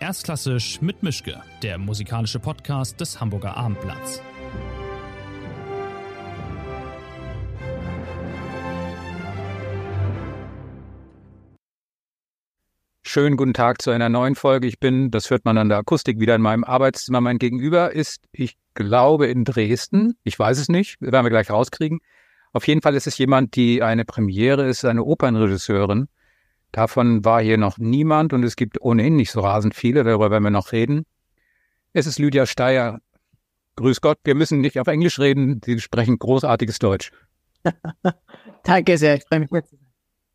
Erstklassisch 0.00 0.80
mit 0.80 1.02
Mischke, 1.02 1.42
der 1.60 1.76
musikalische 1.76 2.38
Podcast 2.38 3.00
des 3.00 3.20
Hamburger 3.20 3.56
Abendblatts. 3.56 4.22
Schönen 13.02 13.36
guten 13.36 13.54
Tag 13.54 13.82
zu 13.82 13.90
einer 13.90 14.08
neuen 14.08 14.36
Folge. 14.36 14.68
Ich 14.68 14.78
bin, 14.78 15.10
das 15.10 15.30
hört 15.30 15.44
man 15.44 15.58
an 15.58 15.68
der 15.68 15.78
Akustik, 15.78 16.20
wieder 16.20 16.36
in 16.36 16.42
meinem 16.42 16.62
Arbeitszimmer. 16.62 17.20
Mein 17.20 17.38
Gegenüber 17.38 17.92
ist, 17.92 18.20
ich 18.30 18.56
glaube, 18.74 19.26
in 19.26 19.44
Dresden. 19.44 20.16
Ich 20.22 20.38
weiß 20.38 20.60
es 20.60 20.68
nicht, 20.68 21.00
werden 21.00 21.24
wir 21.24 21.30
gleich 21.30 21.50
rauskriegen. 21.50 21.98
Auf 22.52 22.68
jeden 22.68 22.82
Fall 22.82 22.94
ist 22.94 23.08
es 23.08 23.18
jemand, 23.18 23.56
die 23.56 23.82
eine 23.82 24.04
Premiere 24.04 24.68
ist, 24.68 24.84
eine 24.84 25.02
Opernregisseurin 25.02 26.06
Davon 26.72 27.24
war 27.24 27.42
hier 27.42 27.56
noch 27.56 27.78
niemand 27.78 28.32
und 28.32 28.42
es 28.42 28.56
gibt 28.56 28.80
ohnehin 28.80 29.16
nicht 29.16 29.30
so 29.30 29.40
rasend 29.40 29.74
viele, 29.74 30.04
darüber 30.04 30.30
werden 30.30 30.44
wir 30.44 30.50
noch 30.50 30.72
reden. 30.72 31.04
Es 31.92 32.06
ist 32.06 32.18
Lydia 32.18 32.46
Steyer. 32.46 33.00
Grüß 33.76 34.00
Gott, 34.00 34.18
wir 34.24 34.34
müssen 34.34 34.60
nicht 34.60 34.78
auf 34.78 34.86
Englisch 34.86 35.18
reden, 35.18 35.60
Sie 35.64 35.80
sprechen 35.80 36.18
großartiges 36.18 36.78
Deutsch. 36.78 37.10
Danke 38.64 38.98
sehr, 38.98 39.16
ich 39.16 39.24
freue 39.24 39.40
mich. 39.40 39.50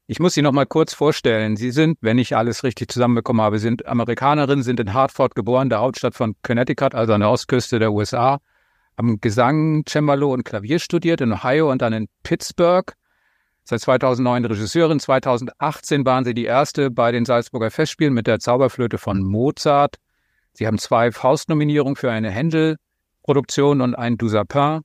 Ich 0.08 0.20
muss 0.20 0.34
Sie 0.34 0.42
noch 0.42 0.52
mal 0.52 0.66
kurz 0.66 0.94
vorstellen. 0.94 1.56
Sie 1.56 1.72
sind, 1.72 1.98
wenn 2.02 2.18
ich 2.18 2.36
alles 2.36 2.64
richtig 2.64 2.92
zusammenbekommen 2.92 3.42
habe, 3.42 3.60
sind 3.60 3.86
Amerikanerin, 3.86 4.62
sind 4.62 4.80
in 4.80 4.94
Hartford 4.94 5.36
geboren, 5.36 5.70
der 5.70 5.80
Hauptstadt 5.80 6.16
von 6.16 6.36
Connecticut, 6.42 6.94
also 6.94 7.14
an 7.14 7.22
der 7.22 7.30
Ostküste 7.30 7.80
der 7.80 7.94
USA, 7.94 8.40
haben 8.98 9.22
Gesang, 9.22 9.84
Cembalo 9.88 10.34
und 10.34 10.44
Klavier 10.44 10.80
studiert 10.80 11.22
in 11.22 11.32
Ohio 11.32 11.72
und 11.72 11.82
dann 11.82 11.94
in 11.94 12.08
Pittsburgh 12.24 12.94
Seit 13.66 13.80
2009 13.80 14.46
Regisseurin. 14.46 15.00
2018 15.00 16.06
waren 16.06 16.26
sie 16.26 16.34
die 16.34 16.46
erste 16.46 16.92
bei 16.92 17.12
den 17.12 17.26
Salzburger 17.26 17.72
Festspielen 17.72 18.14
mit 18.14 18.28
der 18.28 18.40
Zauberflöte 18.40 18.98
von 18.98 19.24
Mozart. 19.24 19.96
Sie 20.52 20.68
haben 20.68 20.78
zwei 20.78 21.12
Faustnominierungen 21.12 21.96
für 21.96 22.12
eine 22.12 22.30
Händel-Produktion 22.30 23.82
und 23.82 23.96
ein 23.96 24.18
Du 24.18 24.28
Sapin. 24.28 24.82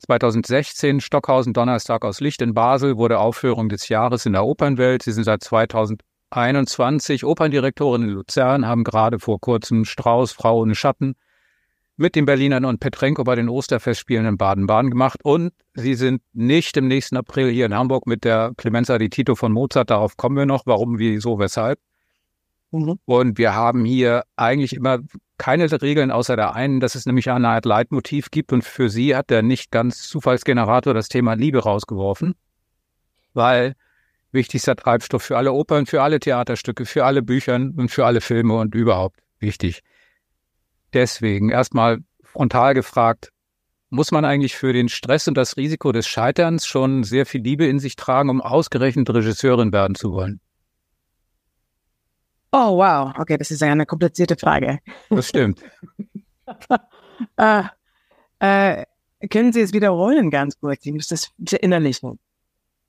2016 0.00 1.00
Stockhausen 1.00 1.54
Donnerstag 1.54 2.04
aus 2.04 2.20
Licht 2.20 2.42
in 2.42 2.54
Basel 2.54 2.96
wurde 2.96 3.18
Aufführung 3.18 3.68
des 3.68 3.88
Jahres 3.88 4.26
in 4.26 4.32
der 4.32 4.44
Opernwelt. 4.44 5.02
Sie 5.02 5.12
sind 5.12 5.24
seit 5.24 5.42
2021 5.42 7.24
Operndirektorin 7.24 8.02
in 8.02 8.08
Luzern, 8.10 8.66
haben 8.66 8.84
gerade 8.84 9.20
vor 9.20 9.40
kurzem 9.40 9.84
Strauß 9.84 10.32
Frau 10.32 10.58
ohne 10.58 10.74
Schatten 10.74 11.14
mit 11.96 12.16
den 12.16 12.24
Berlinern 12.24 12.64
und 12.64 12.80
Petrenko 12.80 13.24
bei 13.24 13.34
den 13.34 13.48
Osterfestspielen 13.48 14.26
in 14.26 14.36
Baden-Baden 14.36 14.90
gemacht. 14.90 15.20
Und 15.22 15.52
sie 15.74 15.94
sind 15.94 16.22
nicht 16.32 16.76
im 16.76 16.88
nächsten 16.88 17.16
April 17.16 17.50
hier 17.50 17.66
in 17.66 17.74
Hamburg 17.74 18.06
mit 18.06 18.24
der 18.24 18.52
Clemenza 18.56 18.98
di 18.98 19.10
Tito 19.10 19.34
von 19.34 19.52
Mozart. 19.52 19.90
Darauf 19.90 20.16
kommen 20.16 20.36
wir 20.36 20.46
noch. 20.46 20.66
Warum, 20.66 20.98
wieso, 20.98 21.38
weshalb. 21.38 21.78
Mhm. 22.70 22.98
Und 23.04 23.38
wir 23.38 23.54
haben 23.54 23.84
hier 23.84 24.24
eigentlich 24.36 24.74
immer 24.74 25.00
keine 25.38 25.70
Regeln 25.82 26.10
außer 26.10 26.36
der 26.36 26.54
einen, 26.54 26.80
dass 26.80 26.94
es 26.94 27.04
nämlich 27.04 27.30
eine 27.30 27.48
Art 27.48 27.66
Leitmotiv 27.66 28.30
gibt. 28.30 28.52
Und 28.52 28.64
für 28.64 28.88
sie 28.88 29.14
hat 29.14 29.30
der 29.30 29.42
nicht 29.42 29.70
ganz 29.70 30.08
Zufallsgenerator 30.08 30.94
das 30.94 31.08
Thema 31.08 31.34
Liebe 31.34 31.58
rausgeworfen, 31.60 32.34
weil 33.34 33.74
wichtigster 34.32 34.76
Treibstoff 34.76 35.22
für 35.22 35.36
alle 35.36 35.52
Opern, 35.52 35.86
für 35.86 36.02
alle 36.02 36.20
Theaterstücke, 36.20 36.86
für 36.86 37.04
alle 37.04 37.22
Bücher 37.22 37.56
und 37.56 37.90
für 37.90 38.06
alle 38.06 38.20
Filme 38.20 38.54
und 38.54 38.74
überhaupt 38.74 39.20
wichtig. 39.38 39.82
Deswegen 40.92 41.50
erstmal 41.50 41.98
frontal 42.22 42.74
gefragt, 42.74 43.30
muss 43.90 44.10
man 44.10 44.24
eigentlich 44.24 44.56
für 44.56 44.72
den 44.72 44.88
Stress 44.88 45.28
und 45.28 45.36
das 45.36 45.56
Risiko 45.56 45.92
des 45.92 46.06
Scheiterns 46.06 46.66
schon 46.66 47.04
sehr 47.04 47.26
viel 47.26 47.42
Liebe 47.42 47.66
in 47.66 47.78
sich 47.78 47.94
tragen, 47.96 48.30
um 48.30 48.40
ausgerechnet 48.40 49.10
Regisseurin 49.10 49.72
werden 49.72 49.94
zu 49.94 50.12
wollen? 50.12 50.40
Oh, 52.52 52.76
wow. 52.76 53.12
Okay, 53.18 53.36
das 53.36 53.50
ist 53.50 53.62
eine 53.62 53.86
komplizierte 53.86 54.36
Frage. 54.36 54.78
Das 55.10 55.28
stimmt. 55.28 55.62
äh, 57.36 57.62
äh, 58.38 58.84
können 59.28 59.52
Sie 59.52 59.60
es 59.60 59.72
wiederholen 59.72 60.30
ganz 60.30 60.58
kurz? 60.58 60.84
Ich 60.84 60.92
muss 60.92 61.08
das 61.08 61.30
verinnerlichen. 61.46 62.18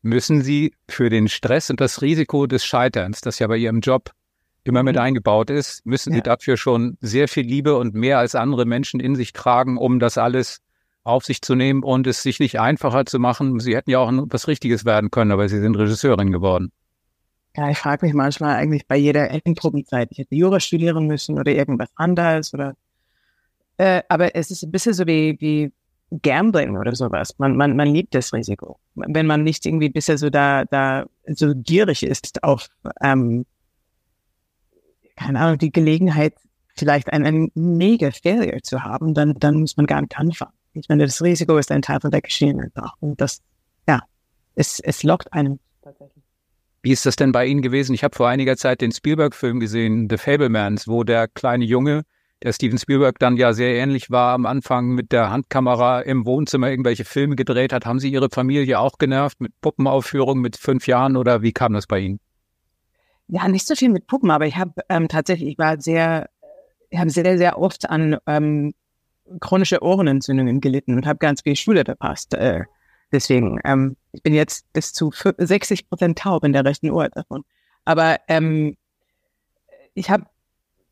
Müssen 0.01 0.41
Sie 0.41 0.73
für 0.89 1.09
den 1.09 1.29
Stress 1.29 1.69
und 1.69 1.79
das 1.79 2.01
Risiko 2.01 2.45
des 2.47 2.65
Scheiterns, 2.65 3.21
das 3.21 3.39
ja 3.39 3.47
bei 3.47 3.57
Ihrem 3.57 3.79
Job 3.79 4.11
immer 4.63 4.83
mit 4.83 4.95
mhm. 4.95 5.01
eingebaut 5.01 5.49
ist, 5.49 5.85
müssen 5.85 6.11
ja. 6.11 6.17
sie 6.17 6.21
dafür 6.23 6.57
schon 6.57 6.97
sehr 7.01 7.27
viel 7.27 7.45
Liebe 7.45 7.77
und 7.77 7.93
mehr 7.93 8.19
als 8.19 8.35
andere 8.35 8.65
Menschen 8.65 8.99
in 8.99 9.15
sich 9.15 9.33
tragen, 9.33 9.77
um 9.77 9.99
das 9.99 10.17
alles 10.17 10.61
auf 11.03 11.25
sich 11.25 11.41
zu 11.41 11.55
nehmen 11.55 11.83
und 11.83 12.07
es 12.07 12.23
sich 12.23 12.39
nicht 12.39 12.59
einfacher 12.59 13.05
zu 13.05 13.19
machen. 13.19 13.59
Sie 13.59 13.75
hätten 13.75 13.89
ja 13.91 13.99
auch 13.99 14.11
was 14.11 14.47
Richtiges 14.47 14.85
werden 14.85 15.11
können, 15.11 15.31
aber 15.31 15.49
sie 15.49 15.59
sind 15.59 15.75
Regisseurin 15.75 16.31
geworden. 16.31 16.71
Ja, 17.55 17.69
ich 17.69 17.77
frage 17.77 18.05
mich 18.05 18.15
manchmal 18.15 18.55
eigentlich 18.55 18.87
bei 18.87 18.95
jeder 18.95 19.29
Endprobenzeit, 19.29 20.07
ich 20.11 20.17
hätte 20.17 20.33
Jura 20.33 20.59
studieren 20.59 21.05
müssen 21.05 21.37
oder 21.37 21.51
irgendwas 21.51 21.89
anderes 21.95 22.53
oder 22.53 22.75
äh, 23.77 24.01
aber 24.07 24.35
es 24.35 24.49
ist 24.51 24.63
ein 24.63 24.71
bisschen 24.71 24.93
so 24.93 25.05
wie, 25.07 25.35
wie 25.39 25.71
Gambling 26.21 26.77
oder 26.77 26.95
sowas. 26.95 27.35
Man, 27.37 27.55
man, 27.55 27.75
man 27.75 27.87
liebt 27.87 28.13
das 28.13 28.33
Risiko. 28.33 28.79
Wenn 28.95 29.25
man 29.25 29.43
nicht 29.43 29.65
irgendwie 29.65 29.89
bisher 29.89 30.17
so 30.17 30.29
da, 30.29 30.65
da 30.65 31.05
so 31.27 31.53
gierig 31.55 32.03
ist 32.03 32.43
auf 32.43 32.67
ähm, 33.01 33.45
keine 35.15 35.39
Ahnung, 35.39 35.57
die 35.57 35.71
Gelegenheit, 35.71 36.35
vielleicht 36.75 37.11
einen, 37.13 37.51
mega 37.53 38.11
Failure 38.11 38.61
zu 38.61 38.83
haben, 38.83 39.13
dann, 39.13 39.35
dann 39.35 39.55
muss 39.55 39.77
man 39.77 39.85
gar 39.85 40.01
nicht 40.01 40.17
anfangen. 40.17 40.53
Ich 40.73 40.89
meine, 40.89 41.05
das 41.05 41.21
Risiko 41.21 41.57
ist 41.57 41.71
ein 41.71 41.83
Teil 41.83 41.99
von 41.99 42.09
der 42.11 42.21
einfach. 42.59 42.95
Und 42.99 43.21
das, 43.21 43.41
ja, 43.87 44.01
es, 44.55 44.79
es 44.79 45.03
lockt 45.03 45.31
einen 45.33 45.59
tatsächlich. 45.81 46.23
Wie 46.81 46.91
ist 46.91 47.05
das 47.05 47.15
denn 47.15 47.31
bei 47.31 47.45
Ihnen 47.45 47.61
gewesen? 47.61 47.93
Ich 47.93 48.03
habe 48.03 48.15
vor 48.15 48.27
einiger 48.27 48.57
Zeit 48.57 48.81
den 48.81 48.91
Spielberg-Film 48.91 49.61
gesehen, 49.61 50.07
The 50.09 50.17
Fablemans, 50.17 50.87
wo 50.87 51.03
der 51.03 51.29
kleine 51.29 51.63
Junge, 51.63 52.03
der 52.43 52.51
Steven 52.51 52.77
Spielberg 52.77 53.19
dann 53.19 53.37
ja 53.37 53.53
sehr 53.53 53.75
ähnlich 53.75 54.11
war, 54.11 54.33
am 54.33 54.45
Anfang 54.45 54.89
mit 54.89 55.13
der 55.13 55.29
Handkamera 55.29 56.01
im 56.01 56.25
Wohnzimmer 56.25 56.69
irgendwelche 56.69 57.05
Filme 57.05 57.37
gedreht 57.37 57.71
hat. 57.71 57.85
Haben 57.85 57.99
Sie 57.99 58.11
Ihre 58.11 58.29
Familie 58.29 58.79
auch 58.79 58.97
genervt 58.97 59.39
mit 59.39 59.53
Puppenaufführungen 59.61 60.41
mit 60.41 60.57
fünf 60.57 60.85
Jahren 60.85 61.15
oder 61.15 61.41
wie 61.41 61.53
kam 61.53 61.71
das 61.71 61.87
bei 61.87 61.99
Ihnen? 61.99 62.19
Ja, 63.27 63.47
nicht 63.47 63.67
so 63.67 63.75
viel 63.75 63.89
mit 63.89 64.07
Puppen, 64.07 64.31
aber 64.31 64.45
ich 64.45 64.55
habe 64.57 64.73
ähm, 64.89 65.07
tatsächlich, 65.07 65.49
ich 65.49 65.57
war 65.57 65.79
sehr, 65.79 66.29
ich 66.89 66.99
habe 66.99 67.09
sehr, 67.09 67.37
sehr 67.37 67.57
oft 67.57 67.89
an 67.89 68.17
ähm, 68.27 68.73
chronische 69.39 69.81
Ohrenentzündungen 69.81 70.61
gelitten 70.61 70.95
und 70.95 71.05
habe 71.05 71.19
ganz 71.19 71.41
viel 71.41 71.55
Schule 71.55 71.83
verpasst. 71.85 72.33
Äh, 72.33 72.63
deswegen, 73.11 73.59
ähm, 73.63 73.95
ich 74.11 74.21
bin 74.21 74.33
jetzt 74.33 74.71
bis 74.73 74.93
zu 74.93 75.11
60 75.37 75.89
Prozent 75.89 76.19
taub 76.19 76.43
in 76.43 76.53
der 76.53 76.65
rechten 76.65 76.91
Ohr 76.91 77.09
davon. 77.09 77.43
Aber 77.85 78.17
ähm, 78.27 78.75
ich 79.93 80.09
habe, 80.09 80.25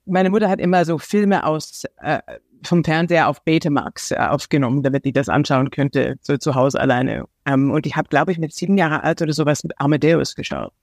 meine 0.06 0.30
Mutter 0.30 0.50
hat 0.50 0.59
immer 0.59 0.86
so 0.86 0.98
Filme 0.98 1.46
aus 1.46 1.84
äh, 2.02 2.19
vom 2.63 2.84
Fernseher 2.84 3.28
auf 3.28 3.44
Betamax 3.44 4.12
äh, 4.12 4.16
aufgenommen, 4.16 4.84
damit 4.84 5.06
ich 5.06 5.13
das 5.13 5.30
anschauen 5.30 5.72
könnte, 5.72 6.18
so 6.22 6.38
zu 6.38 6.56
Hause 6.56 6.80
alleine. 6.80 7.25
Ähm, 7.46 7.72
und 7.72 7.86
ich 7.86 7.96
habe, 7.96 8.09
glaube 8.09 8.31
ich, 8.31 8.38
mit 8.38 8.53
sieben 8.53 8.78
Jahre 8.78 9.03
alt 9.03 9.22
oder 9.22 9.34
sowas 9.34 9.63
mit 9.63 9.80
Amadeus 9.80 10.36
geschaut. 10.36 10.74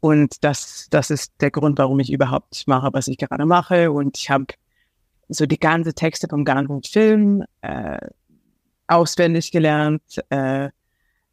Und 0.00 0.44
das, 0.44 0.86
das 0.90 1.10
ist 1.10 1.32
der 1.40 1.50
Grund, 1.50 1.78
warum 1.78 1.98
ich 2.00 2.12
überhaupt 2.12 2.64
mache, 2.66 2.90
was 2.92 3.08
ich 3.08 3.18
gerade 3.18 3.46
mache. 3.46 3.90
Und 3.90 4.18
ich 4.18 4.30
habe 4.30 4.46
so 5.28 5.46
die 5.46 5.58
ganze 5.58 5.94
Texte 5.94 6.28
vom 6.28 6.44
ganzen 6.44 6.82
Film 6.82 7.44
äh, 7.62 7.98
auswendig 8.86 9.50
gelernt, 9.50 10.02
äh, 10.30 10.70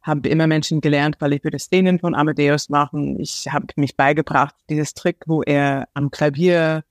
habe 0.02 0.28
immer 0.28 0.46
Menschen 0.46 0.80
gelernt, 0.80 1.16
weil 1.18 1.32
ich 1.32 1.42
würde 1.42 1.58
Szenen 1.58 1.98
von 1.98 2.14
Amadeus 2.14 2.68
machen. 2.68 3.18
Ich 3.18 3.48
habe 3.50 3.66
mich 3.76 3.96
beigebracht, 3.96 4.54
dieses 4.70 4.94
Trick, 4.94 5.24
wo 5.26 5.42
er 5.42 5.88
am 5.94 6.10
Klavier 6.10 6.84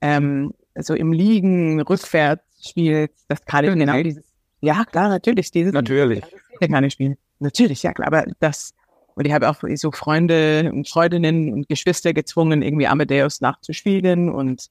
ähm, 0.00 0.52
so 0.78 0.94
im 0.94 1.12
Liegen 1.12 1.80
rückwärts 1.80 2.68
spielt. 2.68 3.12
Das 3.28 3.44
kann 3.44 3.64
ich 3.64 3.74
genau 3.74 4.00
dieses. 4.02 4.24
Ja, 4.60 4.84
klar, 4.84 5.08
natürlich. 5.08 5.50
Dieses, 5.50 5.72
natürlich. 5.72 6.24
Das 6.60 6.68
kann 6.68 6.84
ich 6.84 6.92
spielen. 6.92 7.16
Natürlich, 7.40 7.82
ja 7.82 7.92
klar. 7.92 8.08
Aber 8.08 8.24
das 8.38 8.74
und 9.16 9.26
ich 9.26 9.32
habe 9.32 9.48
auch 9.48 9.56
so 9.76 9.90
Freunde 9.92 10.70
und 10.72 10.88
Freundinnen 10.88 11.52
und 11.52 11.68
Geschwister 11.68 12.12
gezwungen, 12.12 12.60
irgendwie 12.60 12.86
Amadeus 12.86 13.40
nachzuspielen 13.40 14.28
und 14.28 14.68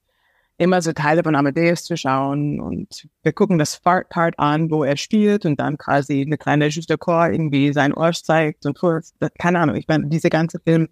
immer 0.60 0.84
so 0.84 0.94
Teile 0.94 1.24
von 1.24 1.36
Amadeus 1.36 1.84
zu 1.84 1.98
schauen. 1.98 2.62
Und 2.62 3.08
wir 3.24 3.34
gucken 3.34 3.58
das 3.58 3.80
Part 3.80 4.38
an, 4.38 4.70
wo 4.70 4.84
er 4.84 4.98
spielt 4.98 5.48
und 5.48 5.60
dann 5.60 5.80
quasi 5.80 6.22
eine 6.22 6.38
kleine 6.38 6.68
Juste 6.68 6.96
Chor 7.00 7.30
irgendwie 7.30 7.74
sein 7.74 7.92
Ohr 7.92 8.14
zeigt 8.14 8.68
und 8.68 8.78
kurz, 8.78 9.16
keine 9.40 9.60
Ahnung. 9.60 9.78
Ich 9.78 9.88
meine, 9.88 10.06
diese 10.08 10.30
ganze 10.30 10.60
Film 10.60 10.90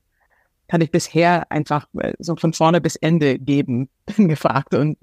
kann 0.68 0.82
ich 0.82 0.90
bisher 0.90 1.52
einfach 1.52 1.88
äh, 2.00 2.14
so 2.18 2.36
von 2.36 2.54
vorne 2.54 2.82
bis 2.82 2.96
Ende 2.96 3.38
geben, 3.38 3.88
gefragt. 4.18 4.74
Und 4.74 4.98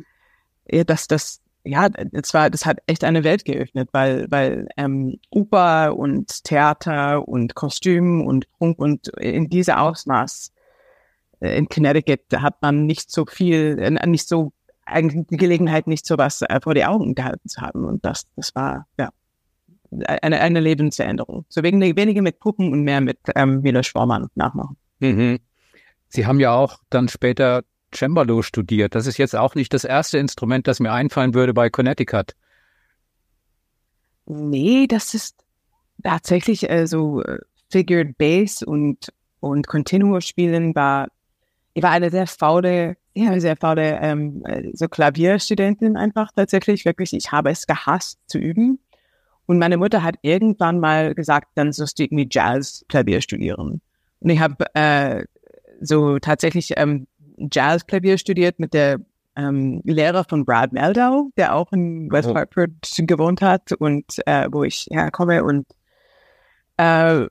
ja, 0.69 0.83
dass 0.83 1.07
das 1.07 1.41
ja, 1.65 1.89
das 1.89 2.33
war, 2.33 2.51
das 2.51 2.65
hat 2.65 2.79
echt 2.87 3.05
eine 3.05 3.25
Welt 3.25 3.45
geöffnet, 3.45 3.91
weil, 3.93 4.27
weil 4.31 4.69
ähm, 4.77 5.19
Oper 5.31 5.97
und 5.97 6.45
Theater 6.45 7.27
und 7.29 7.55
Kostüm 7.55 8.27
und 8.27 8.51
Prunk 8.53 8.79
und 8.79 9.09
in 9.19 9.49
dieser 9.49 9.81
Ausmaß 9.81 10.53
äh, 11.41 11.59
in 11.59 11.69
Connecticut 11.69 12.21
hat 12.37 12.63
man 12.63 12.87
nicht 12.87 13.11
so 13.11 13.27
viel, 13.27 13.79
äh, 13.79 14.07
nicht 14.07 14.29
so 14.29 14.53
eigentlich 14.87 15.27
die 15.29 15.37
Gelegenheit, 15.37 15.87
nicht 15.87 16.07
so 16.07 16.19
was 16.19 16.43
äh, 16.43 16.61
vor 16.63 16.75
die 16.75 16.85
Augen 16.85 17.15
gehalten 17.15 17.49
zu 17.49 17.61
haben. 17.61 17.85
Und 17.85 18.05
das, 18.05 18.27
das 18.37 18.55
war 18.55 18.87
ja 18.99 19.11
eine, 19.91 20.41
eine 20.41 20.61
Lebensveränderung. 20.61 21.45
So 21.49 21.63
wegen, 21.63 21.81
weniger 21.81 22.23
mit 22.23 22.41
Puppen 22.41 22.73
und 22.73 22.83
mehr 22.83 23.01
mit 23.01 23.19
ähm, 23.35 23.61
Milos 23.61 23.87
Spormann 23.87 24.29
nachmachen. 24.35 24.77
Mhm. 25.01 25.39
Sie 26.09 26.27
haben 26.27 26.41
ja 26.41 26.53
auch 26.55 26.79
dann 26.91 27.09
später 27.09 27.63
Cembalo 27.95 28.43
studiert. 28.43 28.95
Das 28.95 29.07
ist 29.07 29.19
jetzt 29.19 29.37
auch 29.37 29.55
nicht 29.55 29.73
das 29.75 29.85
erste 29.85 30.19
Instrument, 30.19 30.67
das 30.67 30.81
mir 30.81 30.93
einfallen 30.93 31.35
würde 31.35 31.55
bei 31.55 31.71
Connecticut. 31.71 32.35
Nee, 34.27 34.87
das 34.87 35.15
ist 35.15 35.37
tatsächlich 36.03 36.69
so 36.85 37.23
äh, 37.23 37.39
Figured 37.71 38.17
Bass 38.19 38.63
und, 38.63 39.13
und 39.41 39.67
Continuo 39.67 40.21
spielen 40.21 40.75
war, 40.75 41.09
ich 41.75 41.83
war 41.83 41.91
eine 41.91 42.11
sehr 42.11 42.27
faule, 42.27 42.97
ja, 43.15 43.39
sehr 43.41 43.57
faule, 43.57 43.99
ähm, 44.01 44.43
äh, 44.45 44.71
so 44.73 44.89
Klavierstudentin 44.89 45.97
einfach 45.97 46.31
tatsächlich, 46.35 46.85
wirklich. 46.85 47.13
Ich 47.13 47.33
habe 47.33 47.51
es 47.51 47.67
gehasst 47.67 48.19
zu 48.27 48.39
üben. 48.39 48.79
Und 49.47 49.59
meine 49.59 49.79
Mutter 49.79 50.03
hat 50.03 50.17
irgendwann 50.23 50.79
mal 50.79 51.15
gesagt, 51.15 51.49
dann 51.57 51.73
sollst 51.73 51.99
du 51.99 52.05
irgendwie 52.05 52.29
Jazz-Klavier 52.31 53.21
studieren. 53.21 53.81
Und 54.21 54.31
ich 54.31 54.39
habe 54.39 54.65
äh, 54.75 55.25
so 55.81 56.19
tatsächlich 56.19 56.75
ähm, 56.77 57.07
Jazz-Klavier 57.51 58.19
studiert 58.19 58.59
mit 58.59 58.75
der 58.75 59.01
ähm, 59.37 59.81
Lehrer 59.85 60.25
von 60.25 60.45
Brad 60.45 60.73
Meldau, 60.73 61.31
der 61.37 61.55
auch 61.55 61.73
in 61.73 62.11
West 62.11 62.29
oh. 62.29 62.35
Hartford 62.35 62.71
gewohnt 62.99 63.43
hat 63.43 63.73
und 63.73 64.05
äh, 64.27 64.49
wo 64.51 64.65
ich 64.65 64.89
herkomme. 64.91 65.45
Und 65.45 65.67
äh, 66.77 67.27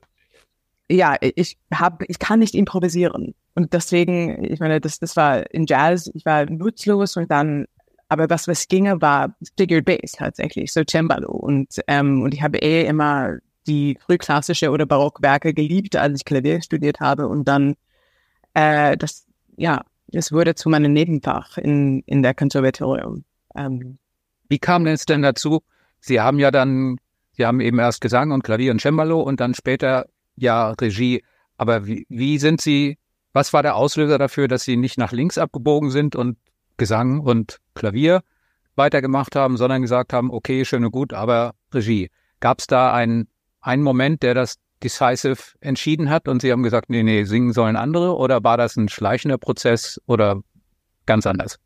ja, 0.90 1.16
ich 1.20 1.56
habe, 1.72 2.04
ich 2.08 2.18
kann 2.18 2.40
nicht 2.40 2.54
improvisieren. 2.54 3.34
Und 3.54 3.72
deswegen, 3.72 4.44
ich 4.44 4.60
meine, 4.60 4.80
das, 4.80 4.98
das 4.98 5.16
war 5.16 5.48
in 5.52 5.66
Jazz, 5.66 6.10
ich 6.14 6.24
war 6.24 6.46
nutzlos 6.46 7.16
und 7.16 7.30
dann, 7.30 7.66
aber 8.08 8.28
was, 8.30 8.48
was 8.48 8.66
ginge, 8.68 9.00
war 9.00 9.34
Figured 9.56 9.84
Bass 9.84 10.12
tatsächlich, 10.12 10.72
so 10.72 10.82
Cembalo. 10.88 11.30
Und, 11.30 11.80
ähm, 11.86 12.22
und 12.22 12.34
ich 12.34 12.42
habe 12.42 12.58
eh 12.58 12.86
immer 12.86 13.38
die 13.66 13.98
frühklassische 14.00 14.70
oder 14.70 14.86
Barockwerke 14.86 15.54
geliebt, 15.54 15.94
als 15.96 16.20
ich 16.20 16.24
Klavier 16.24 16.62
studiert 16.62 17.00
habe. 17.00 17.28
Und 17.28 17.46
dann, 17.46 17.74
äh, 18.54 18.96
das, 18.96 19.26
ja, 19.56 19.82
es 20.12 20.32
wurde 20.32 20.54
zu 20.54 20.68
meinem 20.68 20.92
Nebenfach 20.92 21.58
in, 21.58 22.02
in 22.06 22.22
der 22.22 22.34
Konservatorium. 22.34 23.24
Ähm, 23.54 23.98
Wie 24.48 24.58
kam 24.58 24.86
es 24.86 25.06
denn 25.06 25.22
dazu? 25.22 25.62
Sie 26.00 26.20
haben 26.20 26.38
ja 26.38 26.50
dann, 26.50 26.98
Sie 27.32 27.46
haben 27.46 27.60
eben 27.60 27.78
erst 27.78 28.00
Gesang 28.00 28.32
und 28.32 28.42
Klavier 28.42 28.72
und 28.72 28.80
Cembalo 28.80 29.20
und 29.20 29.40
dann 29.40 29.54
später 29.54 30.06
ja 30.36 30.70
Regie. 30.72 31.22
Aber 31.56 31.86
wie, 31.86 32.06
wie 32.08 32.38
sind 32.38 32.60
Sie, 32.60 32.98
was 33.32 33.52
war 33.52 33.62
der 33.62 33.76
Auslöser 33.76 34.18
dafür, 34.18 34.48
dass 34.48 34.64
Sie 34.64 34.76
nicht 34.76 34.98
nach 34.98 35.12
links 35.12 35.38
abgebogen 35.38 35.90
sind 35.90 36.16
und 36.16 36.38
Gesang 36.76 37.20
und 37.20 37.58
Klavier 37.74 38.22
weitergemacht 38.76 39.36
haben, 39.36 39.56
sondern 39.56 39.82
gesagt 39.82 40.12
haben, 40.12 40.30
okay, 40.30 40.64
schön 40.64 40.84
und 40.84 40.92
gut, 40.92 41.12
aber 41.12 41.54
Regie. 41.72 42.10
Gab 42.40 42.60
es 42.60 42.66
da 42.66 42.94
einen, 42.94 43.28
einen 43.60 43.82
Moment, 43.82 44.22
der 44.22 44.32
das 44.32 44.56
decisive 44.82 45.54
entschieden 45.60 46.10
hat 46.10 46.28
und 46.28 46.42
Sie 46.42 46.52
haben 46.52 46.62
gesagt, 46.62 46.90
nee, 46.90 47.02
nee, 47.02 47.24
singen 47.24 47.52
sollen 47.52 47.76
andere 47.76 48.16
oder 48.16 48.42
war 48.42 48.56
das 48.56 48.76
ein 48.76 48.88
schleichender 48.88 49.38
Prozess 49.38 50.00
oder 50.06 50.42
ganz 51.06 51.26
anders? 51.26 51.58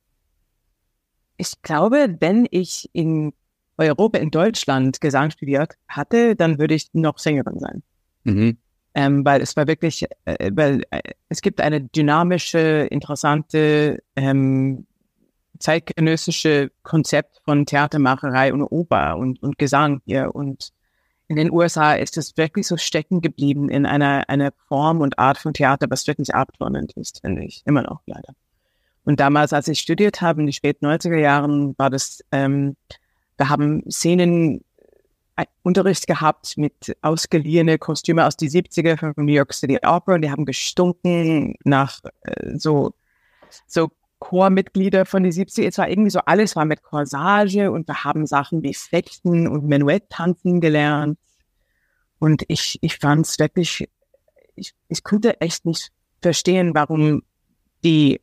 Ich 1.37 1.62
glaube, 1.62 2.16
wenn 2.20 2.46
ich 2.50 2.88
in 2.93 3.32
Europa, 3.76 4.19
in 4.19 4.31
Deutschland 4.31 5.00
Gesang 5.00 5.31
studiert 5.31 5.75
hatte, 5.88 6.37
dann 6.37 6.58
würde 6.58 6.75
ich 6.75 6.88
noch 6.93 7.19
Sängerin 7.19 7.58
sein. 7.58 7.82
Mhm. 8.25 8.58
Ähm, 8.94 9.25
weil 9.25 9.43
es 9.43 9.56
war 9.56 9.67
wirklich, 9.67 10.06
äh, 10.25 10.50
weil 10.55 10.82
äh, 10.90 11.00
es 11.28 11.43
gibt 11.43 11.60
eine 11.60 11.81
dynamische, 11.81 12.87
interessante, 12.90 14.00
ähm, 14.14 14.87
zeitgenössische 15.58 16.70
Konzept 16.82 17.40
von 17.44 17.67
Theatermacherei 17.67 18.52
und 18.52 18.62
Oper 18.62 19.17
und, 19.17 19.43
und 19.43 19.58
Gesang 19.58 20.00
hier 20.05 20.34
und 20.34 20.70
in 21.34 21.46
den 21.48 21.50
USA 21.50 21.94
ist 21.94 22.16
es 22.16 22.36
wirklich 22.36 22.69
so 22.69 22.76
stecken 22.76 23.20
geblieben 23.20 23.69
in 23.69 23.86
einer, 23.86 24.28
einer 24.28 24.52
Form 24.69 25.00
und 25.00 25.19
Art 25.19 25.36
von 25.36 25.52
Theater, 25.52 25.86
was 25.90 26.06
wirklich 26.06 26.32
abturnend 26.32 26.92
ist, 26.92 27.22
finde 27.22 27.44
ich. 27.44 27.62
Immer 27.66 27.82
noch, 27.82 28.02
leider. 28.06 28.34
Und 29.04 29.19
damals, 29.19 29.52
als 29.52 29.66
ich 29.66 29.81
studiert 29.81 30.20
habe, 30.20 30.40
in 30.40 30.46
den 30.46 30.52
späten 30.52 30.86
90er 30.86 31.19
Jahren, 31.19 31.76
war 31.76 31.90
das, 31.90 32.25
ähm, 32.31 32.76
wir 33.36 33.48
haben 33.48 33.82
Szenen 33.90 34.64
äh, 35.34 35.44
Unterricht 35.64 36.06
gehabt 36.06 36.56
mit 36.56 36.96
ausgeliehene 37.02 37.78
Kostüme 37.78 38.25
aus 38.25 38.36
die 38.36 38.48
70er 38.48 38.96
von 38.96 39.12
New 39.16 39.32
York 39.32 39.52
City 39.54 39.78
Opera 39.82 40.14
und 40.14 40.22
die 40.22 40.31
haben 40.31 40.44
gestunken 40.44 41.56
nach 41.64 41.98
äh, 42.22 42.56
so, 42.56 42.94
so 43.66 43.90
Chormitglieder 44.25 45.05
von 45.05 45.23
den 45.23 45.32
70 45.32 45.67
es 45.67 45.76
war 45.76 45.87
irgendwie 45.87 46.09
so, 46.09 46.21
alles 46.21 46.56
war 46.56 46.65
mit 46.65 46.82
Corsage 46.82 47.71
und 47.71 47.87
wir 47.87 48.05
haben 48.05 48.26
Sachen 48.26 48.62
wie 48.62 48.73
Fechten 48.73 49.47
und 49.47 49.67
Menuett 49.67 50.09
tanzen 50.09 50.62
gelernt. 50.62 51.19
Und 52.19 52.43
ich, 52.49 52.79
ich 52.81 52.97
fand 52.97 53.26
es 53.26 53.38
wirklich, 53.38 53.87
ich, 54.55 54.73
ich 54.88 55.05
konnte 55.05 55.43
echt 55.43 55.67
nicht 55.67 55.91
verstehen, 56.23 56.75
warum 56.75 57.23
die, 57.85 58.23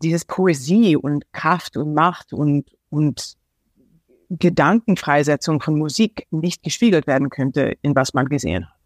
dieses 0.00 0.24
Poesie 0.24 0.94
und 0.94 1.24
Kraft 1.32 1.76
und 1.76 1.92
Macht 1.92 2.32
und, 2.32 2.70
und 2.90 3.34
Gedankenfreisetzung 4.28 5.60
von 5.60 5.76
Musik 5.76 6.28
nicht 6.30 6.62
gespiegelt 6.62 7.08
werden 7.08 7.28
könnte 7.28 7.76
in 7.82 7.96
was 7.96 8.14
man 8.14 8.26
gesehen 8.26 8.68
hat 8.68 8.80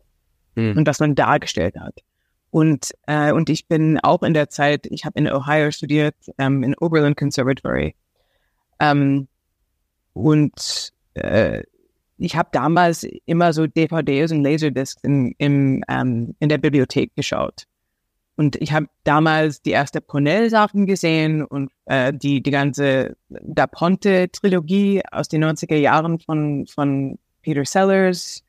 hm. 0.55 0.79
und 0.79 0.87
was 0.87 0.99
man 0.99 1.15
dargestellt 1.15 1.79
hat. 1.79 2.01
Und, 2.57 2.93
äh, 3.07 3.33
und 3.33 3.51
ich 3.51 3.69
bin 3.69 4.01
auch 4.01 4.23
in 4.23 4.33
der 4.33 4.49
Zeit, 4.49 4.87
ich 4.87 5.05
habe 5.05 5.19
in 5.19 5.31
Ohio 5.31 5.71
studiert, 5.71 6.15
ähm, 6.39 6.63
in 6.63 6.75
Oberlin 6.77 7.15
Conservatory. 7.15 7.95
Ähm, 8.81 9.29
und 10.15 10.91
äh, 11.13 11.65
ich 12.17 12.35
habe 12.35 12.49
damals 12.53 13.07
immer 13.27 13.53
so 13.53 13.67
DVDs 13.67 14.33
und 14.33 14.43
Laserdiscs 14.43 15.05
in, 15.05 15.35
im, 15.37 15.85
ähm, 15.87 16.35
in 16.41 16.49
der 16.49 16.57
Bibliothek 16.57 17.15
geschaut. 17.15 17.65
Und 18.37 18.57
ich 18.57 18.73
habe 18.73 18.87
damals 19.05 19.61
die 19.61 19.73
erste 19.73 20.01
Ponell-Sachen 20.01 20.87
gesehen 20.87 21.45
und 21.45 21.71
äh, 21.85 22.11
die, 22.15 22.43
die 22.43 22.51
ganze 22.53 23.19
Da 23.29 23.67
Ponte-Trilogie 23.67 25.03
aus 25.13 25.29
den 25.29 25.45
90er 25.45 25.77
Jahren 25.77 26.21
von, 26.21 26.67
von 26.67 27.19
Peter 27.43 27.67
Sellers 27.67 28.43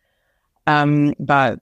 ähm, 0.66 1.14
war 1.18 1.58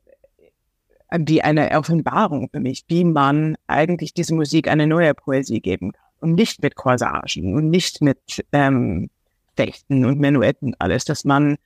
wie 1.11 1.41
eine 1.41 1.71
Offenbarung 1.71 2.49
für 2.51 2.59
mich, 2.59 2.85
wie 2.87 3.03
man 3.03 3.55
eigentlich 3.67 4.13
diese 4.13 4.33
Musik 4.33 4.67
eine 4.67 4.87
neue 4.87 5.13
Poesie 5.13 5.59
geben 5.59 5.91
kann. 5.91 6.01
Und 6.21 6.33
nicht 6.33 6.63
mit 6.63 6.75
Corsagen 6.75 7.53
und 7.55 7.69
nicht 7.69 8.01
mit 8.01 8.43
ähm, 8.51 9.09
Fechten 9.55 10.05
und 10.05 10.19
Menuetten 10.19 10.75
alles, 10.79 11.05
dass 11.05 11.23
man 11.23 11.57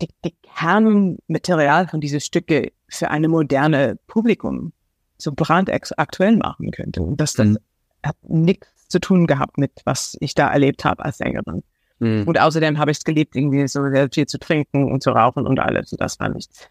die, 0.00 0.08
die 0.24 0.34
Kernmaterial 0.56 1.88
von 1.88 2.00
diesen 2.00 2.20
Stücke 2.20 2.72
für 2.88 3.10
eine 3.10 3.28
moderne 3.28 3.98
Publikum 4.06 4.72
so 5.18 5.32
brandaktuell 5.32 6.36
machen 6.36 6.70
könnte. 6.70 7.02
Und 7.02 7.20
das, 7.20 7.32
das 7.32 7.48
mhm. 7.48 7.58
hat 8.04 8.16
nichts 8.22 8.68
zu 8.88 9.00
tun 9.00 9.26
gehabt 9.26 9.58
mit, 9.58 9.72
was 9.84 10.16
ich 10.20 10.34
da 10.34 10.48
erlebt 10.48 10.84
habe 10.84 11.04
als 11.04 11.18
Sängerin. 11.18 11.62
Mhm. 11.98 12.24
Und 12.26 12.38
außerdem 12.38 12.78
habe 12.78 12.90
ich 12.90 12.98
es 12.98 13.04
geliebt, 13.04 13.34
irgendwie 13.34 13.66
so 13.66 13.88
sehr 13.90 14.08
viel 14.12 14.26
zu 14.26 14.38
trinken 14.38 14.92
und 14.92 15.02
zu 15.02 15.10
rauchen 15.10 15.46
und 15.46 15.58
alles. 15.58 15.92
Und 15.92 16.00
das 16.00 16.20
war 16.20 16.28
nichts 16.28 16.68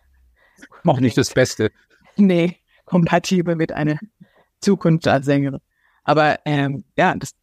auch 0.85 0.99
nicht 0.99 1.17
das 1.17 1.33
Beste. 1.33 1.71
Nee, 2.15 2.57
kompatibel 2.85 3.55
mit 3.55 3.71
einer 3.71 3.97
Zukunft 4.61 5.07
als 5.07 5.25
Sängerin. 5.25 5.59
Aber 6.03 6.39
ähm, 6.45 6.83
ja, 6.97 7.15
das 7.15 7.33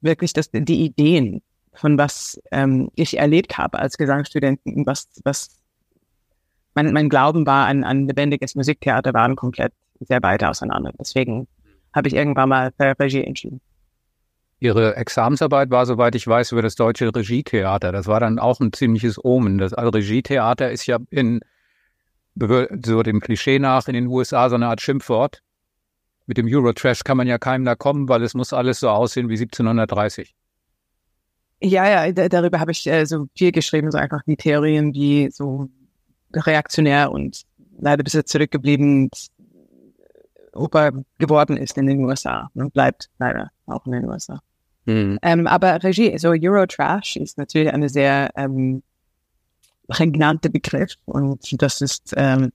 wirklich 0.00 0.32
das, 0.32 0.50
die 0.50 0.84
Ideen 0.84 1.42
von 1.74 1.96
was 1.96 2.40
ähm, 2.50 2.90
ich 2.94 3.18
erlebt 3.18 3.56
habe 3.56 3.78
als 3.78 3.96
Gesangsstudentin, 3.96 4.84
was, 4.84 5.08
was 5.24 5.48
mein, 6.74 6.92
mein 6.92 7.08
Glauben 7.08 7.46
war 7.46 7.66
an, 7.66 7.84
an 7.84 8.06
lebendiges 8.06 8.54
Musiktheater, 8.54 9.14
waren 9.14 9.36
komplett 9.36 9.72
sehr 10.00 10.22
weit 10.22 10.44
auseinander. 10.44 10.92
Deswegen 10.98 11.46
habe 11.94 12.08
ich 12.08 12.14
irgendwann 12.14 12.48
mal 12.48 12.72
für 12.76 12.94
Regie 12.98 13.24
entschieden. 13.24 13.60
Ihre 14.58 14.96
Examensarbeit 14.96 15.70
war, 15.70 15.86
soweit 15.86 16.14
ich 16.14 16.26
weiß, 16.26 16.52
über 16.52 16.62
das 16.62 16.76
deutsche 16.76 17.14
Regietheater. 17.14 17.90
Das 17.90 18.06
war 18.06 18.20
dann 18.20 18.38
auch 18.38 18.60
ein 18.60 18.72
ziemliches 18.72 19.22
Omen. 19.22 19.58
Das 19.58 19.74
also 19.74 19.90
Regietheater 19.90 20.70
ist 20.70 20.86
ja 20.86 20.98
in 21.10 21.40
so 22.34 23.02
dem 23.02 23.20
Klischee 23.20 23.58
nach 23.58 23.88
in 23.88 23.94
den 23.94 24.06
USA 24.06 24.48
so 24.48 24.56
eine 24.56 24.68
Art 24.68 24.80
Schimpfwort. 24.80 25.42
Mit 26.26 26.38
dem 26.38 26.46
Eurotrash 26.48 27.04
kann 27.04 27.16
man 27.16 27.26
ja 27.26 27.38
keinem 27.38 27.64
da 27.64 27.74
kommen, 27.74 28.08
weil 28.08 28.22
es 28.22 28.34
muss 28.34 28.52
alles 28.52 28.80
so 28.80 28.88
aussehen 28.88 29.28
wie 29.28 29.34
1730. 29.34 30.34
Ja, 31.60 32.06
ja, 32.06 32.28
darüber 32.28 32.58
habe 32.58 32.72
ich 32.72 32.86
äh, 32.86 33.04
so 33.04 33.26
viel 33.36 33.52
geschrieben, 33.52 33.90
so 33.90 33.98
einfach 33.98 34.22
die 34.26 34.36
Theorien, 34.36 34.94
wie 34.94 35.30
so 35.30 35.68
reaktionär 36.32 37.12
und 37.12 37.42
leider 37.78 38.02
bis 38.02 38.14
jetzt 38.14 38.30
zurückgeblieben 38.30 39.10
Oper 40.54 40.92
geworden 41.18 41.56
ist 41.56 41.78
in 41.78 41.86
den 41.86 42.04
USA 42.04 42.50
und 42.54 42.72
bleibt 42.72 43.08
leider 43.18 43.50
auch 43.66 43.86
in 43.86 43.92
den 43.92 44.04
USA. 44.08 44.40
Mhm. 44.84 45.18
Ähm, 45.22 45.46
aber 45.46 45.82
Regie, 45.82 46.16
so 46.18 46.30
Eurotrash 46.30 47.16
ist 47.16 47.38
natürlich 47.38 47.72
eine 47.72 47.88
sehr 47.88 48.30
ähm, 48.36 48.82
prägnante 49.92 50.48
Begriff 50.48 50.94
und 51.04 51.60
das 51.60 51.82
ist 51.82 52.14
ähm, 52.16 52.50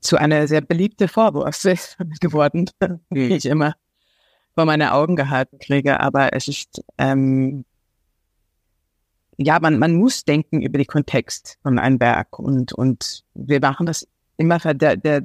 zu 0.00 0.16
einer 0.16 0.48
sehr 0.48 0.62
beliebten 0.62 1.06
Vorwurf 1.06 1.62
geworden, 2.20 2.70
die 3.10 3.34
ich 3.34 3.46
immer 3.46 3.74
vor 4.54 4.64
meine 4.64 4.94
Augen 4.94 5.16
gehalten 5.16 5.58
kriege. 5.58 6.00
Aber 6.00 6.32
es 6.32 6.48
ist, 6.48 6.82
ähm, 6.96 7.64
ja, 9.36 9.60
man, 9.60 9.78
man 9.78 9.94
muss 9.94 10.24
denken 10.24 10.62
über 10.62 10.78
den 10.78 10.86
Kontext 10.86 11.58
von 11.62 11.78
einem 11.78 12.00
Werk 12.00 12.38
und, 12.38 12.72
und 12.72 13.24
wir 13.34 13.60
machen 13.60 13.86
das 13.86 14.08
immer, 14.38 14.58
der, 14.58 14.96
der, 14.96 15.22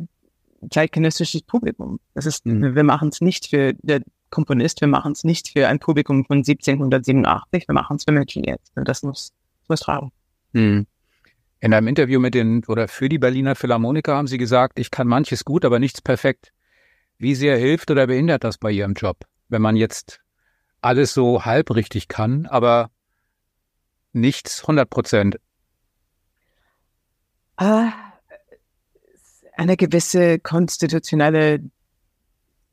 zeitgenössisches 0.69 1.41
Publikum. 1.41 1.99
Das 2.13 2.25
ist, 2.25 2.45
mhm. 2.45 2.73
wir 2.73 2.83
machen 2.83 3.09
es 3.09 3.19
nicht 3.19 3.47
für 3.47 3.73
der 3.81 4.01
Komponist, 4.29 4.79
wir 4.79 4.87
machen 4.87 5.11
es 5.11 5.25
nicht 5.25 5.49
für 5.49 5.67
ein 5.67 5.79
Publikum 5.79 6.23
von 6.25 6.37
1787, 6.37 7.67
wir 7.67 7.73
machen 7.73 7.97
es 7.97 8.05
für 8.05 8.13
Menschen 8.13 8.45
jetzt. 8.45 8.71
Und 8.77 8.87
das 8.87 9.03
muss, 9.03 9.33
das 9.61 9.69
muss 9.69 9.79
tragen. 9.81 10.11
Mhm. 10.53 10.87
In 11.59 11.73
einem 11.73 11.87
Interview 11.87 12.19
mit 12.19 12.33
den 12.33 12.63
oder 12.65 12.87
für 12.87 13.09
die 13.09 13.19
Berliner 13.19 13.55
Philharmoniker 13.55 14.15
haben 14.15 14.27
Sie 14.27 14.37
gesagt, 14.37 14.79
ich 14.79 14.91
kann 14.91 15.07
manches 15.07 15.45
gut, 15.45 15.65
aber 15.65 15.79
nichts 15.79 16.01
perfekt. 16.01 16.51
Wie 17.17 17.35
sehr 17.35 17.57
hilft 17.57 17.89
oder 17.89 18.07
behindert 18.07 18.43
das 18.43 18.57
bei 18.57 18.71
Ihrem 18.71 18.93
Job, 18.93 19.25
wenn 19.47 19.61
man 19.61 19.75
jetzt 19.75 20.19
alles 20.81 21.13
so 21.13 21.45
halb 21.45 21.73
richtig 21.73 22.07
kann, 22.07 22.45
aber 22.47 22.91
nichts 24.11 24.61
100 24.63 24.89
Prozent? 24.89 25.39
Uh, 27.61 27.89
eine 29.55 29.77
gewisse 29.77 30.39
konstitutionelle 30.39 31.59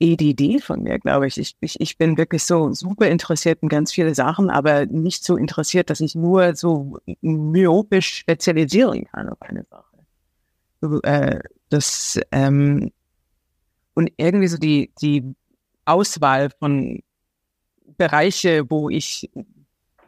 EDD 0.01 0.61
von 0.61 0.83
mir, 0.83 0.99
glaube 0.99 1.27
ich. 1.27 1.39
ich. 1.39 1.57
Ich, 1.61 1.81
ich 1.81 1.99
bin 1.99 2.17
wirklich 2.17 2.43
so 2.43 2.73
super 2.73 3.09
interessiert 3.09 3.63
in 3.63 3.69
ganz 3.69 3.93
viele 3.93 4.15
Sachen, 4.15 4.51
aber 4.51 4.87
nicht 4.87 5.25
so 5.25 5.37
interessiert, 5.37 5.91
dass 5.91 6.01
ich 6.01 6.15
nur 6.15 6.55
so 6.57 6.99
myopisch 7.21 8.15
spezialisieren 8.17 9.05
kann 9.05 9.29
auf 9.29 9.41
eine 9.43 9.65
Sache. 9.65 9.85
So, 10.81 11.03
äh, 11.03 11.41
das, 11.69 12.19
ähm, 12.33 12.91
und 13.95 14.11
irgendwie 14.17 14.47
so 14.49 14.57
die, 14.57 14.91
die 15.03 15.23
Auswahl 15.85 16.51
von 16.59 17.03
Bereiche, 17.99 18.71
wo 18.71 18.89
ich 18.89 19.31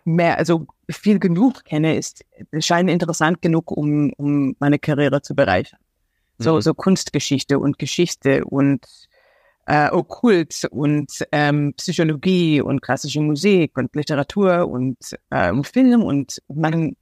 mehr, 0.04 0.38
also 0.38 0.66
viel 0.88 1.18
genug 1.18 1.64
kenne, 1.64 1.96
ist, 1.96 2.24
scheint 2.60 2.88
interessant 2.88 3.42
genug, 3.42 3.70
um, 3.70 4.12
um 4.16 4.56
meine 4.58 4.78
Karriere 4.78 5.20
zu 5.20 5.34
bereichern. 5.34 5.78
So, 6.38 6.56
mhm. 6.56 6.60
so 6.62 6.72
Kunstgeschichte 6.72 7.58
und 7.58 7.78
Geschichte 7.78 8.44
und 8.46 8.86
äh, 9.66 9.90
Okkult 9.90 10.66
und 10.70 11.10
ähm, 11.30 11.74
Psychologie 11.76 12.60
und 12.60 12.82
klassische 12.82 13.20
Musik 13.20 13.76
und 13.76 13.94
Literatur 13.94 14.68
und 14.68 14.96
ähm, 15.30 15.64
Film 15.64 16.02
und 16.02 16.42
man, 16.48 16.96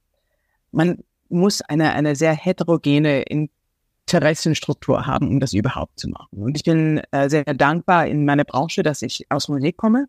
man 0.71 0.99
muss 1.29 1.61
eine, 1.61 1.93
eine 1.93 2.15
sehr 2.15 2.33
heterogene 2.33 3.23
Interessenstruktur 3.23 5.07
haben, 5.07 5.29
um 5.29 5.39
das 5.39 5.53
überhaupt 5.53 5.99
zu 5.99 6.09
machen. 6.09 6.43
Und 6.43 6.55
ich 6.55 6.63
bin 6.63 7.01
äh, 7.11 7.29
sehr 7.29 7.43
dankbar 7.45 8.07
in 8.07 8.25
meiner 8.25 8.43
Branche, 8.43 8.83
dass 8.83 9.01
ich 9.01 9.25
aus 9.29 9.47
Musik 9.47 9.77
komme, 9.77 10.07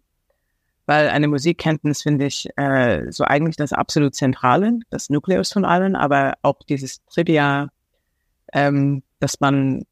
weil 0.87 1.09
eine 1.09 1.29
Musikkenntnis 1.29 2.03
finde 2.03 2.27
ich 2.27 2.49
äh, 2.57 3.11
so 3.11 3.25
eigentlich 3.25 3.57
das 3.57 3.73
absolut 3.73 4.15
Zentrale, 4.15 4.81
das 4.91 5.09
Nukleus 5.09 5.53
von 5.53 5.65
allen, 5.65 5.97
aber 5.97 6.35
auch 6.43 6.59
dieses 6.69 7.03
Trivia, 7.07 7.69
ähm, 8.53 9.03
dass 9.21 9.41
man 9.41 9.85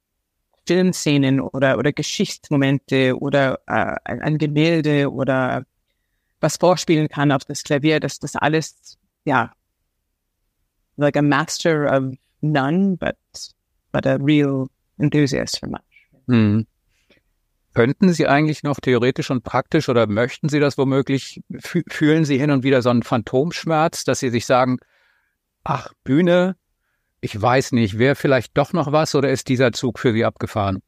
Filmszenen 0.67 1.41
oder, 1.41 1.79
oder 1.79 1.93
Geschichtsmomente 1.93 3.19
oder 3.19 3.61
äh, 3.67 3.97
ein 4.05 4.39
Gemälde 4.39 5.11
oder 5.11 5.65
was 6.41 6.57
vorspielen 6.57 7.09
kann 7.09 7.33
auf 7.33 7.45
das 7.45 7.63
Klavier, 7.63 8.01
dass 8.01 8.19
das 8.19 8.37
alles, 8.37 8.99
ja, 9.25 9.53
like 10.97 11.17
a 11.17 11.23
master 11.23 11.91
of 11.91 12.15
none, 12.41 12.97
but, 12.97 13.17
but 13.93 14.07
a 14.07 14.17
real 14.17 14.67
enthusiast 14.99 15.59
for 15.59 15.69
much. 15.69 15.81
Hm. 16.29 16.67
Könnten 17.75 18.13
Sie 18.13 18.27
eigentlich 18.27 18.63
noch 18.63 18.81
theoretisch 18.81 19.31
und 19.31 19.45
praktisch 19.45 19.89
oder 19.89 20.07
möchten 20.09 20.49
Sie 20.49 20.59
das 20.59 20.77
womöglich, 20.77 21.41
fühlen 21.61 22.25
Sie 22.25 22.37
hin 22.37 22.51
und 22.51 22.65
wieder 22.65 22.83
so 22.83 22.91
einen 22.91 23.05
Phantomschmerz, 23.05 24.05
dass 24.05 24.19
Sie 24.19 24.31
sich 24.31 24.45
sagen, 24.45 24.79
ach, 25.63 25.93
Bühne, 26.03 26.57
ich 27.21 27.41
weiß 27.41 27.73
nicht, 27.73 27.99
wäre 27.99 28.15
vielleicht 28.15 28.57
doch 28.57 28.73
noch 28.73 28.93
was 28.93 29.15
oder 29.15 29.31
ist 29.31 29.49
dieser 29.49 29.73
Zug 29.73 29.99
für 29.99 30.13
Sie 30.13 30.25
abgefahren? 30.25 30.83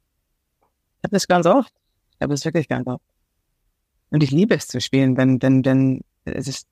Ich 0.99 1.05
habe 1.05 1.15
das 1.15 1.29
ganz 1.29 1.47
oft. 1.47 1.73
Ich 2.15 2.23
habe 2.23 2.33
das 2.33 2.45
wirklich 2.45 2.69
ganz 2.69 2.87
oft. 2.87 3.05
Und 4.11 4.23
ich 4.23 4.31
liebe 4.31 4.55
es 4.55 4.69
zu 4.69 4.81
spielen, 4.81 5.17
wenn, 5.17 5.39
denn, 5.39 5.63
denn 5.63 6.03
es 6.25 6.49
ist 6.49 6.69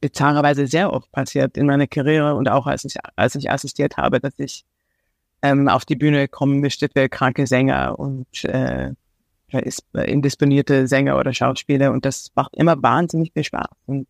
bizarrerweise 0.00 0.66
sehr 0.66 0.92
oft 0.92 1.10
passiert 1.12 1.56
in 1.56 1.66
meiner 1.66 1.86
Karriere 1.86 2.34
und 2.34 2.48
auch 2.48 2.66
als 2.66 2.84
ich, 2.84 2.96
als 3.16 3.34
ich 3.34 3.50
assistiert 3.50 3.96
habe, 3.96 4.20
dass 4.20 4.38
ich 4.38 4.64
ähm, 5.42 5.68
auf 5.68 5.84
die 5.84 5.96
Bühne 5.96 6.28
kommen 6.28 6.68
für 6.68 7.08
kranke 7.08 7.46
Sänger 7.46 7.98
und 7.98 8.44
äh, 8.44 8.92
ist 9.48 9.84
indisponierte 9.92 10.88
Sänger 10.88 11.18
oder 11.18 11.32
Schauspieler 11.34 11.92
und 11.92 12.04
das 12.04 12.30
macht 12.34 12.56
immer 12.56 12.82
wahnsinnig 12.82 13.32
viel 13.32 13.44
Spaß. 13.44 13.68
Und 13.86 14.08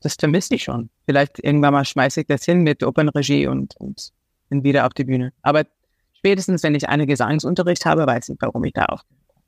das 0.00 0.14
vermisse 0.18 0.54
ich 0.54 0.64
schon. 0.64 0.90
Vielleicht 1.06 1.38
irgendwann 1.42 1.72
mal 1.72 1.84
schmeiße 1.84 2.22
ich 2.22 2.26
das 2.26 2.44
hin 2.44 2.62
mit 2.62 2.82
Opernregie 2.82 3.46
und, 3.46 3.76
und 3.76 4.10
bin 4.48 4.64
wieder 4.64 4.86
auf 4.86 4.94
die 4.94 5.04
Bühne. 5.04 5.32
Aber 5.42 5.64
spätestens, 6.12 6.62
wenn 6.62 6.74
ich 6.74 6.88
einen 6.88 7.06
Gesangsunterricht 7.06 7.84
habe, 7.86 8.06
weiß 8.06 8.30
ich, 8.30 8.36
warum 8.40 8.64
ich 8.64 8.72
da 8.72 8.86
aufgehört 8.86 9.20
habe. 9.28 9.40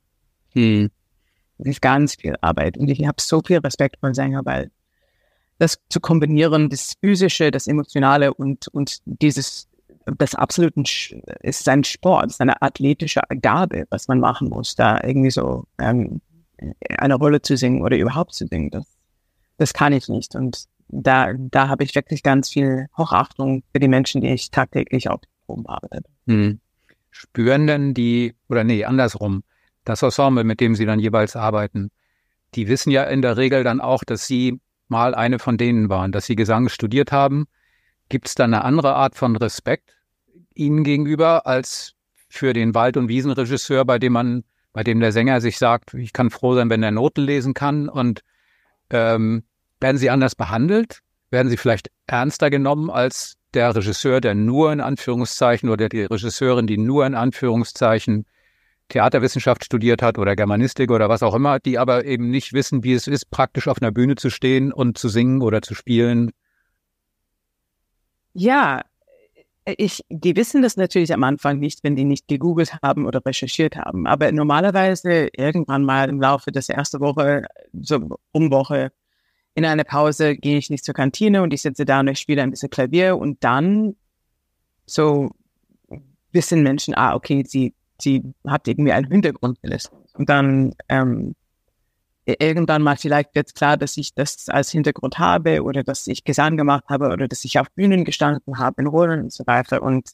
Hm. 0.53 0.91
Das 1.57 1.67
ist 1.67 1.81
ganz 1.81 2.15
viel 2.15 2.35
Arbeit. 2.41 2.77
Und 2.77 2.89
ich 2.89 3.05
habe 3.05 3.21
so 3.21 3.41
viel 3.45 3.57
Respekt 3.59 3.99
vor 3.99 4.13
Sänger, 4.13 4.41
weil 4.43 4.71
das 5.59 5.79
zu 5.89 5.99
kombinieren, 5.99 6.69
das 6.69 6.93
Physische, 6.99 7.51
das 7.51 7.67
Emotionale 7.67 8.33
und, 8.33 8.67
und 8.69 8.99
dieses, 9.05 9.67
das 10.17 10.35
absoluten, 10.35 10.83
ist 11.41 11.69
ein 11.69 11.83
Sport, 11.83 12.27
ist 12.27 12.41
eine 12.41 12.61
athletische 12.61 13.21
Gabe, 13.41 13.85
was 13.89 14.07
man 14.07 14.19
machen 14.19 14.49
muss, 14.49 14.75
da 14.75 14.99
irgendwie 15.03 15.31
so 15.31 15.65
ähm, 15.79 16.21
eine 16.97 17.15
Rolle 17.15 17.41
zu 17.41 17.55
singen 17.55 17.81
oder 17.81 17.97
überhaupt 17.97 18.33
zu 18.33 18.47
singen. 18.47 18.71
Das 18.71 18.85
das 19.57 19.73
kann 19.73 19.93
ich 19.93 20.09
nicht. 20.09 20.35
Und 20.35 20.65
da, 20.87 21.33
da 21.37 21.67
habe 21.67 21.83
ich 21.83 21.95
wirklich 21.95 22.23
ganz 22.23 22.49
viel 22.49 22.87
Hochachtung 22.97 23.63
für 23.71 23.79
die 23.79 23.87
Menschen, 23.87 24.21
die 24.21 24.29
ich 24.29 24.51
tagtäglich 24.51 25.09
auf 25.09 25.21
Proben 25.45 25.65
arbeite. 25.67 26.03
Hm. 26.27 26.59
Spüren 27.11 27.67
denn 27.67 27.93
die, 27.93 28.35
oder 28.49 28.63
nee, 28.63 28.85
andersrum, 28.85 29.43
das 29.85 30.01
Ensemble, 30.01 30.43
mit 30.43 30.59
dem 30.59 30.75
Sie 30.75 30.85
dann 30.85 30.99
jeweils 30.99 31.35
arbeiten, 31.35 31.91
die 32.55 32.67
wissen 32.67 32.91
ja 32.91 33.03
in 33.03 33.21
der 33.21 33.37
Regel 33.37 33.63
dann 33.63 33.81
auch, 33.81 34.03
dass 34.03 34.25
Sie 34.25 34.59
mal 34.87 35.15
eine 35.15 35.39
von 35.39 35.57
denen 35.57 35.89
waren, 35.89 36.11
dass 36.11 36.25
Sie 36.25 36.35
Gesang 36.35 36.69
studiert 36.69 37.11
haben. 37.11 37.45
Gibt 38.09 38.27
es 38.27 38.35
da 38.35 38.43
eine 38.43 38.63
andere 38.63 38.95
Art 38.95 39.15
von 39.15 39.35
Respekt 39.35 39.97
Ihnen 40.55 40.83
gegenüber 40.83 41.47
als 41.47 41.93
für 42.29 42.53
den 42.53 42.75
Wald- 42.75 42.97
und 42.97 43.07
Wiesenregisseur, 43.07 43.85
bei 43.85 43.99
dem 43.99 44.13
man, 44.13 44.43
bei 44.71 44.83
dem 44.83 44.99
der 44.99 45.11
Sänger 45.11 45.41
sich 45.41 45.57
sagt, 45.57 45.93
ich 45.93 46.13
kann 46.13 46.29
froh 46.29 46.55
sein, 46.55 46.69
wenn 46.69 46.83
er 46.83 46.91
Noten 46.91 47.21
lesen 47.21 47.53
kann 47.53 47.89
und 47.89 48.21
ähm, 48.89 49.43
werden 49.79 49.97
sie 49.97 50.09
anders 50.09 50.35
behandelt? 50.35 50.99
Werden 51.29 51.49
sie 51.49 51.57
vielleicht 51.57 51.89
ernster 52.07 52.49
genommen 52.49 52.89
als 52.89 53.35
der 53.53 53.75
Regisseur, 53.75 54.21
der 54.21 54.35
nur 54.35 54.71
in 54.71 54.81
Anführungszeichen 54.81 55.69
oder 55.69 55.89
die 55.89 56.03
Regisseurin, 56.03 56.67
die 56.67 56.77
nur 56.77 57.05
in 57.05 57.15
Anführungszeichen 57.15 58.25
Theaterwissenschaft 58.89 59.65
studiert 59.65 60.01
hat 60.01 60.17
oder 60.17 60.35
Germanistik 60.35 60.91
oder 60.91 61.09
was 61.09 61.23
auch 61.23 61.33
immer, 61.33 61.59
die 61.59 61.77
aber 61.77 62.05
eben 62.05 62.29
nicht 62.29 62.53
wissen, 62.53 62.83
wie 62.83 62.93
es 62.93 63.07
ist, 63.07 63.31
praktisch 63.31 63.67
auf 63.67 63.81
einer 63.81 63.91
Bühne 63.91 64.15
zu 64.15 64.29
stehen 64.29 64.71
und 64.71 64.97
zu 64.97 65.09
singen 65.09 65.41
oder 65.41 65.61
zu 65.61 65.73
spielen? 65.73 66.31
Ja, 68.33 68.81
ich, 69.65 70.03
die 70.09 70.35
wissen 70.35 70.61
das 70.61 70.77
natürlich 70.77 71.13
am 71.13 71.23
Anfang 71.23 71.59
nicht, 71.59 71.83
wenn 71.83 71.95
die 71.95 72.03
nicht 72.03 72.27
gegoogelt 72.27 72.77
haben 72.81 73.05
oder 73.05 73.25
recherchiert 73.25 73.75
haben. 73.75 74.07
Aber 74.07 74.31
normalerweise 74.31 75.29
irgendwann 75.33 75.83
mal 75.83 76.09
im 76.09 76.21
Laufe 76.21 76.51
des 76.51 76.69
ersten 76.69 76.99
Woche, 76.99 77.43
so 77.73 78.17
um 78.31 78.51
Woche, 78.51 78.91
in 79.55 79.65
einer 79.65 79.83
Pause 79.83 80.35
gehe 80.35 80.57
ich 80.57 80.69
nicht 80.69 80.83
zur 80.83 80.95
Kantine 80.95 81.43
und 81.43 81.53
ich 81.53 81.61
sitze 81.61 81.85
da 81.85 81.99
und 81.99 82.07
ich 82.07 82.19
spiele 82.19 82.41
ein 82.41 82.51
bisschen 82.51 82.69
Klavier 82.69 83.17
und 83.17 83.43
dann 83.43 83.95
so 84.85 85.31
wissen 86.31 86.63
Menschen, 86.63 86.95
ah, 86.95 87.15
okay, 87.15 87.43
sie, 87.47 87.73
sie 88.01 88.23
hat 88.45 88.67
irgendwie 88.67 88.91
einen 88.91 89.09
Hintergrund 89.09 89.61
gelistet. 89.61 89.93
Und 90.15 90.29
dann 90.29 90.73
ähm, 90.89 91.35
irgendwann 92.25 92.81
mal 92.81 92.95
vielleicht 92.95 93.35
wird 93.35 93.53
klar, 93.53 93.77
dass 93.77 93.97
ich 93.97 94.13
das 94.13 94.47
als 94.49 94.71
Hintergrund 94.71 95.19
habe 95.19 95.63
oder 95.63 95.83
dass 95.83 96.07
ich 96.07 96.23
Gesang 96.23 96.57
gemacht 96.57 96.85
habe 96.89 97.09
oder 97.09 97.27
dass 97.27 97.43
ich 97.43 97.59
auf 97.59 97.69
Bühnen 97.71 98.05
gestanden 98.05 98.57
habe 98.57 98.81
in 98.81 98.87
Rollen 98.87 99.23
und 99.23 99.33
so 99.33 99.45
weiter. 99.45 99.81
Und 99.81 100.11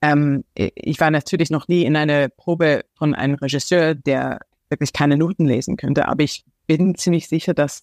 ähm, 0.00 0.44
ich 0.54 1.00
war 1.00 1.10
natürlich 1.10 1.50
noch 1.50 1.68
nie 1.68 1.84
in 1.84 1.96
einer 1.96 2.28
Probe 2.28 2.84
von 2.94 3.14
einem 3.14 3.34
Regisseur, 3.34 3.94
der 3.94 4.40
wirklich 4.70 4.92
keine 4.92 5.16
Noten 5.16 5.46
lesen 5.46 5.76
könnte, 5.76 6.08
aber 6.08 6.22
ich 6.22 6.44
bin 6.66 6.94
ziemlich 6.94 7.28
sicher, 7.28 7.54
dass, 7.54 7.82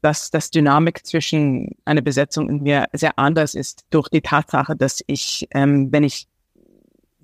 dass 0.00 0.30
das 0.30 0.50
Dynamik 0.50 1.06
zwischen 1.06 1.76
einer 1.84 2.00
Besetzung 2.00 2.48
und 2.48 2.62
mir 2.62 2.86
sehr 2.92 3.18
anders 3.18 3.54
ist 3.54 3.84
durch 3.90 4.08
die 4.08 4.22
Tatsache, 4.22 4.74
dass 4.74 5.02
ich, 5.06 5.48
ähm, 5.52 5.92
wenn 5.92 6.02
ich 6.02 6.28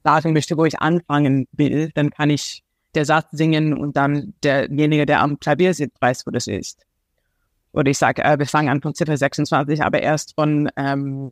sagen 0.05 0.33
möchte, 0.33 0.57
wo 0.57 0.65
ich 0.65 0.81
anfangen 0.81 1.49
will, 1.53 1.91
dann 1.95 2.11
kann 2.11 2.31
ich 2.31 2.63
der 2.99 3.05
Satz 3.05 3.29
singen 3.31 3.75
und 3.75 3.97
dann 3.97 4.35
derjenige, 4.43 5.07
der 5.07 5.21
am 5.21 5.39
Klavier 5.39 5.73
sitzt, 5.73 6.03
weiß, 6.03 6.27
wo 6.27 6.33
das 6.33 6.49
ist. 6.49 6.85
Oder 7.73 7.93
ich 7.93 7.99
sage, 7.99 8.25
äh, 8.25 8.37
wir 8.37 8.47
fangen 8.47 8.69
an 8.69 8.83
von 8.83 8.93
Ziffer 8.93 9.17
26, 9.17 9.85
aber 9.85 10.03
erst 10.03 10.35
von 10.35 10.69
ähm, 10.77 11.31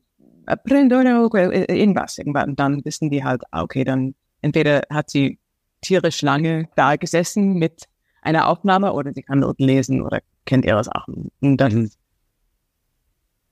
irgendwas 1.68 2.18
irgendwann. 2.18 2.50
Und 2.50 2.60
dann 2.60 2.84
wissen 2.84 3.10
die 3.10 3.24
halt, 3.24 3.42
ah, 3.50 3.62
okay, 3.62 3.82
dann 3.82 4.14
entweder 4.42 4.82
hat 4.90 5.10
sie 5.10 5.40
tierisch 5.80 6.22
lange 6.22 6.68
da 6.76 6.94
gesessen 6.94 7.54
mit 7.54 7.88
einer 8.22 8.46
Aufnahme 8.46 8.92
oder 8.92 9.12
sie 9.12 9.22
kann 9.22 9.40
Noten 9.40 9.64
lesen 9.64 10.02
oder 10.02 10.20
kennt 10.44 10.64
ihre 10.64 10.84
Sachen. 10.84 11.32
Und 11.40 11.56
das, 11.56 11.72
mhm. 11.74 11.90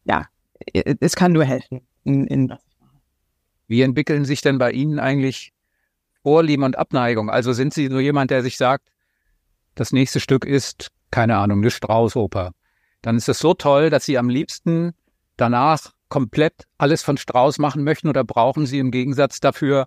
ja, 0.05 0.27
es 0.73 1.17
kann 1.17 1.33
nur 1.33 1.45
helfen 1.45 1.81
in, 2.05 2.29
in 2.29 2.49
was 2.49 2.61
Wie 3.67 3.83
entwickeln 3.83 4.25
sich 4.25 4.41
denn 4.41 4.59
bei 4.59 4.71
Ihnen 4.71 5.01
eigentlich 5.01 5.53
Vorlieben 6.25 6.65
und 6.65 6.79
Abneigung? 6.79 7.31
Also 7.31 7.53
sind 7.53 7.75
Sie 7.75 7.87
so 7.89 8.01
jemand, 8.01 8.31
der 8.31 8.43
sich 8.43 8.57
sagt, 8.57 8.89
das 9.75 9.93
nächste 9.93 10.21
Stück 10.21 10.45
ist, 10.45 10.91
keine 11.11 11.37
Ahnung, 11.37 11.59
eine 11.59 11.71
Strauß-Oper. 11.71 12.53
Dann 13.03 13.17
ist 13.17 13.29
es 13.29 13.39
so 13.39 13.53
toll, 13.55 13.91
dass 13.91 14.07
Sie 14.07 14.17
am 14.17 14.31
liebsten 14.31 14.95
danach 15.37 15.93
komplett 16.09 16.65
alles 16.79 17.03
von 17.03 17.19
Strauß 17.19 17.59
machen 17.59 17.85
möchten 17.85 18.09
oder 18.09 18.25
brauchen 18.25 18.65
Sie 18.67 18.79
im 18.79 18.91
Gegensatz 18.91 19.41
dafür 19.41 19.87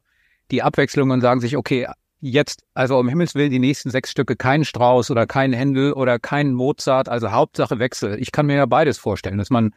die 0.51 0.62
Abwechslung 0.62 1.10
und 1.10 1.22
sagen 1.22 1.39
sich, 1.39 1.58
okay, 1.58 1.88
jetzt, 2.20 2.63
also 2.75 3.00
um 3.00 3.10
Himmels 3.10 3.34
Willen, 3.34 3.51
die 3.51 3.60
nächsten 3.60 3.89
sechs 3.89 4.12
Stücke 4.12 4.36
kein 4.36 4.63
Strauß 4.63 5.10
oder 5.10 5.25
kein 5.25 5.53
Händel 5.53 5.94
oder 5.94 6.20
kein 6.20 6.53
Mozart, 6.53 7.10
also 7.10 7.32
Hauptsache 7.32 7.79
Wechsel. 7.79 8.22
Ich 8.22 8.32
kann 8.32 8.46
mir 8.46 8.58
ja 8.58 8.65
beides 8.67 9.00
vorstellen, 9.00 9.39
dass 9.39 9.50
man 9.50 9.74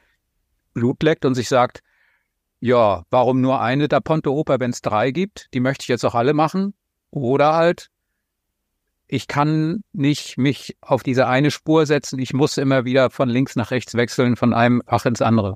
Blut 0.75 1.02
leckt 1.02 1.25
und 1.25 1.35
sich 1.35 1.49
sagt, 1.49 1.81
ja, 2.61 3.05
warum 3.11 3.40
nur 3.40 3.61
eine 3.61 3.88
da 3.88 4.00
Ponte 4.00 4.33
Oper, 4.33 4.61
wenn 4.61 4.71
es 4.71 4.83
drei 4.83 5.11
gibt? 5.11 5.49
Die 5.55 5.61
möchte 5.61 5.83
ich 5.83 5.88
jetzt 5.88 6.05
auch 6.05 6.14
alle 6.14 6.35
machen. 6.35 6.75
Oder 7.11 7.55
halt, 7.55 7.90
ich 9.09 9.26
kann 9.26 9.83
nicht 9.93 10.38
mich 10.38 10.76
auf 10.81 11.02
diese 11.02 11.26
eine 11.26 11.50
Spur 11.50 11.87
setzen. 11.87 12.19
Ich 12.19 12.33
muss 12.35 12.59
immer 12.59 12.85
wieder 12.85 13.11
von 13.11 13.29
links 13.29 13.57
nach 13.57 13.71
rechts 13.71 13.95
wechseln, 13.95 14.37
von 14.37 14.52
einem 14.52 14.83
Fach 14.87 15.07
ins 15.07 15.23
andere. 15.23 15.55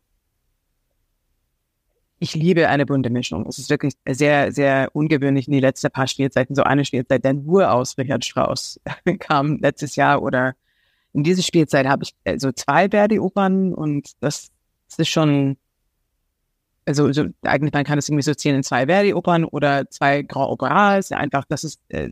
Ich 2.19 2.35
liebe 2.35 2.69
eine 2.69 2.87
bunte 2.87 3.11
Mischung. 3.11 3.47
Es 3.47 3.59
ist 3.59 3.69
wirklich 3.69 3.95
sehr, 4.09 4.51
sehr 4.51 4.89
ungewöhnlich 4.95 5.47
in 5.47 5.53
die 5.53 5.61
letzten 5.61 5.91
paar 5.91 6.07
Spielzeiten. 6.07 6.57
So 6.57 6.63
eine 6.63 6.87
Spielzeit, 6.87 7.23
der 7.23 7.35
nur 7.35 7.71
aus 7.71 7.99
Richard 7.99 8.25
Strauss 8.25 8.81
kam 9.19 9.59
letztes 9.59 9.95
Jahr 9.97 10.23
oder 10.23 10.55
in 11.13 11.23
dieser 11.23 11.43
Spielzeit 11.43 11.87
habe 11.87 12.05
ich 12.05 12.15
äh, 12.25 12.39
so 12.39 12.51
zwei 12.51 12.89
Verdi-Opern 12.89 13.75
und 13.75 14.13
das, 14.21 14.51
das 14.89 14.99
ist 15.01 15.11
schon 15.11 15.59
also 16.87 17.13
so, 17.13 17.27
eigentlich 17.43 17.73
man 17.73 17.85
kann 17.85 17.99
es 17.99 18.09
irgendwie 18.09 18.23
so 18.23 18.35
zählen 18.35 18.57
in 18.57 18.63
zwei 18.63 18.87
Verdi-Opern 18.87 19.45
oder 19.45 19.89
zwei 19.91 20.23
Grand 20.23 20.51
Operas. 20.51 21.13
Einfach, 21.13 21.45
das 21.49 21.65
ist 21.65 21.81
äh, 21.89 22.11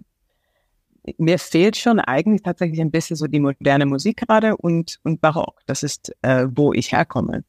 mir 1.18 1.38
fehlt 1.38 1.76
schon 1.76 1.98
eigentlich 1.98 2.42
tatsächlich 2.42 2.80
ein 2.80 2.90
bisschen 2.90 3.16
so 3.16 3.26
die 3.26 3.40
moderne 3.40 3.86
Musik 3.86 4.18
gerade 4.18 4.56
und 4.56 4.98
und 5.02 5.20
Barock. 5.20 5.60
Das 5.66 5.82
ist 5.82 6.12
äh, 6.22 6.46
wo 6.50 6.72
ich 6.72 6.92
herkomme 6.92 7.44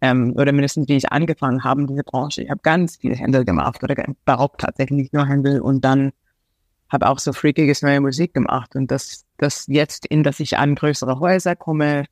ähm, 0.00 0.34
oder 0.36 0.52
mindestens 0.52 0.88
wie 0.88 0.96
ich 0.96 1.12
angefangen 1.12 1.64
habe 1.64 1.82
in 1.82 1.86
dieser 1.86 2.02
Branche. 2.02 2.42
Ich 2.42 2.50
habe 2.50 2.60
ganz 2.62 2.96
viele 2.96 3.14
Händel 3.14 3.44
gemacht 3.44 3.82
oder 3.82 3.94
Barock 4.24 4.58
tatsächlich 4.58 5.12
nur 5.12 5.26
Händel 5.26 5.60
und 5.60 5.84
dann 5.84 6.12
habe 6.88 7.08
auch 7.08 7.18
so 7.18 7.32
freakiges 7.32 7.82
neue 7.82 8.00
Musik 8.00 8.34
gemacht 8.34 8.74
und 8.76 8.90
das 8.90 9.24
das 9.38 9.66
jetzt 9.68 10.06
in, 10.06 10.22
dass 10.22 10.40
ich 10.40 10.58
an 10.58 10.74
größere 10.74 11.20
Häuser 11.20 11.56
komme 11.56 12.04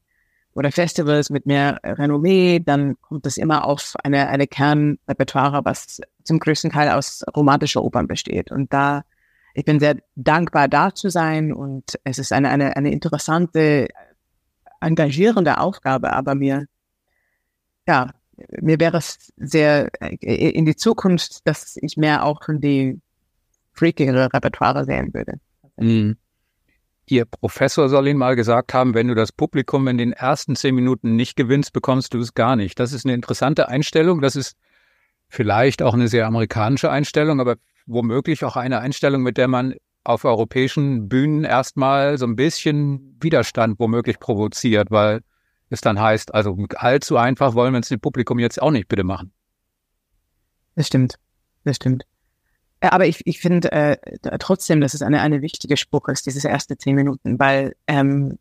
oder 0.54 0.72
Festivals 0.72 1.30
mit 1.30 1.46
mehr 1.46 1.78
Renommee, 1.84 2.60
dann 2.60 3.00
kommt 3.00 3.26
es 3.26 3.36
immer 3.36 3.64
auf 3.64 3.94
eine, 4.02 4.28
eine 4.28 4.46
Kernrepertoire, 4.46 5.64
was 5.64 6.00
zum 6.24 6.38
größten 6.40 6.70
Teil 6.70 6.90
aus 6.90 7.24
romantischer 7.34 7.82
Opern 7.82 8.08
besteht. 8.08 8.50
Und 8.50 8.72
da, 8.72 9.04
ich 9.54 9.64
bin 9.64 9.78
sehr 9.78 9.96
dankbar, 10.16 10.68
da 10.68 10.94
zu 10.94 11.08
sein 11.08 11.52
und 11.52 11.98
es 12.04 12.18
ist 12.18 12.32
eine, 12.32 12.48
eine, 12.50 12.76
eine 12.76 12.90
interessante, 12.90 13.88
engagierende 14.80 15.58
Aufgabe, 15.58 16.12
aber 16.12 16.34
mir, 16.34 16.66
ja, 17.86 18.10
mir 18.60 18.80
wäre 18.80 18.96
es 18.96 19.32
sehr 19.36 19.90
in 20.00 20.64
die 20.64 20.76
Zukunft, 20.76 21.46
dass 21.46 21.76
ich 21.76 21.96
mehr 21.96 22.24
auch 22.24 22.42
von 22.44 22.60
die 22.60 23.00
freakigere 23.72 24.32
Repertoire 24.32 24.84
sehen 24.84 25.12
würde. 25.14 25.34
Mhm. 25.76 26.16
Ihr 27.10 27.24
Professor 27.24 27.88
soll 27.88 28.06
Ihnen 28.08 28.18
mal 28.18 28.36
gesagt 28.36 28.72
haben, 28.72 28.94
wenn 28.94 29.08
du 29.08 29.14
das 29.14 29.32
Publikum 29.32 29.88
in 29.88 29.98
den 29.98 30.12
ersten 30.12 30.54
zehn 30.54 30.74
Minuten 30.74 31.16
nicht 31.16 31.36
gewinnst, 31.36 31.72
bekommst 31.72 32.14
du 32.14 32.18
es 32.20 32.34
gar 32.34 32.54
nicht. 32.54 32.78
Das 32.78 32.92
ist 32.92 33.04
eine 33.04 33.14
interessante 33.14 33.68
Einstellung. 33.68 34.20
Das 34.20 34.36
ist 34.36 34.56
vielleicht 35.28 35.82
auch 35.82 35.94
eine 35.94 36.08
sehr 36.08 36.26
amerikanische 36.26 36.90
Einstellung, 36.90 37.40
aber 37.40 37.56
womöglich 37.86 38.44
auch 38.44 38.56
eine 38.56 38.78
Einstellung, 38.78 39.22
mit 39.22 39.38
der 39.38 39.48
man 39.48 39.74
auf 40.04 40.24
europäischen 40.24 41.08
Bühnen 41.08 41.44
erstmal 41.44 42.16
so 42.16 42.26
ein 42.26 42.36
bisschen 42.36 43.18
Widerstand 43.20 43.78
womöglich 43.78 44.18
provoziert, 44.18 44.90
weil 44.90 45.20
es 45.68 45.80
dann 45.80 46.00
heißt, 46.00 46.34
also 46.34 46.56
allzu 46.76 47.16
einfach 47.16 47.54
wollen 47.54 47.72
wir 47.72 47.80
es 47.80 47.88
dem 47.88 48.00
Publikum 48.00 48.38
jetzt 48.38 48.60
auch 48.60 48.70
nicht 48.70 48.88
bitte 48.88 49.04
machen. 49.04 49.32
Das 50.74 50.86
stimmt. 50.86 51.16
Das 51.64 51.76
stimmt. 51.76 52.04
Äh, 52.80 52.88
aber 52.88 53.06
ich, 53.06 53.20
ich 53.24 53.40
finde 53.40 53.70
äh, 53.72 53.96
trotzdem, 54.38 54.80
dass 54.80 54.94
es 54.94 55.02
eine, 55.02 55.20
eine 55.20 55.42
wichtige 55.42 55.76
Spruch 55.76 56.08
ist, 56.08 56.26
diese 56.26 56.48
erste 56.48 56.76
zehn 56.76 56.94
Minuten, 56.94 57.38
weil 57.38 57.74
ähm, 57.86 58.38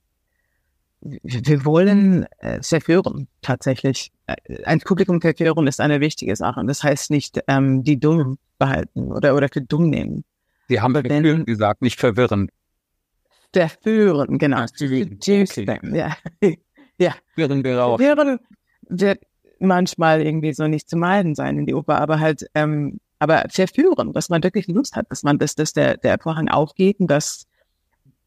wir 1.01 1.63
wollen 1.65 2.25
äh, 2.39 2.61
verführen, 2.61 3.27
tatsächlich. 3.41 4.11
Äh, 4.27 4.63
ein 4.63 4.79
Publikum 4.79 5.21
verführen 5.21 5.67
ist 5.67 5.79
eine 5.79 6.01
wichtige 6.01 6.35
Sache. 6.35 6.63
Das 6.65 6.83
heißt 6.83 7.11
nicht, 7.11 7.39
ähm, 7.47 7.83
die 7.83 7.99
dumm 7.99 8.37
behalten 8.57 9.11
oder, 9.11 9.35
oder 9.35 9.47
für 9.51 9.61
dumm 9.61 9.89
nehmen. 9.89 10.23
Sie 10.67 10.81
haben 10.81 10.93
verführen 10.93 11.45
gesagt, 11.45 11.81
nicht 11.81 11.99
verwirren. 11.99 12.49
Verführen, 13.53 14.37
genau. 14.37 14.63
Okay. 14.63 15.17
Ja. 15.93 16.15
ja. 16.99 17.15
Verwirren 17.33 17.63
wir 17.63 17.83
auch. 17.83 17.97
Verführen 17.97 18.39
wird 18.87 19.23
manchmal 19.59 20.21
irgendwie 20.21 20.53
so 20.53 20.67
nicht 20.67 20.89
zu 20.89 20.97
meiden 20.97 21.33
sein 21.35 21.57
in 21.57 21.65
die 21.65 21.73
Oper, 21.73 21.99
aber 21.99 22.19
halt 22.19 22.45
ähm, 22.53 22.99
aber 23.19 23.43
verführen, 23.49 24.13
dass 24.13 24.29
man 24.29 24.43
wirklich 24.43 24.67
Lust 24.67 24.95
hat, 24.95 25.05
dass 25.09 25.23
man, 25.23 25.37
dass, 25.37 25.55
dass 25.55 25.73
der, 25.73 25.97
der 25.97 26.17
Vorhang 26.19 26.47
aufgeht 26.47 26.99
und 26.99 27.07
dass 27.07 27.45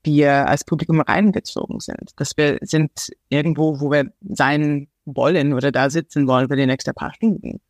wir 0.05 0.49
als 0.49 0.65
Publikum 0.65 1.01
reingezogen 1.01 1.81
sind. 1.81 2.13
Dass 2.17 2.37
wir 2.37 2.59
sind 2.61 3.11
irgendwo, 3.29 3.81
wo 3.81 3.91
wir 3.91 4.13
sein 4.21 4.89
wollen 5.05 5.55
oder 5.55 5.73
da 5.73 5.91
sitzen 5.91 6.27
wollen 6.29 6.49
für 6.49 6.57
die 6.57 6.67
nächsten 6.67 6.95
paar 6.95 7.15
Stunden. 7.15 7.61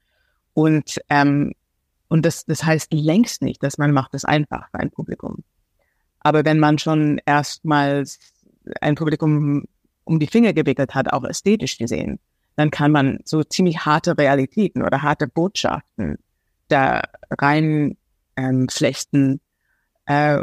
Und, 0.55 1.01
ähm, 1.09 1.53
und 2.09 2.27
das, 2.27 2.45
das 2.45 2.65
heißt 2.65 2.93
längst 2.93 3.43
nicht, 3.43 3.63
dass 3.63 3.79
man 3.79 3.93
macht 3.93 4.15
es 4.15 4.25
einfach 4.25 4.69
für 4.71 4.81
ein 4.81 4.91
Publikum. 4.91 5.45
Aber 6.21 6.45
wenn 6.45 6.59
man 6.59 6.79
schon 6.79 7.21
erstmals 7.25 8.19
ein 8.81 8.95
Publikum 8.95 9.65
um 10.05 10.19
die 10.19 10.27
Finger 10.27 10.53
gewickelt 10.53 10.95
hat, 10.95 11.13
auch 11.13 11.25
ästhetisch 11.25 11.79
gesehen, 11.79 12.19
dann 12.57 12.71
kann 12.71 12.93
man 12.93 13.21
so 13.25 13.43
ziemlich 13.45 13.79
harte 13.79 14.17
Realitäten 14.19 14.83
oder 14.83 15.03
harte 15.03 15.27
Botschaften 15.27 16.19
da 16.73 17.03
rein 17.31 17.97
ähm, 18.37 18.69
flechten, 18.69 19.41
äh, 20.07 20.43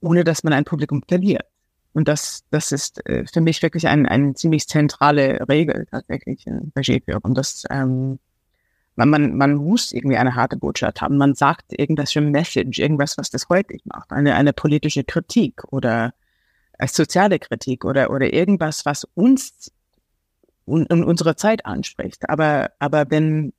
ohne 0.00 0.24
dass 0.24 0.42
man 0.44 0.52
ein 0.52 0.64
Publikum 0.64 1.02
verliert. 1.06 1.44
Und 1.92 2.08
das, 2.08 2.44
das 2.50 2.72
ist 2.72 3.04
äh, 3.06 3.24
für 3.26 3.40
mich 3.40 3.62
wirklich 3.62 3.88
ein, 3.88 4.06
eine 4.06 4.34
ziemlich 4.34 4.68
zentrale 4.68 5.48
Regel 5.48 5.86
tatsächlich 5.90 6.46
in 6.46 6.72
Regieführung. 6.76 7.34
Das, 7.34 7.64
ähm, 7.70 8.18
man, 8.94 9.10
man, 9.10 9.36
man 9.36 9.54
muss 9.54 9.92
irgendwie 9.92 10.16
eine 10.16 10.34
harte 10.34 10.56
Botschaft 10.56 11.00
haben. 11.00 11.16
Man 11.18 11.34
sagt 11.34 11.78
irgendwas 11.78 12.12
für 12.12 12.20
Message, 12.20 12.78
irgendwas, 12.78 13.16
was 13.18 13.30
das 13.30 13.48
häufig 13.48 13.82
macht. 13.84 14.12
Eine, 14.12 14.34
eine 14.34 14.52
politische 14.52 15.04
Kritik 15.04 15.62
oder 15.72 16.14
eine 16.78 16.88
soziale 16.88 17.38
Kritik 17.38 17.84
oder, 17.84 18.10
oder 18.10 18.32
irgendwas, 18.32 18.84
was 18.84 19.04
uns 19.14 19.72
und, 20.64 20.90
und 20.92 21.04
unsere 21.04 21.36
Zeit 21.36 21.64
anspricht. 21.66 22.28
Aber, 22.28 22.70
aber 22.78 23.10
wenn, 23.10 23.52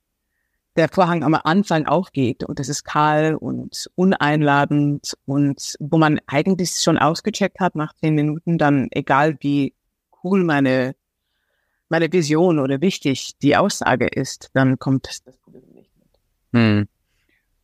der 0.75 0.89
Vorhang 0.89 1.23
am 1.23 1.33
Anfang 1.33 1.85
aufgeht 1.85 2.43
und 2.43 2.59
es 2.59 2.69
ist 2.69 2.83
kahl 2.83 3.35
und 3.35 3.89
uneinladend 3.95 5.17
und 5.25 5.75
wo 5.79 5.97
man 5.97 6.19
eigentlich 6.27 6.71
schon 6.71 6.97
ausgecheckt 6.97 7.59
hat 7.59 7.75
nach 7.75 7.93
zehn 7.95 8.15
Minuten, 8.15 8.57
dann 8.57 8.87
egal 8.91 9.37
wie 9.41 9.73
cool 10.23 10.43
meine, 10.43 10.95
meine 11.89 12.11
Vision 12.11 12.59
oder 12.59 12.81
wichtig 12.81 13.37
die 13.41 13.57
Aussage 13.57 14.07
ist, 14.07 14.51
dann 14.53 14.77
kommt 14.77 15.07
das 15.07 15.21
Problem 15.21 15.63
nicht 15.73 15.91
mit. 15.97 16.09
Hm. 16.53 16.87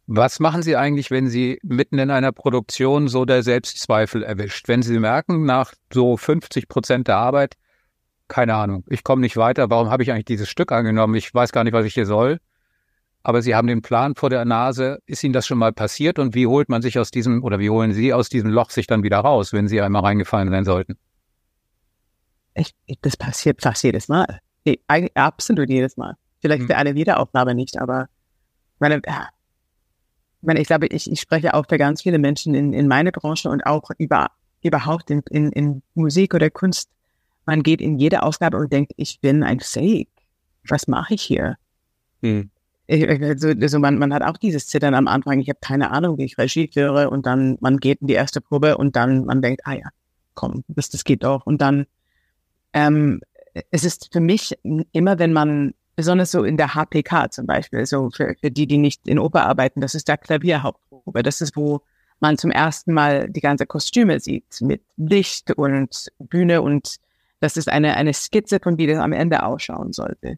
Was 0.07 0.39
machen 0.39 0.61
Sie 0.61 0.75
eigentlich, 0.75 1.09
wenn 1.09 1.29
Sie 1.29 1.59
mitten 1.63 1.97
in 1.97 2.11
einer 2.11 2.31
Produktion 2.31 3.07
so 3.07 3.25
der 3.25 3.41
Selbstzweifel 3.41 4.21
erwischt? 4.23 4.67
Wenn 4.67 4.83
Sie 4.83 4.99
merken, 4.99 5.45
nach 5.45 5.73
so 5.91 6.15
50 6.15 6.67
Prozent 6.67 7.07
der 7.07 7.17
Arbeit, 7.17 7.55
keine 8.27 8.55
Ahnung, 8.55 8.83
ich 8.87 9.03
komme 9.03 9.21
nicht 9.21 9.37
weiter, 9.37 9.69
warum 9.69 9.89
habe 9.89 10.03
ich 10.03 10.11
eigentlich 10.11 10.25
dieses 10.25 10.49
Stück 10.49 10.71
angenommen? 10.71 11.15
Ich 11.15 11.33
weiß 11.33 11.51
gar 11.51 11.63
nicht, 11.63 11.73
was 11.73 11.85
ich 11.85 11.93
hier 11.95 12.05
soll 12.05 12.39
aber 13.25 13.41
Sie 13.41 13.55
haben 13.55 13.67
den 13.67 13.81
Plan 13.81 14.13
vor 14.13 14.29
der 14.29 14.45
Nase. 14.45 14.99
Ist 15.07 15.23
Ihnen 15.23 15.33
das 15.33 15.47
schon 15.47 15.57
mal 15.57 15.73
passiert 15.73 16.19
und 16.19 16.35
wie 16.35 16.45
holt 16.45 16.69
man 16.69 16.83
sich 16.83 16.99
aus 16.99 17.09
diesem 17.09 17.43
oder 17.43 17.57
wie 17.57 17.71
holen 17.71 17.91
Sie 17.91 18.13
aus 18.13 18.29
diesem 18.29 18.51
Loch 18.51 18.69
sich 18.69 18.85
dann 18.85 19.01
wieder 19.01 19.17
raus, 19.17 19.51
wenn 19.51 19.67
Sie 19.67 19.81
einmal 19.81 20.03
reingefallen 20.03 20.51
sein 20.51 20.63
sollten? 20.63 20.95
Ich, 22.53 22.75
das 23.01 23.17
passiert 23.17 23.63
fast 23.63 23.83
jedes 23.83 24.09
Mal. 24.09 24.41
Absolut 25.15 25.71
jedes 25.71 25.97
Mal. 25.97 26.13
Vielleicht 26.39 26.61
hm. 26.61 26.67
für 26.67 26.77
eine 26.77 26.93
Wiederaufnahme 26.93 27.55
nicht, 27.55 27.81
aber 27.81 28.09
meine, 28.77 29.01
meine, 30.41 30.61
ich 30.61 30.67
glaube, 30.67 30.85
ich, 30.85 31.11
ich 31.11 31.19
spreche 31.19 31.55
auch 31.55 31.65
für 31.67 31.79
ganz 31.79 32.03
viele 32.03 32.19
Menschen 32.19 32.53
in, 32.53 32.73
in 32.73 32.87
meiner 32.87 33.11
Branche 33.11 33.49
und 33.49 33.65
auch 33.65 33.89
über, 33.97 34.27
überhaupt 34.61 35.09
in, 35.09 35.23
in, 35.31 35.51
in 35.51 35.81
Musik 35.95 36.35
oder 36.35 36.51
Kunst. 36.51 36.91
Man 37.47 37.63
geht 37.63 37.81
in 37.81 37.97
jede 37.97 38.21
Aufgabe 38.21 38.57
und 38.57 38.71
denkt, 38.71 38.91
ich 38.97 39.19
bin 39.19 39.41
ein 39.41 39.61
Fake. 39.61 40.09
Was 40.69 40.87
mache 40.87 41.15
ich 41.15 41.23
hier? 41.23 41.55
Hm 42.21 42.51
also, 42.89 43.49
also 43.49 43.79
man, 43.79 43.97
man 43.97 44.13
hat 44.13 44.21
auch 44.21 44.37
dieses 44.37 44.67
Zittern 44.67 44.93
am 44.93 45.07
Anfang, 45.07 45.39
ich 45.39 45.49
habe 45.49 45.59
keine 45.61 45.91
Ahnung, 45.91 46.17
wie 46.17 46.25
ich 46.25 46.37
Regie 46.37 46.69
führe 46.71 47.09
und 47.09 47.25
dann 47.25 47.57
man 47.59 47.77
geht 47.77 48.01
in 48.01 48.07
die 48.07 48.13
erste 48.13 48.41
Probe 48.41 48.77
und 48.77 48.95
dann 48.95 49.25
man 49.25 49.41
denkt, 49.41 49.61
ah 49.65 49.73
ja, 49.73 49.89
komm, 50.33 50.63
das, 50.67 50.89
das 50.89 51.03
geht 51.03 51.23
doch. 51.23 51.45
Und 51.45 51.61
dann 51.61 51.87
ähm, 52.73 53.21
es 53.71 53.83
ist 53.83 54.09
für 54.11 54.19
mich 54.19 54.57
immer, 54.91 55.19
wenn 55.19 55.33
man 55.33 55.73
besonders 55.95 56.31
so 56.31 56.43
in 56.43 56.57
der 56.57 56.75
HPK 56.75 57.31
zum 57.31 57.45
Beispiel, 57.45 57.85
so 57.85 58.09
für, 58.09 58.35
für 58.39 58.51
die, 58.51 58.67
die 58.67 58.77
nicht 58.77 59.07
in 59.07 59.17
Oper 59.17 59.45
arbeiten, 59.45 59.81
das 59.81 59.95
ist 59.95 60.07
der 60.07 60.17
Klavierhauptprobe. 60.17 61.23
Das 61.23 61.41
ist, 61.41 61.55
wo 61.55 61.81
man 62.19 62.37
zum 62.37 62.51
ersten 62.51 62.93
Mal 62.93 63.29
die 63.29 63.41
ganze 63.41 63.65
Kostüme 63.65 64.19
sieht 64.19 64.61
mit 64.61 64.81
Licht 64.97 65.51
und 65.51 66.11
Bühne 66.19 66.61
und 66.61 66.97
das 67.39 67.57
ist 67.57 67.69
eine, 67.69 67.95
eine 67.95 68.13
Skizze 68.13 68.59
von 68.61 68.77
wie 68.77 68.87
das 68.87 68.99
am 68.99 69.13
Ende 69.13 69.43
ausschauen 69.43 69.93
sollte. 69.93 70.37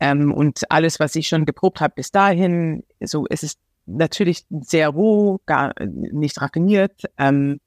Ähm, 0.00 0.32
und 0.32 0.70
alles, 0.70 1.00
was 1.00 1.16
ich 1.16 1.28
schon 1.28 1.44
geprobt 1.44 1.80
habe 1.80 1.94
bis 1.96 2.12
dahin, 2.12 2.84
so 3.00 3.26
es 3.28 3.42
ist 3.42 3.58
natürlich 3.86 4.44
sehr 4.50 4.90
roh, 4.90 5.40
gar 5.46 5.74
nicht 5.80 6.40
raffiniert, 6.40 7.02
ähm, 7.16 7.58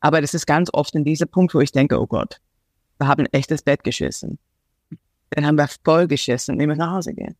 aber 0.00 0.20
das 0.20 0.34
ist 0.34 0.46
ganz 0.46 0.70
oft 0.72 0.94
in 0.94 1.04
diesem 1.04 1.28
Punkt, 1.28 1.54
wo 1.54 1.60
ich 1.60 1.72
denke, 1.72 2.00
oh 2.00 2.06
Gott, 2.06 2.40
wir 2.98 3.06
haben 3.06 3.24
ein 3.24 3.32
echtes 3.32 3.62
Bett 3.62 3.84
geschissen. 3.84 4.38
Dann 5.30 5.46
haben 5.46 5.56
wir 5.56 5.68
voll 5.84 6.08
geschissen 6.08 6.54
und 6.54 6.60
wir 6.60 6.66
müssen 6.66 6.78
nach 6.78 6.92
Hause 6.92 7.14
gehen. 7.14 7.36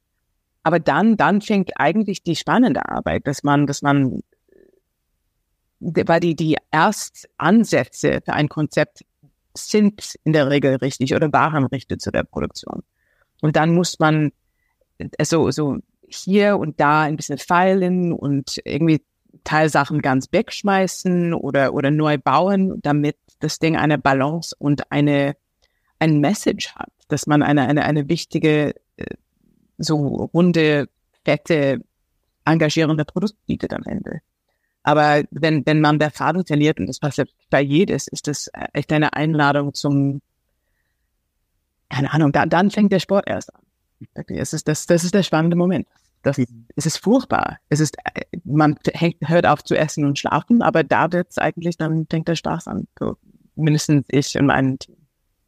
Aber 0.63 0.81
dann, 0.81 1.17
dann 1.17 1.41
fängt 1.41 1.73
eigentlich 1.77 2.23
die 2.23 2.37
spannende 2.37 2.89
Arbeit, 2.89 3.27
dass 3.27 3.43
man, 3.43 3.67
dass 3.67 3.83
man, 3.83 4.23
weil 5.81 6.21
die, 6.21 6.35
die 6.35 6.57
Erstansätze 6.71 8.21
für 8.25 8.33
ein 8.33 8.49
Konzept 8.49 9.05
sind 9.57 10.15
in 10.25 10.33
der 10.33 10.51
Regel 10.51 10.77
richtig 10.77 11.15
oder 11.15 11.33
waren 11.33 11.65
richtig 11.65 12.01
zu 12.01 12.11
der 12.11 12.25
Produktion. 12.25 12.83
Und 13.41 13.57
dann 13.57 13.75
muss 13.75 13.99
man 13.99 14.33
so, 15.23 15.51
so 15.51 15.79
hier 16.09 16.59
und 16.59 16.81
da 16.81 17.03
ein 17.03 17.17
bisschen 17.17 17.39
feilen 17.39 18.13
und 18.13 18.61
irgendwie 18.65 19.03
Teilsachen 19.45 20.03
ganz 20.03 20.29
wegschmeißen 20.33 21.35
oder, 21.35 21.75
oder 21.75 21.91
neu 21.91 22.19
bauen, 22.19 22.81
damit 22.83 23.17
das 23.41 23.59
Ding 23.59 23.77
eine 23.77 23.99
Balance 23.99 24.55
und 24.59 24.91
eine, 24.91 25.37
ein 25.99 26.21
Message 26.21 26.75
hat, 26.75 26.91
dass 27.09 27.27
man 27.27 27.43
eine, 27.43 27.69
eine, 27.69 27.85
eine 27.85 28.09
wichtige, 28.09 28.75
äh, 28.97 29.15
so 29.77 29.97
runde, 30.35 30.89
fette, 31.25 31.81
engagierende 32.45 33.05
Produkt 33.05 33.35
bietet 33.47 33.73
am 33.73 33.83
Ende. 33.85 34.21
Aber 34.83 35.23
wenn, 35.31 35.67
wenn 35.67 35.81
man 35.81 35.99
der 35.99 36.11
Faden 36.11 36.47
verliert, 36.47 36.81
und 36.81 36.87
das 36.87 36.99
passiert 36.99 37.31
bei 37.51 37.61
jedes, 37.61 38.09
ist 38.09 38.27
das 38.27 38.51
echt 38.73 38.93
eine 38.93 39.13
Einladung 39.13 39.75
zum, 39.75 40.23
keine 41.89 42.13
Ahnung, 42.13 42.33
da, 42.33 42.47
dann 42.47 42.71
fängt 42.71 42.93
der 42.93 43.01
Sport 43.01 43.29
erst 43.29 43.55
an. 43.55 43.63
Es 44.29 44.53
ist 44.53 44.69
das, 44.69 44.87
das 44.87 45.05
ist 45.05 45.15
der 45.15 45.23
spannende 45.23 45.57
Moment. 45.57 45.87
Das, 46.23 46.39
es 46.77 46.87
ist 46.87 46.99
furchtbar. 46.99 47.59
Es 47.69 47.81
ist, 47.81 47.97
man 48.45 48.77
hört 49.25 49.47
auf 49.47 49.65
zu 49.65 49.77
essen 49.77 50.05
und 50.05 50.19
schlafen, 50.19 50.63
aber 50.63 50.85
da 50.85 51.11
wird 51.13 51.31
es 51.31 51.39
eigentlich, 51.39 51.77
dann 51.77 52.07
fängt 52.09 52.29
der 52.29 52.37
Spaß 52.37 52.69
an. 52.69 52.87
So, 52.99 53.17
mindestens 53.57 54.05
ich 54.09 54.37
und 54.39 54.47
mein 54.47 54.79
Team. 54.79 54.97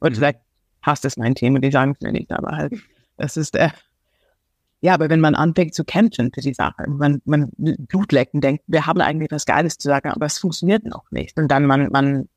Und 0.00 0.12
mhm. 0.12 0.16
vielleicht 0.16 0.40
hasst 0.82 1.04
es 1.04 1.16
mein 1.16 1.34
Team 1.34 1.54
und 1.54 1.62
die 1.62 1.70
sagen 1.70 1.92
es 1.92 2.00
mir 2.00 2.12
nicht, 2.12 2.32
aber 2.32 2.56
halt, 2.56 2.74
das 3.16 3.36
ist 3.36 3.54
der, 3.54 3.72
ja, 4.80 4.94
aber 4.94 5.10
wenn 5.10 5.20
man 5.20 5.34
anfängt 5.34 5.74
zu 5.74 5.84
kämpfen 5.84 6.32
für 6.32 6.40
die 6.40 6.54
Sache, 6.54 6.88
man, 6.88 7.20
man 7.26 7.50
Blut 7.56 8.12
leckt 8.12 8.32
und 8.32 8.42
denkt, 8.42 8.64
wir 8.66 8.86
haben 8.86 9.00
eigentlich 9.00 9.30
was 9.30 9.44
Geiles 9.44 9.76
zu 9.76 9.88
sagen, 9.88 10.08
aber 10.08 10.24
es 10.26 10.38
funktioniert 10.38 10.84
noch 10.84 11.10
nicht. 11.10 11.38
Und 11.38 11.48
dann 11.48 11.66
man, 11.66 11.90
man, 11.90 12.28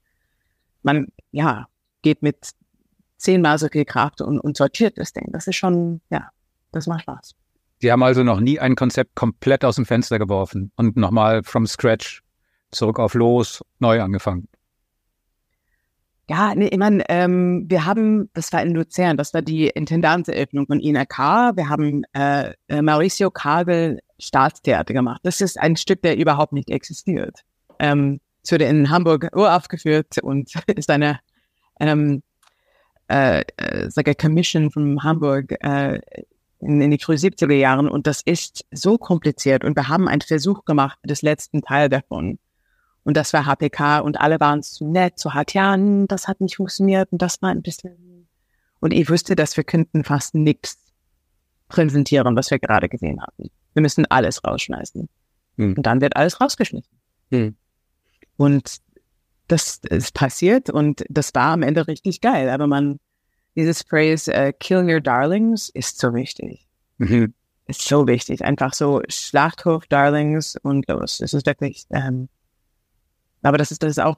man, 0.82 1.08
ja, 1.32 1.68
geht 2.02 2.22
mit 2.22 2.50
zehnmal 3.24 3.58
so 3.58 3.68
viel 3.68 3.86
Kraft 3.86 4.22
und, 4.22 4.40
und 4.40 4.58
sortiert 4.58 4.98
das 4.98 5.14
Ding. 5.14 5.30
Das 5.32 5.48
ist 5.48 5.56
schon, 5.56 6.02
ja, 6.10 6.30
das 6.72 6.88
macht 6.88 7.02
Spaß. 7.02 7.36
Sie 7.80 7.92
haben 7.92 8.04
also 8.04 8.24
noch 8.24 8.40
nie 8.40 8.60
ein 8.60 8.76
Konzept 8.76 9.16
komplett 9.16 9.66
aus 9.66 9.76
dem 9.76 9.86
Fenster 9.86 10.20
geworfen 10.20 10.72
und 10.76 10.96
nochmal 10.96 11.44
from 11.44 11.68
scratch 11.68 12.24
zurück 12.72 13.00
auf 13.00 13.14
los 13.14 13.64
neu 13.80 14.02
angefangen. 14.02 14.48
Ja, 16.30 16.56
nee, 16.56 16.68
ich 16.68 16.78
meine, 16.78 17.04
ähm, 17.10 17.66
wir 17.68 17.86
haben, 17.86 18.30
das 18.34 18.54
war 18.54 18.62
in 18.64 18.74
Luzern, 18.74 19.18
das 19.18 19.34
war 19.34 19.42
die 19.42 19.68
Intendantseröffnung 19.68 20.66
von 20.68 20.80
INRK. 20.80 21.58
Wir 21.58 21.68
haben 21.68 22.04
äh, 22.14 22.54
äh, 22.70 22.82
Mauricio 22.82 23.30
Kagel 23.30 24.00
Staatstheater 24.20 24.94
gemacht. 24.94 25.20
Das 25.24 25.42
ist 25.42 25.60
ein 25.60 25.76
Stück, 25.76 26.02
der 26.02 26.18
überhaupt 26.18 26.54
nicht 26.54 26.70
existiert. 26.70 27.42
Ähm, 27.80 28.22
es 28.42 28.52
wurde 28.54 28.66
in 28.66 28.90
Hamburg 28.90 29.30
uraufgeführt 29.36 30.20
und 30.20 30.54
ist 30.68 30.90
eine 30.90 31.20
ähm, 31.82 32.24
äh, 33.14 33.44
äh, 33.58 33.90
sage 33.92 34.16
Commission 34.16 34.72
von 34.72 35.04
Hamburg 35.04 35.54
äh, 35.64 36.00
in, 36.60 36.82
in 36.82 36.92
die 36.92 36.98
frühen 36.98 37.18
70er 37.18 37.54
Jahren 37.54 37.88
und 37.88 38.08
das 38.08 38.22
ist 38.22 38.66
so 38.72 38.98
kompliziert 38.98 39.64
und 39.64 39.76
wir 39.76 39.88
haben 39.88 40.08
einen 40.08 40.22
Versuch 40.22 40.66
gemacht 40.66 40.98
für 41.02 41.08
das 41.08 41.22
letzten 41.22 41.62
Teil 41.62 41.90
davon 41.90 42.40
und 43.04 43.16
das 43.18 43.34
war 43.34 43.46
HPK 43.46 44.00
und 44.00 44.20
alle 44.20 44.40
waren 44.40 44.64
zu 44.64 44.88
nett, 44.88 45.20
zu 45.20 45.34
hart, 45.34 45.54
ja, 45.54 45.78
das 46.08 46.28
hat 46.28 46.42
nicht 46.42 46.56
funktioniert 46.56 47.12
und 47.12 47.22
das 47.22 47.42
war 47.42 47.50
ein 47.50 47.62
bisschen 47.62 48.28
und 48.80 48.94
ich 48.94 49.10
wusste, 49.10 49.36
dass 49.36 49.56
wir 49.56 49.64
könnten 49.64 50.04
fast 50.04 50.36
nichts 50.36 50.78
präsentieren, 51.70 52.36
was 52.36 52.52
wir 52.52 52.60
gerade 52.60 52.90
gesehen 52.90 53.22
hatten. 53.22 53.50
Wir 53.74 53.82
müssen 53.82 54.06
alles 54.10 54.44
rausschmeißen. 54.44 55.08
Hm. 55.58 55.74
Und 55.78 55.84
dann 55.84 56.02
wird 56.02 56.16
alles 56.16 56.42
rausgeschmissen. 56.42 56.98
Hm. 57.32 57.56
Und 58.36 58.82
das 59.48 59.80
ist 59.90 60.14
passiert 60.14 60.70
und 60.70 61.04
das 61.10 61.34
war 61.34 61.54
am 61.54 61.62
Ende 61.62 61.88
richtig 61.88 62.22
geil. 62.22 62.50
Aber 62.50 62.68
man, 62.68 63.00
dieses 63.56 63.84
Phrase, 63.84 64.32
uh, 64.32 64.52
kill 64.60 64.84
your 64.84 65.02
darlings, 65.02 65.70
ist 65.70 66.00
so 66.00 66.14
wichtig. 66.14 66.68
Mhm. 66.98 67.34
Ist 67.68 67.82
so 67.88 68.08
wichtig. 68.08 68.44
Einfach 68.44 68.74
so 68.74 69.02
Schlachthof, 69.08 69.88
Darlings 69.88 70.58
und 70.64 70.88
los. 70.88 71.22
Es 71.22 71.34
ist 71.34 71.46
wirklich, 71.46 71.86
ähm, 71.92 72.28
aber 73.42 73.58
das 73.58 73.72
ist, 73.72 73.84
das 73.84 73.92
ist 73.92 74.00
auch 74.00 74.18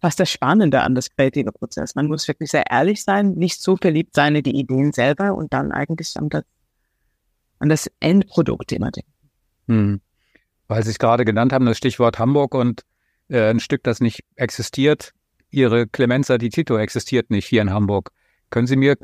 fast 0.00 0.20
das 0.20 0.30
Spannende 0.30 0.82
an 0.82 0.94
das 0.94 1.10
kreative 1.10 1.52
Prozess. 1.52 1.94
Man 1.94 2.06
muss 2.06 2.26
wirklich 2.28 2.50
sehr 2.50 2.64
ehrlich 2.70 3.02
sein, 3.02 3.32
nicht 3.32 3.62
so 3.62 3.76
verliebt 3.76 4.14
sein 4.14 4.34
in 4.34 4.42
die 4.42 4.58
Ideen 4.58 4.92
selber 4.92 5.34
und 5.34 5.52
dann 5.52 5.72
eigentlich 5.72 6.16
an 6.16 6.28
das, 6.28 6.44
an 7.58 7.68
das 7.68 7.90
Endprodukt 8.00 8.72
immer 8.72 8.90
denken. 8.90 9.12
Hm. 9.68 10.00
Weil 10.68 10.82
Sie 10.82 10.90
es 10.90 10.98
gerade 10.98 11.24
genannt 11.24 11.52
haben, 11.52 11.66
das 11.66 11.78
Stichwort 11.78 12.18
Hamburg 12.18 12.54
und 12.54 12.82
äh, 13.28 13.50
ein 13.50 13.60
Stück, 13.60 13.82
das 13.84 14.00
nicht 14.00 14.24
existiert. 14.34 15.12
Ihre 15.50 15.86
Clemenza 15.86 16.38
di 16.38 16.50
Tito 16.50 16.76
existiert 16.76 17.30
nicht 17.30 17.46
hier 17.46 17.62
in 17.62 17.70
Hamburg. 17.70 18.10
Können 18.50 18.66
Sie 18.66 18.76
mir 18.76 18.96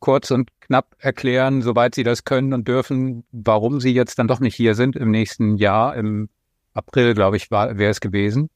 kurz 0.00 0.30
und 0.30 0.50
knapp 0.60 0.96
erklären, 0.98 1.62
soweit 1.62 1.94
Sie 1.94 2.02
das 2.02 2.24
können 2.24 2.52
und 2.52 2.68
dürfen, 2.68 3.24
warum 3.32 3.80
Sie 3.80 3.92
jetzt 3.92 4.18
dann 4.18 4.28
doch 4.28 4.40
nicht 4.40 4.54
hier 4.54 4.74
sind 4.74 4.96
im 4.96 5.10
nächsten 5.10 5.56
Jahr? 5.56 5.96
Im 5.96 6.28
April, 6.74 7.14
glaube 7.14 7.36
ich, 7.36 7.50
wäre 7.50 7.88
es 7.90 8.00
gewesen. 8.00 8.50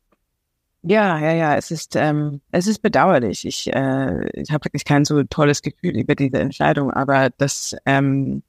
Ja, 0.83 1.19
ja, 1.19 1.33
ja, 1.33 1.57
es 1.57 1.71
ist, 1.71 1.97
ähm, 1.97 2.41
es 2.53 2.67
ist 2.67 2.81
bedauerlich. 2.81 3.45
Ich, 3.45 3.73
äh, 3.73 4.29
ich 4.33 4.51
habe 4.53 4.65
wirklich 4.65 4.85
kein 4.85 5.05
so 5.05 5.23
tolles 5.25 5.63
Gefühl 5.63 5.99
über 5.99 6.15
diese 6.15 6.39
Entscheidung, 6.39 6.93
aber 6.93 7.31
das, 7.37 7.77
ähm, 7.85 8.43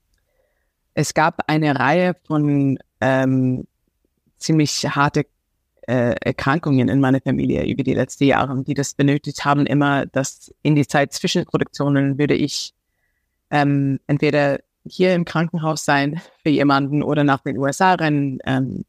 es 0.93 1.13
gab 1.13 1.49
eine 1.49 1.79
Reihe 1.79 2.15
von 2.27 2.77
ähm, 3.01 3.65
ziemlich 4.37 4.83
harte 4.95 5.25
äh, 5.89 6.15
Erkrankungen 6.21 6.87
in 6.87 6.99
meiner 6.99 7.19
Familie 7.19 7.65
über 7.65 7.81
die 7.81 7.95
letzten 7.95 8.25
Jahre, 8.25 8.63
die 8.63 8.75
das 8.75 8.93
benötigt 8.93 9.43
haben, 9.43 9.65
immer, 9.65 10.05
dass 10.05 10.53
in 10.61 10.75
die 10.75 10.85
Zeit 10.85 11.13
zwischen 11.13 11.45
Produktionen 11.45 12.19
würde 12.19 12.35
ich 12.35 12.75
ähm, 13.49 13.99
entweder 14.05 14.59
hier 14.85 15.15
im 15.15 15.25
Krankenhaus 15.25 15.85
sein 15.85 16.21
für 16.43 16.49
jemanden 16.49 17.01
oder 17.01 17.23
nach 17.23 17.41
den 17.41 17.57
USA 17.57 17.95
rennen 17.95 18.37
ähm, 18.45 18.85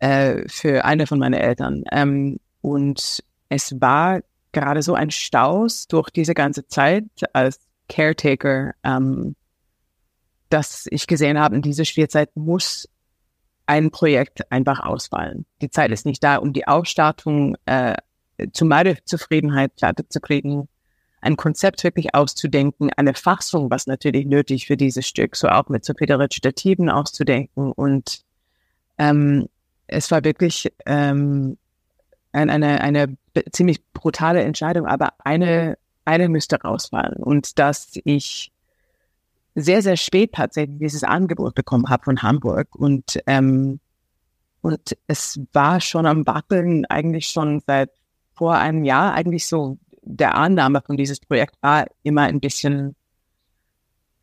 äh, 0.00 0.48
für 0.48 0.84
eine 0.84 1.06
von 1.06 1.20
meinen 1.20 1.34
Eltern. 1.34 1.84
Ähm, 1.92 2.40
und 2.60 3.22
es 3.48 3.80
war 3.80 4.22
gerade 4.50 4.82
so 4.82 4.94
ein 4.94 5.12
Staus 5.12 5.86
durch 5.86 6.10
diese 6.10 6.34
ganze 6.34 6.66
Zeit 6.66 7.04
als 7.32 7.60
Caretaker, 7.88 8.72
ähm, 8.82 9.36
dass 10.48 10.88
ich 10.90 11.06
gesehen 11.06 11.38
habe, 11.38 11.54
in 11.54 11.62
dieser 11.62 11.84
Schwierzeit 11.84 12.34
muss 12.34 12.88
ein 13.70 13.92
Projekt 13.92 14.50
einfach 14.50 14.80
ausfallen. 14.80 15.46
Die 15.62 15.70
Zeit 15.70 15.92
ist 15.92 16.04
nicht 16.04 16.24
da, 16.24 16.38
um 16.38 16.52
die 16.52 16.66
Ausstattung 16.66 17.56
äh, 17.66 17.94
zu 18.52 18.64
meiner 18.64 18.96
Zufriedenheit 19.04 19.70
fertig 19.78 20.10
zu 20.12 20.20
kriegen, 20.20 20.68
ein 21.20 21.36
Konzept 21.36 21.84
wirklich 21.84 22.12
auszudenken, 22.12 22.90
eine 22.96 23.14
Fassung, 23.14 23.70
was 23.70 23.86
natürlich 23.86 24.26
nötig 24.26 24.66
für 24.66 24.76
dieses 24.76 25.06
Stück, 25.06 25.36
so 25.36 25.46
auch 25.46 25.68
mit 25.68 25.84
so 25.84 25.94
viele 25.96 26.18
Rezitativen 26.18 26.90
auszudenken. 26.90 27.70
Und 27.70 28.24
ähm, 28.98 29.48
es 29.86 30.10
war 30.10 30.24
wirklich 30.24 30.72
ähm, 30.84 31.56
ein, 32.32 32.50
eine, 32.50 32.80
eine 32.80 33.16
ziemlich 33.52 33.84
brutale 33.92 34.42
Entscheidung, 34.42 34.86
aber 34.86 35.10
eine, 35.20 35.78
eine 36.04 36.28
müsste 36.28 36.60
rausfallen. 36.60 37.22
Und 37.22 37.60
dass 37.60 37.92
ich 38.02 38.50
sehr, 39.62 39.82
sehr 39.82 39.96
spät 39.96 40.32
tatsächlich 40.34 40.78
dieses 40.78 41.04
Angebot 41.04 41.54
bekommen 41.54 41.88
habe 41.88 42.04
von 42.04 42.22
Hamburg. 42.22 42.74
Und, 42.74 43.18
ähm, 43.26 43.80
und 44.60 44.96
es 45.06 45.40
war 45.52 45.80
schon 45.80 46.06
am 46.06 46.26
Wackeln 46.26 46.84
eigentlich 46.86 47.28
schon 47.28 47.60
seit 47.66 47.90
vor 48.32 48.56
einem 48.56 48.84
Jahr. 48.84 49.14
Eigentlich 49.14 49.46
so 49.46 49.78
der 50.02 50.34
Annahme 50.34 50.82
von 50.84 50.96
dieses 50.96 51.20
Projekt 51.20 51.54
war 51.60 51.86
immer 52.02 52.22
ein 52.22 52.40
bisschen 52.40 52.96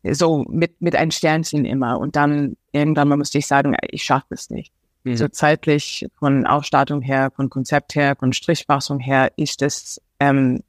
so 0.04 0.44
mit, 0.48 0.80
mit 0.80 0.96
ein 0.96 1.10
Sternchen 1.10 1.64
immer. 1.64 1.98
Und 1.98 2.16
dann 2.16 2.56
irgendwann 2.72 3.08
mal 3.08 3.16
musste 3.16 3.38
ich 3.38 3.46
sagen, 3.46 3.76
ich 3.90 4.02
schaffe 4.02 4.34
es 4.34 4.50
nicht. 4.50 4.72
Mhm. 5.04 5.16
So 5.16 5.28
zeitlich, 5.28 6.06
von 6.18 6.46
Ausstattung 6.46 7.02
her, 7.02 7.30
von 7.34 7.50
Konzept 7.50 7.94
her, 7.94 8.16
von 8.16 8.32
Strichfassung 8.32 9.00
her, 9.00 9.32
ist 9.36 9.62
es 9.62 10.00
ähm, 10.20 10.62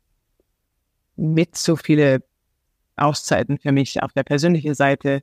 mit 1.16 1.56
so 1.58 1.76
viele 1.76 2.24
Auszeiten 3.00 3.58
für 3.58 3.72
mich 3.72 4.02
auf 4.04 4.14
der 4.14 4.24
persönlichen 4.24 4.74
Seite, 4.76 5.22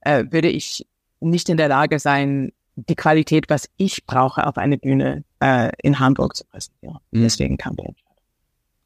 äh, 0.00 0.24
würde 0.30 0.48
ich 0.48 0.86
nicht 1.20 1.48
in 1.48 1.56
der 1.56 1.68
Lage 1.68 1.98
sein, 1.98 2.52
die 2.76 2.96
Qualität, 2.96 3.46
was 3.48 3.68
ich 3.76 4.04
brauche, 4.06 4.46
auf 4.46 4.58
eine 4.58 4.78
Bühne 4.78 5.24
äh, 5.40 5.70
in 5.82 6.00
Hamburg 6.00 6.36
zu 6.36 6.44
präsentieren. 6.44 6.98
Mhm. 7.10 7.22
Deswegen 7.22 7.56
kam 7.56 7.76
der 7.76 7.86
Entscheid. 7.86 8.04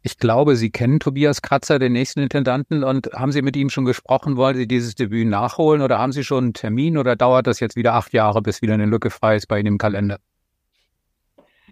Ich 0.02 0.18
glaube, 0.18 0.56
Sie 0.56 0.70
kennen 0.70 1.00
Tobias 1.00 1.42
Kratzer, 1.42 1.78
den 1.78 1.92
nächsten 1.92 2.20
Intendanten, 2.20 2.84
und 2.84 3.10
haben 3.12 3.32
Sie 3.32 3.42
mit 3.42 3.56
ihm 3.56 3.68
schon 3.68 3.84
gesprochen? 3.84 4.36
Wollen 4.36 4.56
Sie 4.56 4.68
dieses 4.68 4.94
Debüt 4.94 5.26
nachholen 5.26 5.82
oder 5.82 5.98
haben 5.98 6.12
Sie 6.12 6.22
schon 6.22 6.44
einen 6.44 6.54
Termin 6.54 6.96
oder 6.98 7.16
dauert 7.16 7.46
das 7.46 7.60
jetzt 7.60 7.76
wieder 7.76 7.94
acht 7.94 8.12
Jahre, 8.12 8.40
bis 8.40 8.62
wieder 8.62 8.74
eine 8.74 8.86
Lücke 8.86 9.10
frei 9.10 9.36
ist 9.36 9.48
bei 9.48 9.58
Ihnen 9.58 9.66
im 9.74 9.78
Kalender? 9.78 10.18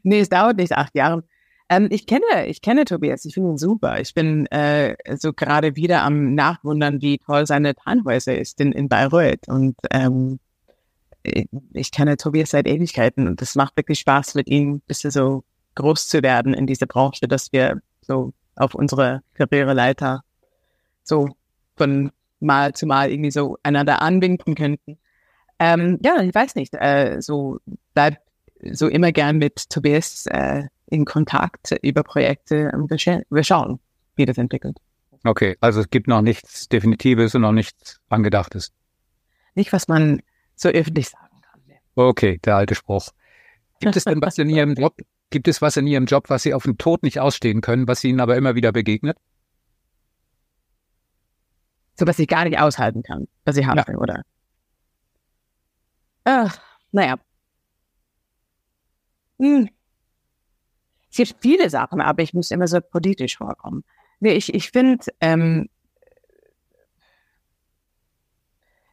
Nee, 0.02 0.20
es 0.20 0.28
dauert 0.28 0.56
nicht 0.56 0.72
acht 0.72 0.94
Jahre. 0.94 1.24
Ähm, 1.68 1.88
ich 1.90 2.06
kenne, 2.06 2.46
ich 2.46 2.62
kenne 2.62 2.84
Tobias, 2.84 3.24
ich 3.24 3.34
finde 3.34 3.50
ihn 3.50 3.58
super. 3.58 4.00
Ich 4.00 4.14
bin 4.14 4.46
äh, 4.46 4.96
so 5.16 5.32
gerade 5.32 5.76
wieder 5.76 6.02
am 6.02 6.34
Nachwundern, 6.34 7.00
wie 7.02 7.18
toll 7.18 7.46
seine 7.46 7.74
Tannhäuser 7.74 8.38
ist 8.38 8.60
in, 8.60 8.72
in 8.72 8.88
Bayreuth. 8.88 9.48
Und 9.48 9.76
ähm, 9.90 10.38
ich 11.72 11.90
kenne 11.90 12.16
Tobias 12.16 12.50
seit 12.50 12.68
Ewigkeiten 12.68 13.26
und 13.26 13.42
es 13.42 13.56
macht 13.56 13.76
wirklich 13.76 13.98
Spaß, 14.00 14.34
mit 14.34 14.48
ihm 14.48 14.74
ein 14.74 14.82
bisschen 14.86 15.10
so 15.10 15.44
groß 15.74 16.08
zu 16.08 16.22
werden 16.22 16.54
in 16.54 16.66
dieser 16.66 16.86
Branche, 16.86 17.26
dass 17.26 17.52
wir 17.52 17.80
so 18.00 18.32
auf 18.54 18.74
unsere 18.74 19.22
Karriereleiter 19.34 20.22
so 21.02 21.28
von 21.76 22.10
Mal 22.38 22.74
zu 22.74 22.86
Mal 22.86 23.10
irgendwie 23.10 23.30
so 23.30 23.56
einander 23.62 24.02
anwinken 24.02 24.54
könnten. 24.54 24.98
Ähm, 25.58 25.98
ja, 26.02 26.20
ich 26.22 26.34
weiß 26.34 26.54
nicht, 26.54 26.74
äh, 26.74 27.20
so 27.20 27.58
bleibt 27.94 28.20
so 28.72 28.88
immer 28.88 29.10
gern 29.12 29.38
mit 29.38 29.70
Tobias 29.70 30.26
äh, 30.26 30.64
in 30.86 31.04
Kontakt 31.04 31.74
über 31.82 32.02
Projekte 32.02 32.70
und 32.72 32.90
wir, 32.90 32.98
scha 32.98 33.20
wir 33.30 33.44
schauen, 33.44 33.80
wie 34.16 34.24
das 34.24 34.38
entwickelt. 34.38 34.78
Okay, 35.24 35.56
also 35.60 35.80
es 35.80 35.90
gibt 35.90 36.06
noch 36.06 36.22
nichts 36.22 36.68
Definitives 36.68 37.34
und 37.34 37.42
noch 37.42 37.52
nichts 37.52 38.00
Angedachtes. 38.08 38.72
Nicht, 39.54 39.72
was 39.72 39.88
man 39.88 40.22
so 40.54 40.68
öffentlich 40.68 41.08
sagen 41.08 41.40
kann. 41.42 41.60
Okay, 41.94 42.38
der 42.44 42.56
alte 42.56 42.74
Spruch. 42.74 43.08
Gibt 43.80 43.96
es 43.96 44.04
denn 44.04 44.20
was 44.22 44.38
in 44.38 44.48
Ihrem 44.48 44.74
Job, 44.78 44.94
gibt 45.30 45.48
es 45.48 45.60
was 45.60 45.76
in 45.76 45.86
Ihrem 45.86 46.06
Job, 46.06 46.30
was 46.30 46.42
Sie 46.42 46.54
auf 46.54 46.64
den 46.64 46.78
Tod 46.78 47.02
nicht 47.02 47.20
ausstehen 47.20 47.60
können, 47.60 47.88
was 47.88 48.04
Ihnen 48.04 48.20
aber 48.20 48.36
immer 48.36 48.54
wieder 48.54 48.72
begegnet? 48.72 49.16
So 51.98 52.06
was 52.06 52.18
ich 52.18 52.28
gar 52.28 52.44
nicht 52.44 52.58
aushalten 52.58 53.02
kann, 53.02 53.26
was 53.44 53.56
ich 53.56 53.66
habe, 53.66 53.92
ja. 53.92 53.98
oder? 53.98 54.22
Ach, 56.24 56.58
naja. 56.92 57.16
Hm. 59.38 59.68
Es 61.18 61.28
gibt 61.30 61.42
viele 61.42 61.70
Sachen, 61.70 62.02
aber 62.02 62.22
ich 62.22 62.34
muss 62.34 62.50
immer 62.50 62.66
so 62.66 62.78
politisch 62.78 63.38
vorkommen. 63.38 63.84
Nee, 64.20 64.32
ich, 64.32 64.52
ich 64.52 64.70
finde, 64.70 65.06
ähm, 65.22 65.70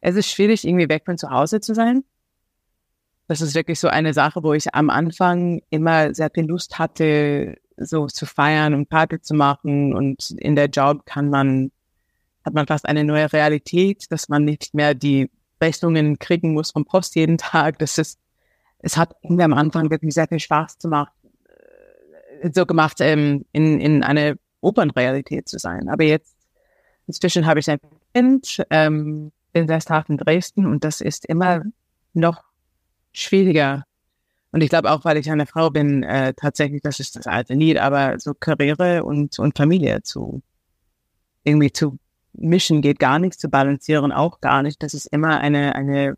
es 0.00 0.16
ist 0.16 0.30
schwierig, 0.30 0.66
irgendwie 0.66 0.88
weg 0.88 1.02
von 1.04 1.18
zu 1.18 1.28
Hause 1.28 1.60
zu 1.60 1.74
sein. 1.74 2.02
Das 3.28 3.42
ist 3.42 3.54
wirklich 3.54 3.78
so 3.78 3.88
eine 3.88 4.14
Sache, 4.14 4.42
wo 4.42 4.54
ich 4.54 4.74
am 4.74 4.88
Anfang 4.88 5.60
immer 5.68 6.14
sehr 6.14 6.30
viel 6.30 6.46
Lust 6.46 6.78
hatte, 6.78 7.58
so 7.76 8.06
zu 8.06 8.24
feiern 8.24 8.72
und 8.72 8.88
Party 8.88 9.20
zu 9.20 9.34
machen. 9.34 9.94
Und 9.94 10.30
in 10.30 10.56
der 10.56 10.68
Job 10.68 11.04
kann 11.04 11.28
man, 11.28 11.72
hat 12.42 12.54
man 12.54 12.66
fast 12.66 12.86
eine 12.86 13.04
neue 13.04 13.30
Realität, 13.34 14.10
dass 14.10 14.30
man 14.30 14.46
nicht 14.46 14.72
mehr 14.72 14.94
die 14.94 15.30
Rechnungen 15.60 16.18
kriegen 16.18 16.54
muss 16.54 16.70
vom 16.70 16.86
Post 16.86 17.16
jeden 17.16 17.36
Tag. 17.36 17.78
Das 17.80 17.98
ist, 17.98 18.18
es 18.78 18.96
hat 18.96 19.14
mir 19.24 19.44
am 19.44 19.52
Anfang 19.52 19.90
wirklich 19.90 20.14
sehr 20.14 20.28
viel 20.28 20.40
Spaß 20.40 20.78
gemacht, 20.78 21.12
so 22.52 22.66
gemacht, 22.66 22.98
ähm, 23.00 23.44
in, 23.52 23.80
in 23.80 24.02
eine 24.02 24.36
Opernrealität 24.60 25.48
zu 25.48 25.58
sein. 25.58 25.88
Aber 25.88 26.04
jetzt, 26.04 26.34
inzwischen 27.06 27.46
habe 27.46 27.60
ich 27.60 27.70
ein 27.70 27.78
Kind, 28.14 28.62
ähm, 28.70 29.32
in 29.52 29.66
Dresden 29.68 30.66
und 30.66 30.82
das 30.82 31.00
ist 31.00 31.26
immer 31.26 31.62
noch 32.12 32.42
schwieriger. 33.12 33.84
Und 34.50 34.62
ich 34.62 34.68
glaube 34.68 34.90
auch, 34.90 35.04
weil 35.04 35.16
ich 35.16 35.30
eine 35.30 35.46
Frau 35.46 35.70
bin, 35.70 36.02
äh, 36.02 36.34
tatsächlich, 36.34 36.82
das 36.82 37.00
ist 37.00 37.16
das 37.16 37.26
alte 37.26 37.54
Lied, 37.54 37.78
aber 37.78 38.18
so 38.18 38.34
Karriere 38.34 39.04
und, 39.04 39.38
und 39.38 39.56
Familie 39.56 40.02
zu 40.02 40.42
irgendwie 41.44 41.72
zu 41.72 41.98
mischen 42.32 42.82
geht 42.82 42.98
gar 42.98 43.18
nicht, 43.18 43.38
zu 43.38 43.48
balancieren 43.48 44.12
auch 44.12 44.40
gar 44.40 44.62
nicht. 44.62 44.82
Das 44.82 44.94
ist 44.94 45.06
immer 45.06 45.38
eine, 45.40 45.74
eine, 45.74 46.16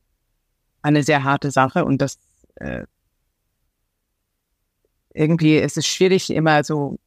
eine 0.82 1.02
sehr 1.02 1.24
harte 1.24 1.50
Sache 1.50 1.84
und 1.84 2.00
das 2.00 2.18
äh, 2.56 2.84
irgendwie 5.16 5.56
ist 5.56 5.76
es 5.76 5.86
schwierig, 5.86 6.30
immer 6.30 6.62
so 6.62 6.98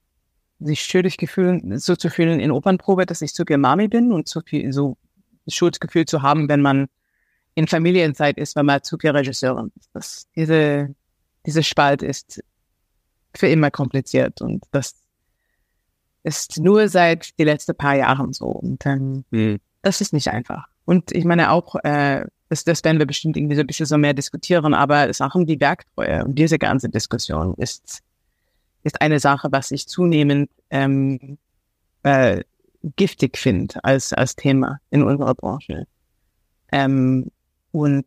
sich 0.60 0.84
schuldig 0.84 1.18
gefühlen, 1.18 1.78
so 1.80 1.96
zu 1.96 2.10
fühlen 2.10 2.40
in 2.40 2.52
Opernprobe, 2.52 3.06
dass 3.06 3.22
ich 3.22 3.34
zu 3.34 3.46
viel 3.46 3.58
Mami 3.58 3.88
bin 3.88 4.12
und 4.12 4.28
zu 4.28 4.42
viel 4.42 4.74
so 4.74 4.98
Schuldgefühl 5.48 6.06
zu 6.06 6.22
haben, 6.22 6.50
wenn 6.50 6.62
man 6.62 6.88
in 7.56 7.68
Familienzeit 7.68 8.38
ist, 8.38 8.56
wenn 8.56 8.66
man 8.66 8.84
zu 8.84 8.98
viel 8.98 9.12
Regisseurin 9.12 9.72
ist. 9.80 9.90
Das, 9.94 10.28
diese, 10.36 10.94
diese 11.46 11.64
Spalt 11.64 12.02
ist 12.02 12.44
für 13.36 13.48
immer 13.48 13.72
kompliziert 13.72 14.42
und 14.42 14.64
das 14.72 14.96
ist 16.24 16.60
nur 16.60 16.90
seit 16.90 17.38
die 17.40 17.46
letzten 17.46 17.76
paar 17.76 17.96
Jahren 17.96 18.34
so. 18.34 18.48
Und 18.48 18.86
ähm, 18.86 19.24
mhm. 19.30 19.60
das 19.82 20.02
ist 20.02 20.14
nicht 20.14 20.28
einfach. 20.30 20.68
Und 20.86 21.12
ich 21.12 21.24
meine 21.24 21.52
auch, 21.52 21.76
äh, 21.84 22.26
das, 22.50 22.64
das 22.64 22.84
werden 22.84 23.00
wir 23.00 23.06
bestimmt 23.06 23.38
irgendwie 23.38 23.56
so 23.56 23.62
ein 23.62 23.68
bisschen 23.68 23.86
so 23.86 23.98
mehr 23.98 24.14
diskutieren, 24.14 24.74
aber 24.74 25.14
Sachen 25.14 25.48
wie 25.48 25.60
Werktreue 25.60 26.26
und 26.26 26.36
diese 26.36 26.58
ganze 26.58 26.90
Diskussion 26.90 27.54
ist, 27.56 28.00
ist 28.84 29.02
eine 29.02 29.20
Sache, 29.20 29.50
was 29.52 29.72
ich 29.72 29.88
zunehmend 29.88 30.50
ähm, 30.72 31.38
äh, 32.04 32.44
giftig 32.96 33.38
finde 33.38 33.84
als, 33.84 34.14
als 34.14 34.36
Thema 34.36 34.80
in 34.90 35.04
unserer 35.04 35.36
Branche. 35.36 35.86
Ähm, 36.72 37.30
und 37.72 38.06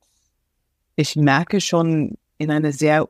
ich 0.96 1.14
merke 1.16 1.61
schon 1.61 2.16
in 2.38 2.50
einer 2.50 2.72
sehr 2.72 3.09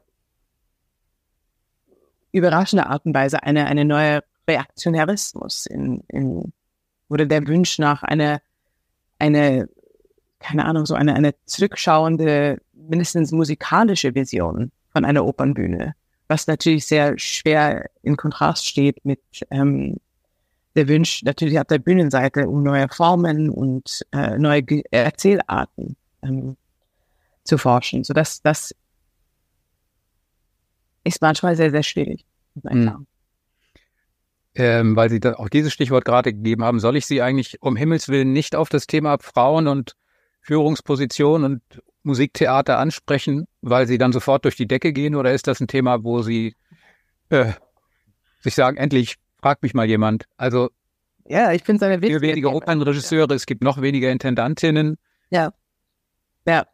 überraschenden 2.32 2.86
Art 2.86 3.06
und 3.06 3.14
Weise 3.14 3.42
eine, 3.42 3.66
eine 3.66 3.84
neue 3.84 4.22
Reaktionärismus 4.48 5.66
in, 5.66 6.02
in, 6.08 6.52
oder 7.08 7.26
der 7.26 7.46
Wunsch 7.46 7.78
nach 7.78 8.02
einer, 8.02 8.40
eine, 9.18 9.68
keine 10.42 10.64
Ahnung, 10.64 10.86
so 10.86 10.94
eine, 10.94 11.14
eine 11.14 11.34
zurückschauende, 11.46 12.60
mindestens 12.72 13.32
musikalische 13.32 14.14
Vision 14.14 14.70
von 14.92 15.04
einer 15.04 15.24
Opernbühne, 15.24 15.94
was 16.28 16.46
natürlich 16.46 16.86
sehr 16.86 17.18
schwer 17.18 17.88
in 18.02 18.16
Kontrast 18.16 18.66
steht 18.66 19.04
mit 19.04 19.20
ähm, 19.50 19.96
der 20.74 20.88
Wunsch 20.88 21.22
natürlich 21.22 21.58
auf 21.58 21.66
der 21.66 21.78
Bühnenseite 21.78 22.48
um 22.48 22.62
neue 22.62 22.88
Formen 22.88 23.50
und 23.50 24.04
äh, 24.12 24.38
neue 24.38 24.64
Erzählarten 24.90 25.96
ähm, 26.22 26.56
zu 27.44 27.58
forschen. 27.58 28.04
So 28.04 28.14
dass 28.14 28.42
das 28.42 28.74
ist 31.04 31.20
manchmal 31.20 31.56
sehr, 31.56 31.70
sehr 31.70 31.82
schwierig. 31.82 32.24
Mhm. 32.62 33.06
Ähm, 34.54 34.96
weil 34.96 35.08
Sie 35.10 35.20
da 35.20 35.34
auch 35.34 35.48
dieses 35.48 35.72
Stichwort 35.72 36.04
gerade 36.04 36.32
gegeben 36.32 36.62
haben, 36.62 36.78
soll 36.78 36.96
ich 36.96 37.06
Sie 37.06 37.22
eigentlich 37.22 37.62
um 37.62 37.74
Himmels 37.74 38.08
Willen 38.08 38.32
nicht 38.32 38.54
auf 38.54 38.68
das 38.68 38.86
Thema 38.86 39.18
Frauen 39.18 39.66
und 39.66 39.96
Führungsposition 40.42 41.44
und 41.44 41.62
Musiktheater 42.02 42.78
ansprechen, 42.78 43.46
weil 43.62 43.86
Sie 43.86 43.96
dann 43.96 44.12
sofort 44.12 44.44
durch 44.44 44.56
die 44.56 44.66
Decke 44.66 44.92
gehen? 44.92 45.14
Oder 45.14 45.32
ist 45.32 45.46
das 45.46 45.60
ein 45.60 45.68
Thema, 45.68 46.02
wo 46.02 46.22
Sie 46.22 46.56
äh, 47.30 47.52
sich 48.40 48.54
sagen, 48.54 48.76
endlich 48.76 49.16
fragt 49.40 49.62
mich 49.62 49.72
mal 49.72 49.86
jemand? 49.86 50.26
Also 50.36 50.70
ja, 51.26 51.52
ich 51.52 51.62
finde 51.62 51.84
es 51.84 51.90
eine 51.90 52.02
wichtige 52.02 52.20
weniger 52.20 52.52
Opernregisseure, 52.52 53.30
ja. 53.30 53.36
es 53.36 53.46
gibt 53.46 53.62
noch 53.62 53.80
weniger 53.80 54.10
Intendantinnen. 54.10 54.98
Ja. 55.30 55.52
Ja. 56.46 56.66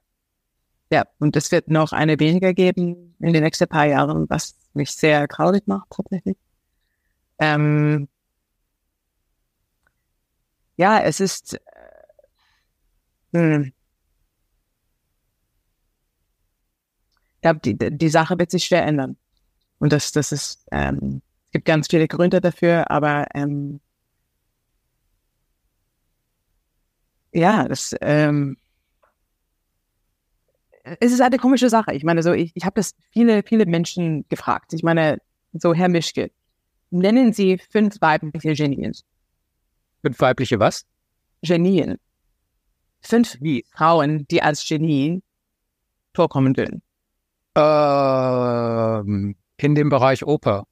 Ja, 0.91 1.05
und 1.19 1.37
es 1.37 1.53
wird 1.53 1.69
noch 1.69 1.93
eine 1.93 2.19
weniger 2.19 2.55
geben 2.55 3.15
in 3.21 3.35
den 3.35 3.43
nächsten 3.43 3.69
paar 3.69 3.85
Jahren, 3.85 4.25
was 4.31 4.57
mich 4.73 4.91
sehr 4.91 5.29
traurig 5.29 5.67
macht 5.67 5.91
tatsächlich. 5.91 6.39
Ähm, 7.39 8.09
ja, 10.79 11.01
es 11.01 11.21
ist 11.21 11.61
hm. 13.33 13.73
Ich 17.35 17.43
glaube, 17.43 17.61
die, 17.61 17.77
die 17.77 18.09
Sache 18.09 18.39
wird 18.39 18.51
sich 18.51 18.65
schwer 18.65 18.85
ändern. 18.85 19.17
Und 19.79 19.93
das, 19.93 20.11
das 20.13 20.33
ist, 20.33 20.67
ähm, 20.73 21.23
es 21.47 21.53
gibt 21.53 21.67
ganz 21.67 21.87
viele 21.89 22.09
Gründe 22.09 22.41
dafür, 22.41 22.91
aber 22.91 23.27
ähm, 23.35 23.81
ja, 27.33 27.69
das 27.69 27.95
ähm, 28.01 28.57
es 31.01 31.13
ist 31.13 31.21
eine 31.21 31.39
komische 31.39 31.69
Sache. 31.69 31.95
Ich 31.95 32.05
meine, 32.05 32.23
so 32.23 32.33
ich, 32.33 32.53
ich 32.55 32.65
habe 32.65 32.75
das 32.75 32.95
viele, 33.11 33.43
viele 33.43 33.67
Menschen 33.67 34.25
gefragt. 34.29 34.73
Ich 34.73 34.83
meine, 34.83 35.19
so 35.53 35.75
Herr 35.75 35.89
Mischke, 35.89 36.31
nennen 36.91 37.33
Sie 37.33 37.59
fünf 37.59 38.01
weibliche 38.01 38.55
Genien. 38.55 38.93
Fünf 40.03 40.21
weibliche 40.21 40.59
was? 40.59 40.87
Genien. 41.43 41.99
Fünf 43.01 43.37
Wie? 43.41 43.65
Frauen, 43.73 44.27
die 44.29 44.43
als 44.43 44.67
Genie 44.67 45.23
vorkommen 46.15 46.57
würden. 46.57 46.83
Ähm, 47.55 49.37
in 49.57 49.75
dem 49.75 49.89
Bereich 49.89 50.25
Oper. 50.25 50.67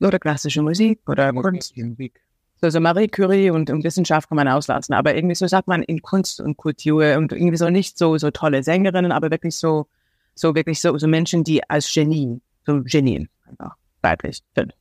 Oder 0.00 0.18
klassische 0.18 0.62
Musik 0.62 1.00
oder 1.08 1.32
Kunst. 1.32 1.76
Musik. 1.76 2.20
So, 2.60 2.70
so 2.70 2.80
Marie 2.80 3.08
Curie 3.08 3.50
und, 3.50 3.70
und 3.70 3.84
Wissenschaft 3.84 4.28
kann 4.28 4.36
man 4.36 4.48
auslassen, 4.48 4.94
aber 4.94 5.14
irgendwie 5.14 5.34
so 5.34 5.46
sagt 5.46 5.68
man 5.68 5.82
in 5.82 6.02
Kunst 6.02 6.40
und 6.40 6.56
Kultur 6.56 7.16
und 7.16 7.32
irgendwie 7.32 7.56
so 7.56 7.70
nicht 7.70 7.96
so, 7.98 8.18
so 8.18 8.30
tolle 8.30 8.62
Sängerinnen, 8.62 9.12
aber 9.12 9.30
wirklich 9.30 9.56
so, 9.56 9.86
so 10.34 10.54
wirklich 10.54 10.80
so, 10.80 10.98
so 10.98 11.06
Menschen, 11.06 11.44
die 11.44 11.68
als 11.68 11.92
Genie, 11.92 12.40
so 12.66 12.82
Genien 12.82 13.28
einfach 13.46 13.76
weiblich 14.02 14.42
sind. 14.56 14.74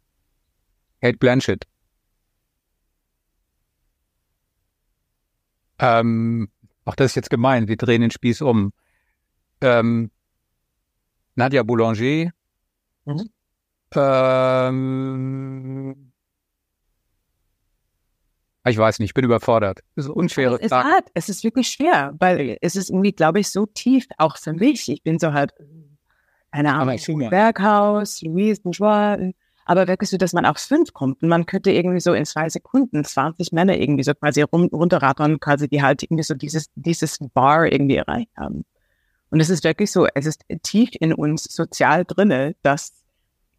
Kate 1.02 1.18
Blanchett. 1.18 1.66
Ähm, 5.80 6.50
auch 6.86 6.96
das 6.96 7.12
ist 7.12 7.16
jetzt 7.16 7.30
gemein, 7.30 7.68
wir 7.68 7.78
drehen 7.78 8.02
den 8.02 8.12
Spieß 8.12 8.42
um. 8.42 8.74
Ähm, 9.62 10.12
Nadia 11.36 11.64
Boulanger. 11.64 12.32
Mhm. 13.06 13.30
Ähm, 13.96 14.78
ich 18.66 18.78
weiß 18.78 19.00
nicht, 19.00 19.12
ich 19.12 19.14
bin 19.14 19.26
überfordert. 19.26 19.82
Das 19.96 20.06
ist 20.06 20.12
unschwer. 20.12 20.54
Es 20.54 20.62
ist 20.62 20.72
hart, 20.72 21.10
es 21.14 21.30
ist 21.30 21.44
wirklich 21.44 21.70
schwer, 21.70 22.16
weil 22.20 22.58
es 22.62 22.76
ist 22.76 22.90
irgendwie, 22.90 23.14
glaube 23.14 23.40
ich, 23.40 23.50
so 23.50 23.66
tief, 23.66 24.08
auch 24.18 24.38
für 24.38 24.54
mich. 24.54 24.90
Ich 24.90 25.04
bin 25.04 25.20
so 25.20 25.34
halt, 25.34 25.54
keine 26.52 26.74
Ahnung, 26.74 26.98
Berghaus, 27.30 28.22
Louise 28.22 28.62
Bourgeois, 28.62 29.32
aber 29.68 29.88
wirklich 29.88 30.10
so, 30.10 30.18
dass 30.18 30.34
man 30.34 30.46
auf 30.46 30.58
fünf 30.58 30.94
kommt 30.94 31.22
und 31.22 31.30
man 31.30 31.46
könnte 31.46 31.72
irgendwie 31.72 32.00
so 32.00 32.14
in 32.14 32.26
zwei 32.26 32.50
Sekunden 32.50 33.04
20 33.04 33.52
Männer 33.52 33.78
irgendwie 33.78 34.04
so 34.04 34.14
quasi 34.14 34.42
rum, 34.42 34.70
runterrattern, 34.72 35.40
quasi 35.40 35.68
die 35.68 35.84
halt 35.84 36.04
irgendwie 36.04 36.24
so 36.24 36.34
dieses, 36.34 36.68
dieses 36.76 37.20
Bar 37.34 37.72
irgendwie 37.72 37.98
erreicht 37.98 38.32
haben. 38.38 38.66
Und 39.30 39.42
es 39.42 39.50
ist 39.50 39.64
wirklich 39.64 39.92
so, 39.92 40.08
es 40.14 40.26
ist 40.26 40.44
tief 40.64 40.90
in 41.00 41.14
uns 41.14 41.44
sozial 41.44 42.06
drinne, 42.06 42.56
dass 42.62 42.94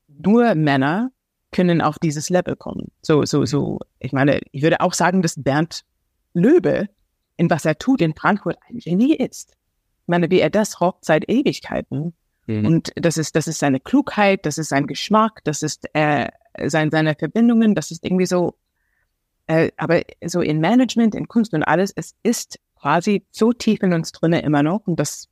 nur 0.09 0.55
Männer 0.55 1.11
können 1.53 1.83
auf 1.83 1.99
dieses 1.99 2.31
Level 2.31 2.57
kommen. 2.57 2.91
So, 3.03 3.25
so, 3.25 3.45
so. 3.45 3.79
Ich 3.99 4.13
meine, 4.13 4.41
ich 4.53 4.63
würde 4.63 4.81
auch 4.81 4.95
sagen, 4.95 5.23
dass 5.23 5.43
Bernd 5.43 5.85
Löbe 6.33 6.89
in 7.37 7.49
was 7.51 7.65
er 7.65 7.79
tut 7.79 8.03
in 8.03 8.15
Frankfurt 8.15 8.59
ein 8.69 8.79
Genie 8.79 9.15
ist. 9.15 9.53
Ich 9.53 10.09
meine, 10.09 10.31
wie 10.31 10.41
er 10.41 10.51
das 10.51 10.81
rockt 10.81 11.05
seit 11.05 11.29
Ewigkeiten. 11.29 12.15
Mhm. 12.49 12.67
Und 12.67 12.93
das 12.97 13.17
ist, 13.17 13.37
das 13.37 13.47
ist 13.47 13.59
seine 13.59 13.79
Klugheit, 13.79 14.45
das 14.47 14.59
ist 14.59 14.71
sein 14.71 14.87
Geschmack, 14.87 15.45
das 15.45 15.63
ist 15.63 15.87
äh, 15.95 16.29
sein, 16.67 16.91
seine 16.91 17.15
Verbindungen, 17.15 17.75
das 17.75 17.91
ist 17.91 18.05
irgendwie 18.05 18.27
so, 18.27 18.57
äh, 19.47 19.71
aber 19.77 20.03
so 20.25 20.41
in 20.41 20.59
Management, 20.59 21.15
in 21.15 21.29
Kunst 21.29 21.55
und 21.55 21.63
alles, 21.63 21.93
es 21.95 22.15
ist 22.23 22.59
quasi 22.75 23.25
so 23.31 23.53
tief 23.53 23.83
in 23.83 23.93
uns 23.93 24.13
drinne 24.13 24.41
immer 24.43 24.63
noch 24.63 24.87
und 24.87 24.99
das 24.99 25.29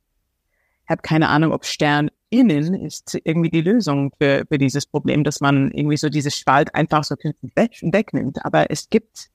habe 0.87 1.01
keine 1.01 1.27
Ahnung, 1.27 1.51
ob 1.51 1.65
Stern 1.65 2.09
innen 2.29 2.73
ist 2.73 3.17
irgendwie 3.23 3.49
die 3.49 3.61
Lösung 3.61 4.11
für, 4.19 4.45
für 4.47 4.57
dieses 4.57 4.85
Problem, 4.85 5.23
dass 5.23 5.39
man 5.39 5.71
irgendwie 5.71 5.97
so 5.97 6.09
dieses 6.09 6.35
Spalt 6.35 6.73
einfach 6.75 7.03
so 7.03 7.15
weg, 7.55 7.79
wegnimmt. 7.81 8.43
Aber 8.45 8.69
es 8.69 8.89
gibt 8.89 9.29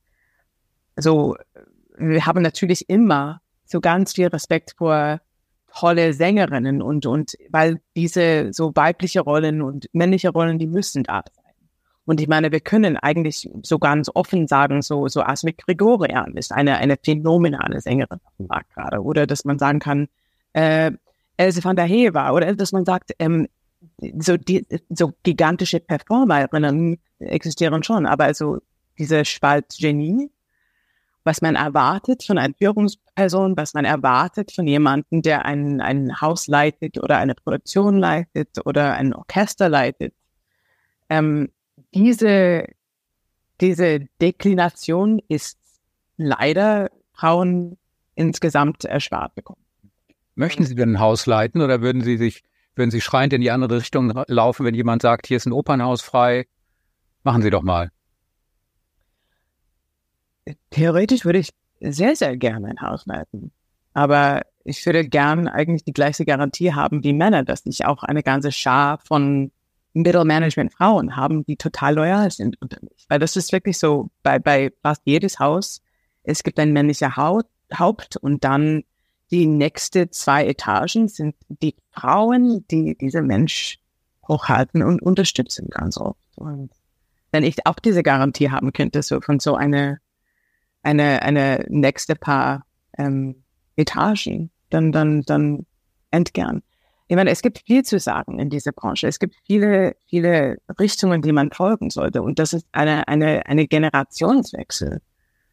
so, 0.97 1.37
wir 1.97 2.27
haben 2.27 2.42
natürlich 2.42 2.88
immer 2.88 3.40
so 3.64 3.81
ganz 3.81 4.12
viel 4.12 4.27
Respekt 4.27 4.75
vor 4.77 5.21
tolle 5.75 6.13
Sängerinnen 6.13 6.83
und, 6.83 7.07
und 7.07 7.37
weil 7.51 7.81
diese 7.97 8.53
so 8.53 8.73
weibliche 8.75 9.21
Rollen 9.21 9.63
und 9.63 9.89
männliche 9.93 10.31
Rollen, 10.31 10.59
die 10.59 10.67
müssen 10.67 11.05
da 11.05 11.23
sein. 11.33 11.43
Und 12.05 12.21
ich 12.21 12.29
meine, 12.29 12.51
wir 12.51 12.61
können 12.61 12.97
eigentlich 12.97 13.49
so 13.63 13.79
ganz 13.79 14.11
offen 14.13 14.49
sagen, 14.49 14.83
so, 14.83 15.07
so 15.09 15.23
Asmik 15.23 15.59
Gregorian 15.59 16.37
ist 16.37 16.53
eine, 16.53 16.77
eine 16.79 16.97
phänomenale 17.03 17.81
Sängerin 17.81 18.19
Markt 18.39 18.75
gerade. 18.75 19.03
Oder 19.03 19.27
dass 19.27 19.45
man 19.45 19.59
sagen 19.59 19.79
kann, 19.79 20.09
äh, 20.53 20.91
Else 21.37 21.63
van 21.63 21.77
der 21.77 21.85
Heever 21.85 22.35
oder 22.35 22.55
dass 22.55 22.73
man 22.73 22.85
sagt, 22.85 23.13
ähm, 23.19 23.49
so, 24.19 24.37
die, 24.37 24.67
so 24.91 25.13
gigantische 25.23 25.81
Performerinnen 25.81 26.99
existieren 27.19 27.83
schon, 27.83 28.07
aber 28.07 28.25
also 28.25 28.59
diese 28.99 29.25
Spalt 29.25 29.77
Genie, 29.79 30.31
was 31.25 31.41
man 31.41 31.55
erwartet 31.55 32.25
von 32.25 32.39
einer 32.39 32.55
Führungsperson, 32.55 33.57
was 33.57 33.75
man 33.75 33.85
erwartet 33.85 34.53
von 34.53 34.67
jemandem, 34.67 35.23
der 35.23 35.45
ein, 35.45 35.81
ein 35.81 36.21
Haus 36.21 36.49
leitet 36.49 36.99
oder 36.99 37.19
eine 37.19 37.35
Produktion 37.35 37.99
leitet 37.99 38.65
oder 38.65 38.95
ein 38.95 39.15
Orchester 39.15 39.69
leitet, 39.69 40.15
ähm, 41.09 41.51
diese, 41.95 42.67
diese 43.61 44.01
Deklination 44.21 45.21
ist 45.29 45.59
leider 46.17 46.91
Frauen 47.13 47.77
insgesamt 48.15 48.85
erspart 48.85 49.35
bekommen. 49.35 49.63
Möchten 50.35 50.65
Sie 50.65 50.75
denn 50.75 50.95
ein 50.95 51.01
Haus 51.01 51.27
leiten 51.27 51.61
oder 51.61 51.83
würden 51.83 52.03
Sie 52.03 52.17
sich, 52.17 52.43
würden 52.75 52.91
Sie 52.91 53.01
schreiend 53.01 53.33
in 53.33 53.43
die 53.43 53.51
andere 53.51 53.77
Richtung 53.77 54.13
laufen, 54.27 54.65
wenn 54.65 54.75
jemand 54.75 55.03
sagt, 55.03 55.27
hier 55.27 55.37
ist 55.37 55.47
ein 55.47 55.53
Opernhaus 55.53 56.01
frei? 56.01 56.47
Machen 57.23 57.43
Sie 57.43 57.51
doch 57.51 57.63
mal. 57.63 57.91
Theoretisch 60.71 61.25
würde 61.25 61.39
ich 61.39 61.51
sehr, 61.81 62.17
sehr 62.17 62.37
gerne 62.37 62.69
ein 62.69 62.81
Haus 62.81 63.07
leiten. 63.07 63.53
Aber 63.95 64.43
ich 64.65 64.85
würde 64.87 65.09
gern 65.09 65.49
eigentlich 65.49 65.85
die 65.85 65.93
gleiche 65.93 66.25
Garantie 66.25 66.73
haben 66.73 67.05
wie 67.05 67.13
Männer, 67.13 67.43
dass 67.43 67.67
ich 67.67 67.85
auch 67.85 68.03
eine 68.03 68.23
ganze 68.23 68.53
Schar 68.53 68.99
von 68.99 69.51
Middle 69.93 70.25
Management 70.25 70.73
Frauen 70.73 71.17
haben, 71.17 71.45
die 71.45 71.57
total 71.57 71.95
loyal 71.95 72.31
sind 72.31 72.61
unter 72.63 72.79
mich. 72.83 73.05
Weil 73.09 73.19
das 73.19 73.37
ist 73.37 73.53
wirklich 73.53 73.79
so, 73.79 74.11
bei, 74.23 74.39
bei 74.39 74.73
fast 74.83 75.03
jedes 75.05 75.39
Haus, 75.39 75.83
es 76.23 76.43
gibt 76.43 76.59
ein 76.59 76.73
männlicher 76.73 77.17
Haupt 77.17 78.17
und 78.17 78.45
dann 78.45 78.85
die 79.31 79.47
nächste 79.47 80.11
zwei 80.11 80.47
Etagen 80.47 81.09
sind 81.09 81.35
die 81.49 81.75
Frauen, 81.91 82.67
die 82.71 82.97
diese 82.97 83.23
Mensch 83.23 83.79
hochhalten 84.29 84.83
und 84.83 85.03
unterstützen 85.03 85.69
ganz 85.71 85.97
oft. 85.97 86.21
Und 86.37 86.71
wenn 87.33 87.43
ich 87.43 87.67
auch 87.67 87.79
diese 87.79 88.03
Garantie 88.03 88.51
haben 88.51 88.73
könnte, 88.73 89.03
so 89.03 89.21
von 89.21 89.41
so 89.41 89.55
eine, 89.55 90.01
eine, 90.83 91.23
eine 91.23 91.64
nächste 91.68 92.14
paar 92.14 92.64
ähm, 92.99 93.42
Etagen, 93.77 94.51
dann, 94.71 94.92
dann, 94.92 95.23
dann 95.23 95.66
entgern. 96.11 96.62
Ich 97.09 97.16
meine, 97.16 97.31
es 97.31 97.42
gibt 97.42 97.62
viel 97.66 97.85
zu 97.85 97.99
sagen 97.99 98.38
in 98.38 98.49
dieser 98.49 98.73
Branche. 98.73 99.07
Es 99.07 99.18
gibt 99.18 99.35
viele, 99.47 99.97
viele 100.09 100.59
Richtungen, 100.79 101.21
die 101.21 101.33
man 101.33 101.51
folgen 101.51 101.90
sollte. 101.90 102.23
Und 102.23 102.38
das 102.38 102.53
ist 102.53 102.66
eine, 102.73 103.07
eine, 103.07 103.45
eine 103.47 103.66
Generationswechsel, 103.66 105.03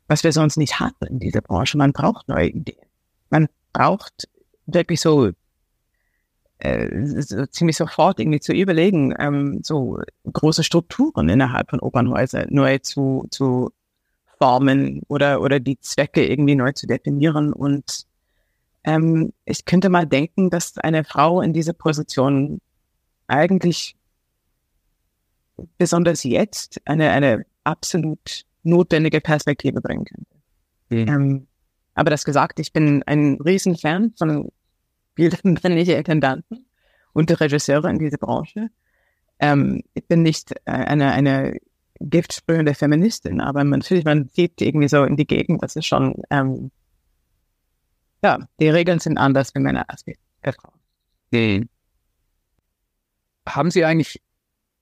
was 0.08 0.24
wir 0.24 0.32
sonst 0.32 0.58
nicht 0.58 0.80
hatten 0.80 1.06
in 1.08 1.20
dieser 1.20 1.42
Branche. 1.42 1.78
Man 1.78 1.92
braucht 1.92 2.30
neue 2.30 2.48
Ideen. 2.48 2.86
Man 3.30 3.48
braucht, 3.74 4.30
wirklich 4.66 5.02
so, 5.02 5.32
äh, 6.60 7.22
so 7.22 7.46
ziemlich 7.48 7.78
sofort 7.78 8.20
irgendwie 8.20 8.40
zu 8.40 8.54
überlegen, 8.54 9.14
ähm, 9.20 9.60
so 9.64 10.00
große 10.32 10.64
Strukturen 10.64 11.30
innerhalb 11.30 11.70
von 11.70 11.80
Opernhäusern 11.80 12.48
neu 12.50 12.78
zu, 12.80 13.28
zu 13.32 13.72
formen 14.40 15.02
oder, 15.08 15.42
oder 15.42 15.60
die 15.60 15.80
Zwecke 15.80 16.26
irgendwie 16.26 16.56
neu 16.56 16.72
zu 16.72 16.88
definieren. 16.88 17.54
Und 17.54 18.06
ähm, 18.84 19.34
ich 19.46 19.66
könnte 19.66 19.90
mal 19.90 20.08
denken, 20.08 20.50
dass 20.50 20.78
eine 20.78 21.04
Frau 21.04 21.42
in 21.42 21.54
diese 21.54 21.74
Position 21.74 22.62
eigentlich 23.28 23.96
besonders 25.78 26.24
jetzt 26.24 26.82
eine, 26.86 27.12
eine 27.12 27.46
absolut 27.64 28.46
notwendige 28.64 29.22
Perspektive 29.22 29.82
bringen 29.82 30.06
könnte. 30.06 30.36
Mhm. 30.90 31.08
Ähm, 31.08 31.48
aber 31.94 32.10
das 32.10 32.24
gesagt, 32.24 32.60
ich 32.60 32.72
bin 32.72 33.04
ein 33.04 33.38
Riesenfan 33.44 34.14
von 34.18 34.50
vielen 35.16 35.38
männlichen 35.64 35.96
Intendanten 35.96 36.66
und 37.14 37.40
Regisseure 37.40 37.90
in 37.90 38.00
dieser 38.00 38.18
Branche. 38.18 38.70
Ähm, 39.40 39.84
ich 39.94 40.06
bin 40.08 40.24
nicht 40.24 40.52
äh, 40.66 40.72
eine, 40.72 41.12
eine 41.12 41.58
giftsprühende 42.00 42.74
Feministin, 42.74 43.42
aber 43.42 43.64
natürlich, 43.64 44.06
man 44.06 44.30
sieht 44.30 44.62
irgendwie 44.62 44.88
so 44.88 45.04
in 45.04 45.18
die 45.18 45.28
Gegend, 45.28 45.62
das 45.64 45.76
ist 45.76 45.86
schon, 45.86 46.16
ähm, 46.30 46.72
ja, 48.24 48.40
die 48.60 48.70
Regeln 48.70 49.00
sind 49.00 49.18
anders 49.18 49.52
für 49.52 49.60
Männer 49.60 49.86
als 49.88 50.04
für 50.04 50.14
Frauen. 50.44 50.80
Mhm. 51.32 51.70
Haben 53.48 53.72
Sie 53.72 53.86
eigentlich 53.86 54.22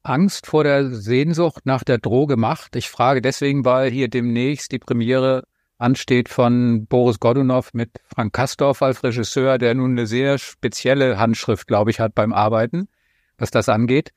Angst 0.03 0.47
vor 0.47 0.63
der 0.63 0.91
Sehnsucht 0.91 1.65
nach 1.65 1.83
der 1.83 1.97
Droge 1.97 2.37
Macht? 2.37 2.75
Ich 2.75 2.89
frage 2.89 3.21
deswegen, 3.21 3.65
weil 3.65 3.91
hier 3.91 4.07
demnächst 4.09 4.71
die 4.71 4.79
Premiere 4.79 5.43
ansteht 5.77 6.29
von 6.29 6.87
Boris 6.87 7.19
Godunov 7.19 7.73
mit 7.73 7.91
Frank 8.13 8.33
Kastorf 8.33 8.81
als 8.81 9.03
Regisseur, 9.03 9.57
der 9.57 9.75
nun 9.75 9.91
eine 9.91 10.07
sehr 10.07 10.37
spezielle 10.37 11.17
Handschrift, 11.19 11.67
glaube 11.67 11.91
ich, 11.91 11.99
hat 11.99 12.15
beim 12.15 12.33
Arbeiten, 12.33 12.87
was 13.37 13.51
das 13.51 13.69
angeht. 13.69 14.11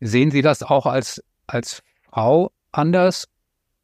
Sehen 0.00 0.30
Sie 0.30 0.42
das 0.42 0.62
auch 0.62 0.86
als, 0.86 1.22
als 1.46 1.82
Frau 2.14 2.52
anders? 2.70 3.26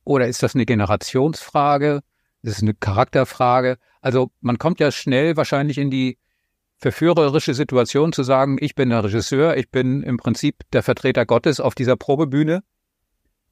Oder 0.05 0.29
ist 0.29 0.45
das 0.45 0.55
eine 0.55 0.65
Generationsfrage? 0.65 2.03
Das 2.43 2.57
ist 2.57 2.63
eine 2.63 2.75
Charakterfrage. 2.75 3.77
Also 4.01 4.31
man 4.41 4.57
kommt 4.57 4.79
ja 4.79 4.93
schnell 4.93 5.37
wahrscheinlich 5.37 5.79
in 5.79 5.91
die 5.91 6.17
verführerische 6.79 7.55
Situation 7.55 8.13
zu 8.13 8.23
sagen, 8.23 8.57
ich 8.61 8.77
bin 8.77 8.91
der 8.91 9.03
Regisseur, 9.03 9.57
ich 9.57 9.71
bin 9.71 10.05
im 10.05 10.17
Prinzip 10.17 10.63
der 10.73 10.85
Vertreter 10.85 11.27
Gottes 11.27 11.59
auf 11.59 11.75
dieser 11.75 11.97
Probebühne. 11.97 12.63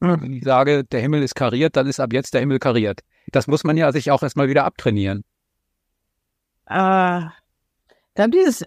Wenn 0.00 0.32
ich 0.32 0.44
sage, 0.44 0.84
der 0.84 1.00
Himmel 1.00 1.24
ist 1.24 1.34
kariert, 1.34 1.74
dann 1.74 1.88
ist 1.88 1.98
ab 1.98 2.12
jetzt 2.12 2.32
der 2.32 2.40
Himmel 2.40 2.60
kariert. 2.60 3.00
Das 3.32 3.48
muss 3.48 3.64
man 3.64 3.76
ja 3.76 3.90
sich 3.90 4.12
auch 4.12 4.22
erstmal 4.22 4.48
wieder 4.48 4.64
abtrainieren. 4.64 5.24
Äh, 6.66 7.26
da 8.14 8.28
dieses, 8.28 8.62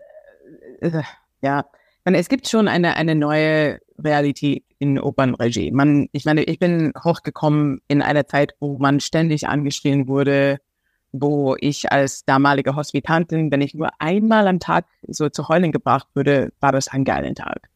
äh, 0.82 1.03
ja, 1.39 1.66
meine, 2.06 2.18
es 2.18 2.30
gibt 2.30 2.47
schon 2.47 2.68
eine, 2.68 2.95
eine 2.95 3.16
neue 3.16 3.80
Realität 3.97 4.64
in 4.80 4.99
Opernregie. 4.99 5.72
Man, 5.72 6.08
ich 6.12 6.26
meine, 6.26 6.43
ich 6.43 6.60
bin 6.60 6.93
hochgekommen 7.04 7.82
in 7.88 8.02
einer 8.02 8.26
Zeit, 8.26 8.54
wo 8.60 8.78
man 8.78 8.99
ständig 8.99 9.47
angeschrien 9.47 10.08
wurde, 10.08 10.58
wo 11.12 11.56
ich 11.60 11.91
als 11.91 12.24
damalige 12.26 12.76
Hospitantin, 12.76 13.52
wenn 13.52 13.62
ich 13.62 13.74
nur 13.74 13.89
einmal 13.99 14.47
am 14.47 14.60
Tag 14.60 14.86
so 15.08 15.30
zu 15.30 15.49
heulen 15.49 15.72
gebracht 15.72 16.08
würde, 16.14 16.52
war 16.60 16.72
das 16.72 16.88
ein 16.88 17.04
geiler 17.04 17.34
Tag. 17.36 17.70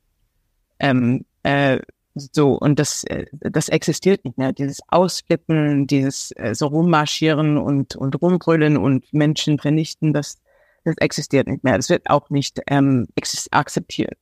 Ähm, 0.80 1.26
äh, 1.44 1.80
so, 2.16 2.54
und 2.54 2.80
das, 2.80 3.04
äh, 3.04 3.26
das 3.32 3.68
existiert 3.70 4.24
nicht 4.24 4.38
mehr. 4.38 4.54
Dieses 4.54 4.80
Ausflippen, 4.88 5.86
dieses 5.86 6.32
äh, 6.38 6.56
so 6.56 6.68
rummarschieren 6.68 7.58
und, 7.58 7.96
und 7.96 8.22
rumbrüllen 8.22 8.78
und 8.78 9.14
Menschen 9.14 9.60
vernichten, 9.60 10.14
das, 10.14 10.40
das 10.86 10.96
existiert 10.98 11.48
nicht 11.48 11.64
mehr. 11.64 11.76
Das 11.76 11.90
wird 11.90 12.10
auch 12.10 12.30
nicht 12.30 12.62
ähm, 12.68 13.08
akzeptiert. 13.52 14.18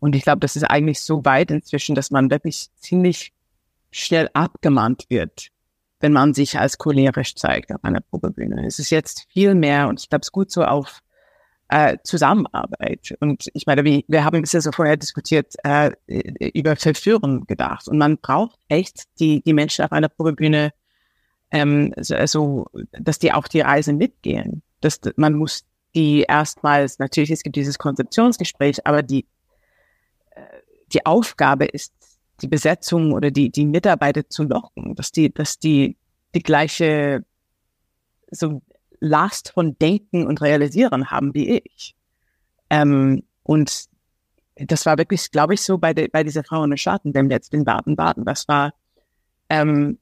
Und 0.00 0.14
ich 0.14 0.22
glaube, 0.22 0.40
das 0.40 0.56
ist 0.56 0.64
eigentlich 0.64 1.00
so 1.00 1.24
weit 1.24 1.50
inzwischen, 1.50 1.94
dass 1.94 2.10
man 2.10 2.30
wirklich 2.30 2.68
ziemlich 2.76 3.32
schnell 3.90 4.28
abgemahnt 4.32 5.06
wird, 5.08 5.48
wenn 6.00 6.12
man 6.12 6.34
sich 6.34 6.58
als 6.58 6.78
cholerisch 6.78 7.34
zeigt 7.36 7.72
auf 7.72 7.82
einer 7.84 8.00
Probebühne. 8.00 8.66
Es 8.66 8.78
ist 8.78 8.90
jetzt 8.90 9.26
viel 9.30 9.54
mehr, 9.54 9.88
und 9.88 10.00
ich 10.00 10.08
glaube, 10.08 10.22
es 10.22 10.28
ist 10.28 10.32
gut 10.32 10.50
so 10.50 10.64
auf 10.64 11.00
äh, 11.68 11.96
Zusammenarbeit. 12.04 13.16
Und 13.20 13.48
ich 13.54 13.66
meine, 13.66 13.84
wir, 13.84 14.02
wir 14.06 14.24
haben 14.24 14.40
bisher 14.40 14.60
so 14.60 14.72
vorher 14.72 14.96
diskutiert, 14.96 15.54
äh, 15.64 15.92
über 16.06 16.76
Verführen 16.76 17.46
gedacht. 17.46 17.88
Und 17.88 17.98
man 17.98 18.18
braucht 18.18 18.58
echt 18.68 19.04
die, 19.18 19.42
die 19.42 19.54
Menschen 19.54 19.84
auf 19.84 19.92
einer 19.92 20.08
Probebühne, 20.08 20.72
ähm, 21.50 21.94
so, 21.96 22.14
also, 22.16 22.66
dass 22.92 23.18
die 23.20 23.32
auch 23.32 23.48
die 23.48 23.60
Reise 23.60 23.92
mitgehen. 23.92 24.62
Das, 24.84 25.00
man 25.16 25.34
muss 25.34 25.64
die 25.94 26.22
erstmals, 26.22 26.98
natürlich, 26.98 27.30
es 27.30 27.42
gibt 27.42 27.56
dieses 27.56 27.78
Konzeptionsgespräch, 27.78 28.86
aber 28.86 29.02
die, 29.02 29.26
äh, 30.30 30.42
die 30.92 31.06
Aufgabe 31.06 31.64
ist, 31.64 31.92
die 32.42 32.48
Besetzung 32.48 33.12
oder 33.12 33.30
die, 33.30 33.50
die 33.50 33.64
Mitarbeiter 33.64 34.28
zu 34.28 34.42
locken, 34.42 34.94
dass 34.94 35.12
die, 35.12 35.32
dass 35.32 35.58
die, 35.58 35.96
die 36.34 36.42
gleiche, 36.42 37.24
so 38.30 38.60
Last 39.00 39.52
von 39.52 39.78
Denken 39.78 40.26
und 40.26 40.42
Realisieren 40.42 41.10
haben 41.10 41.34
wie 41.34 41.62
ich. 41.64 41.94
Ähm, 42.70 43.22
und 43.42 43.86
das 44.56 44.86
war 44.86 44.98
wirklich, 44.98 45.30
glaube 45.30 45.54
ich, 45.54 45.62
so 45.62 45.78
bei, 45.78 45.94
de, 45.94 46.08
bei 46.08 46.24
dieser 46.24 46.44
Frau 46.44 46.64
in 46.64 46.70
der 46.70 46.76
Schatten, 46.76 47.12
dem 47.12 47.28
letzten 47.28 47.64
Baden-Baden. 47.64 48.24
Das 48.24 48.48
war, 48.48 48.74
ähm, 49.48 49.98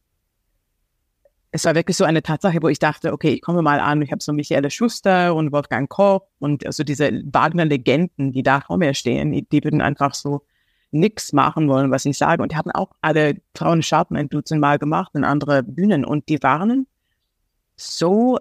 es 1.55 1.67
war 1.67 1.75
wirklich 1.75 1.99
so 1.99 2.05
eine 2.05 2.23
Tatsache, 2.23 2.63
wo 2.63 2.69
ich 2.69 2.79
dachte, 2.79 3.13
okay, 3.13 3.35
ich 3.35 3.43
komme 3.43 3.61
mal 3.61 3.79
an, 3.79 4.01
ich 4.01 4.11
habe 4.11 4.23
so 4.23 4.33
Michaela 4.33 4.71
Schuster 4.71 5.35
und 5.35 5.53
Wolfgang 5.53 5.89
Koch 5.89 6.23
und 6.39 6.65
also 6.65 6.83
diese 6.83 7.11
Wagner-Legenden, 7.27 8.33
die 8.33 8.43
da 8.43 8.63
vor 8.63 8.79
mir 8.79 8.95
stehen, 8.95 9.33
die, 9.33 9.47
die 9.47 9.63
würden 9.63 9.83
einfach 9.83 10.15
so 10.15 10.47
nichts 10.93 11.35
machen 11.35 11.69
wollen, 11.69 11.91
was 11.91 12.07
ich 12.07 12.17
sage. 12.17 12.43
Und 12.43 12.53
die 12.53 12.57
haben 12.57 12.71
auch 12.71 12.91
alle 13.03 13.37
Frauen 13.55 13.83
Schatten 13.83 14.17
ein 14.17 14.31
Dutzend 14.31 14.63
Mal 14.63 14.79
gemacht 14.79 15.13
in 15.15 15.25
andere 15.25 15.63
Bühnen 15.63 16.07
und 16.07 16.29
die 16.31 16.43
waren 16.43 16.87
so 17.77 18.39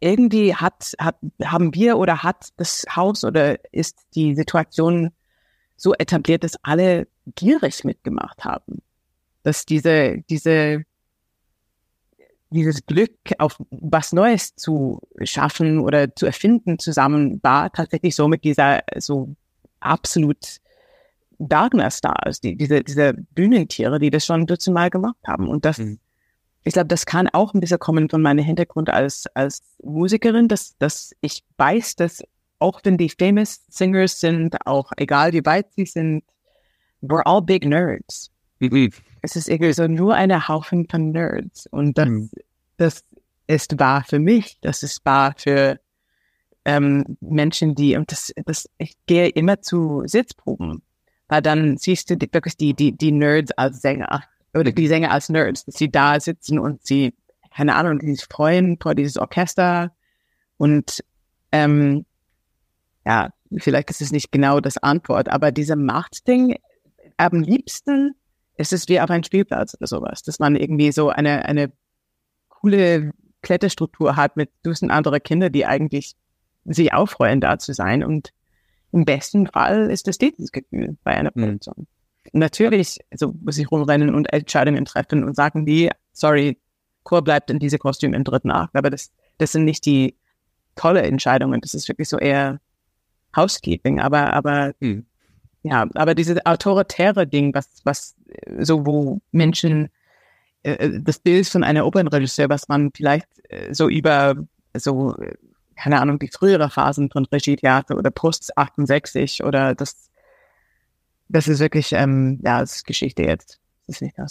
irgendwie 0.00 0.54
hat, 0.54 0.94
hat, 0.98 1.16
haben 1.44 1.74
wir 1.74 1.98
oder 1.98 2.22
hat 2.22 2.48
das 2.56 2.84
Haus 2.96 3.22
oder 3.22 3.58
ist 3.72 3.98
die 4.14 4.34
Situation 4.34 5.10
so 5.76 5.94
etabliert, 5.94 6.42
dass 6.42 6.56
alle 6.62 7.06
gierig 7.34 7.84
mitgemacht 7.84 8.44
haben. 8.44 8.82
Dass 9.42 9.66
diese, 9.66 10.22
diese, 10.30 10.84
dieses 12.52 12.86
Glück 12.86 13.12
auf 13.38 13.56
was 13.70 14.12
Neues 14.12 14.54
zu 14.56 15.00
schaffen 15.22 15.80
oder 15.80 16.14
zu 16.14 16.26
erfinden 16.26 16.78
zusammen 16.78 17.40
war 17.42 17.72
tatsächlich 17.72 18.14
so 18.14 18.28
mit 18.28 18.44
dieser 18.44 18.80
so 18.98 19.34
absolut 19.80 20.58
Wagner 21.38 21.90
Stars, 21.90 22.40
die, 22.40 22.56
diese, 22.56 22.84
diese 22.84 23.14
Bühnentiere, 23.14 23.98
die 23.98 24.10
das 24.10 24.24
schon 24.24 24.46
dutzendmal 24.46 24.90
gemacht 24.90 25.16
haben. 25.26 25.48
Und 25.48 25.64
das, 25.64 25.78
mhm 25.78 25.98
ich 26.64 26.74
glaube, 26.74 26.88
das 26.88 27.06
kann 27.06 27.28
auch 27.28 27.54
ein 27.54 27.60
bisschen 27.60 27.78
kommen 27.78 28.08
von 28.08 28.22
meinem 28.22 28.44
Hintergrund 28.44 28.88
als, 28.88 29.26
als 29.34 29.62
Musikerin, 29.82 30.48
dass, 30.48 30.76
dass 30.78 31.12
ich 31.20 31.44
weiß, 31.56 31.96
dass 31.96 32.22
auch 32.58 32.80
wenn 32.84 32.96
die 32.96 33.10
famous 33.10 33.62
Singers 33.68 34.20
sind, 34.20 34.64
auch 34.66 34.92
egal 34.96 35.32
wie 35.32 35.44
weit 35.44 35.72
sie 35.72 35.86
sind, 35.86 36.22
we're 37.00 37.26
all 37.26 37.42
big 37.42 37.64
nerds. 37.64 38.30
Es 39.22 39.36
ist 39.36 39.48
irgendwie 39.48 39.72
so 39.72 39.86
nur 39.86 40.14
eine 40.14 40.48
Haufen 40.48 40.88
von 40.88 41.10
Nerds. 41.10 41.66
Und 41.66 41.98
das, 41.98 42.08
mhm. 42.08 42.30
das 42.76 43.04
ist 43.46 43.78
wahr 43.78 44.04
für 44.04 44.18
mich, 44.18 44.58
das 44.60 44.82
ist 44.82 45.04
wahr 45.04 45.34
für 45.36 45.78
ähm, 46.64 47.16
Menschen, 47.20 47.74
die, 47.74 47.96
und 47.96 48.10
das, 48.12 48.32
das, 48.44 48.68
ich 48.78 48.94
gehe 49.06 49.28
immer 49.28 49.60
zu 49.60 50.02
Sitzproben, 50.06 50.82
weil 51.28 51.42
dann 51.42 51.76
siehst 51.76 52.10
du 52.10 52.16
die, 52.16 52.32
wirklich 52.32 52.56
die, 52.56 52.74
die, 52.74 52.96
die 52.96 53.12
Nerds 53.12 53.52
als 53.52 53.82
Sänger. 53.82 54.24
Oder 54.54 54.70
die 54.70 54.86
Sänger 54.86 55.10
als 55.10 55.28
Nerds, 55.28 55.64
dass 55.64 55.76
sie 55.76 55.90
da 55.90 56.20
sitzen 56.20 56.58
und 56.58 56.86
sie, 56.86 57.14
keine 57.54 57.74
Ahnung, 57.74 57.98
die 57.98 58.14
sich 58.14 58.26
freuen 58.26 58.78
vor 58.80 58.94
dieses 58.94 59.16
Orchester. 59.16 59.92
Und 60.58 61.02
ähm, 61.52 62.04
ja, 63.04 63.30
vielleicht 63.58 63.90
ist 63.90 64.02
es 64.02 64.12
nicht 64.12 64.30
genau 64.30 64.60
das 64.60 64.78
Antwort, 64.78 65.28
aber 65.28 65.52
diese 65.52 65.76
Machtding, 65.76 66.56
am 67.16 67.40
liebsten 67.40 68.14
ist 68.62 68.72
es 68.72 68.88
wie 68.88 69.00
auf 69.00 69.10
einem 69.10 69.24
Spielplatz 69.24 69.74
oder 69.74 69.86
sowas, 69.86 70.22
dass 70.22 70.38
man 70.38 70.56
irgendwie 70.56 70.92
so 70.92 71.10
eine, 71.10 71.44
eine 71.44 71.72
coole 72.48 73.12
Kletterstruktur 73.42 74.16
hat 74.16 74.36
mit 74.36 74.50
dutzend 74.62 74.90
andere 74.90 75.20
Kinder, 75.20 75.50
die 75.50 75.66
eigentlich 75.66 76.14
sich 76.64 76.92
auch 76.94 77.08
freuen, 77.08 77.40
da 77.40 77.58
zu 77.58 77.74
sein. 77.74 78.04
Und 78.04 78.32
im 78.92 79.04
besten 79.04 79.46
Fall 79.46 79.90
ist 79.90 80.06
das 80.06 80.18
dieses 80.18 80.52
Gefühl 80.52 80.96
bei 81.02 81.12
einer 81.12 81.32
mhm. 81.34 81.42
Produktion. 81.42 81.74
Mhm 81.78 81.86
natürlich 82.32 82.98
also 83.10 83.34
muss 83.42 83.58
ich 83.58 83.70
rumrennen 83.70 84.14
und 84.14 84.32
Entscheidungen 84.32 84.84
treffen 84.84 85.24
und 85.24 85.34
sagen 85.34 85.66
die, 85.66 85.90
sorry, 86.12 86.58
Chor 87.02 87.22
bleibt 87.22 87.50
in 87.50 87.58
diese 87.58 87.78
Kostüm 87.78 88.14
im 88.14 88.24
dritten 88.24 88.50
Akt. 88.50 88.76
Aber 88.76 88.90
das, 88.90 89.10
das 89.38 89.52
sind 89.52 89.64
nicht 89.64 89.84
die 89.86 90.16
tolle 90.76 91.02
Entscheidungen. 91.02 91.60
Das 91.60 91.74
ist 91.74 91.88
wirklich 91.88 92.08
so 92.08 92.18
eher 92.18 92.60
Housekeeping. 93.34 94.00
Aber, 94.00 94.32
aber, 94.32 94.72
hm. 94.80 95.06
Ja, 95.62 95.86
aber 95.94 96.14
diese 96.14 96.44
autoritäre 96.44 97.26
Ding, 97.26 97.54
was, 97.54 97.68
was, 97.84 98.14
so, 98.58 98.86
wo 98.86 99.20
Menschen, 99.30 99.88
äh, 100.62 100.72
äh 100.72 101.00
das 101.00 101.18
Bild 101.18 101.46
von 101.48 101.64
einer 101.64 101.86
Opernregisseur, 101.86 102.48
was 102.48 102.68
man 102.68 102.90
vielleicht 102.94 103.28
äh, 103.48 103.72
so 103.72 103.88
über, 103.88 104.34
so, 104.74 105.14
keine 105.76 106.00
Ahnung, 106.00 106.18
die 106.18 106.28
frühere 106.28 106.70
Phasen 106.70 107.10
von 107.10 107.24
Regietheater 107.26 107.96
oder 107.96 108.10
Post 108.10 108.56
68 108.56 109.44
oder 109.44 109.74
das 109.74 110.10
das 111.32 111.48
ist 111.48 111.60
wirklich, 111.60 111.92
ähm, 111.92 112.38
ja, 112.44 112.60
das 112.60 112.76
ist 112.76 112.86
Geschichte 112.86 113.22
jetzt. 113.22 113.58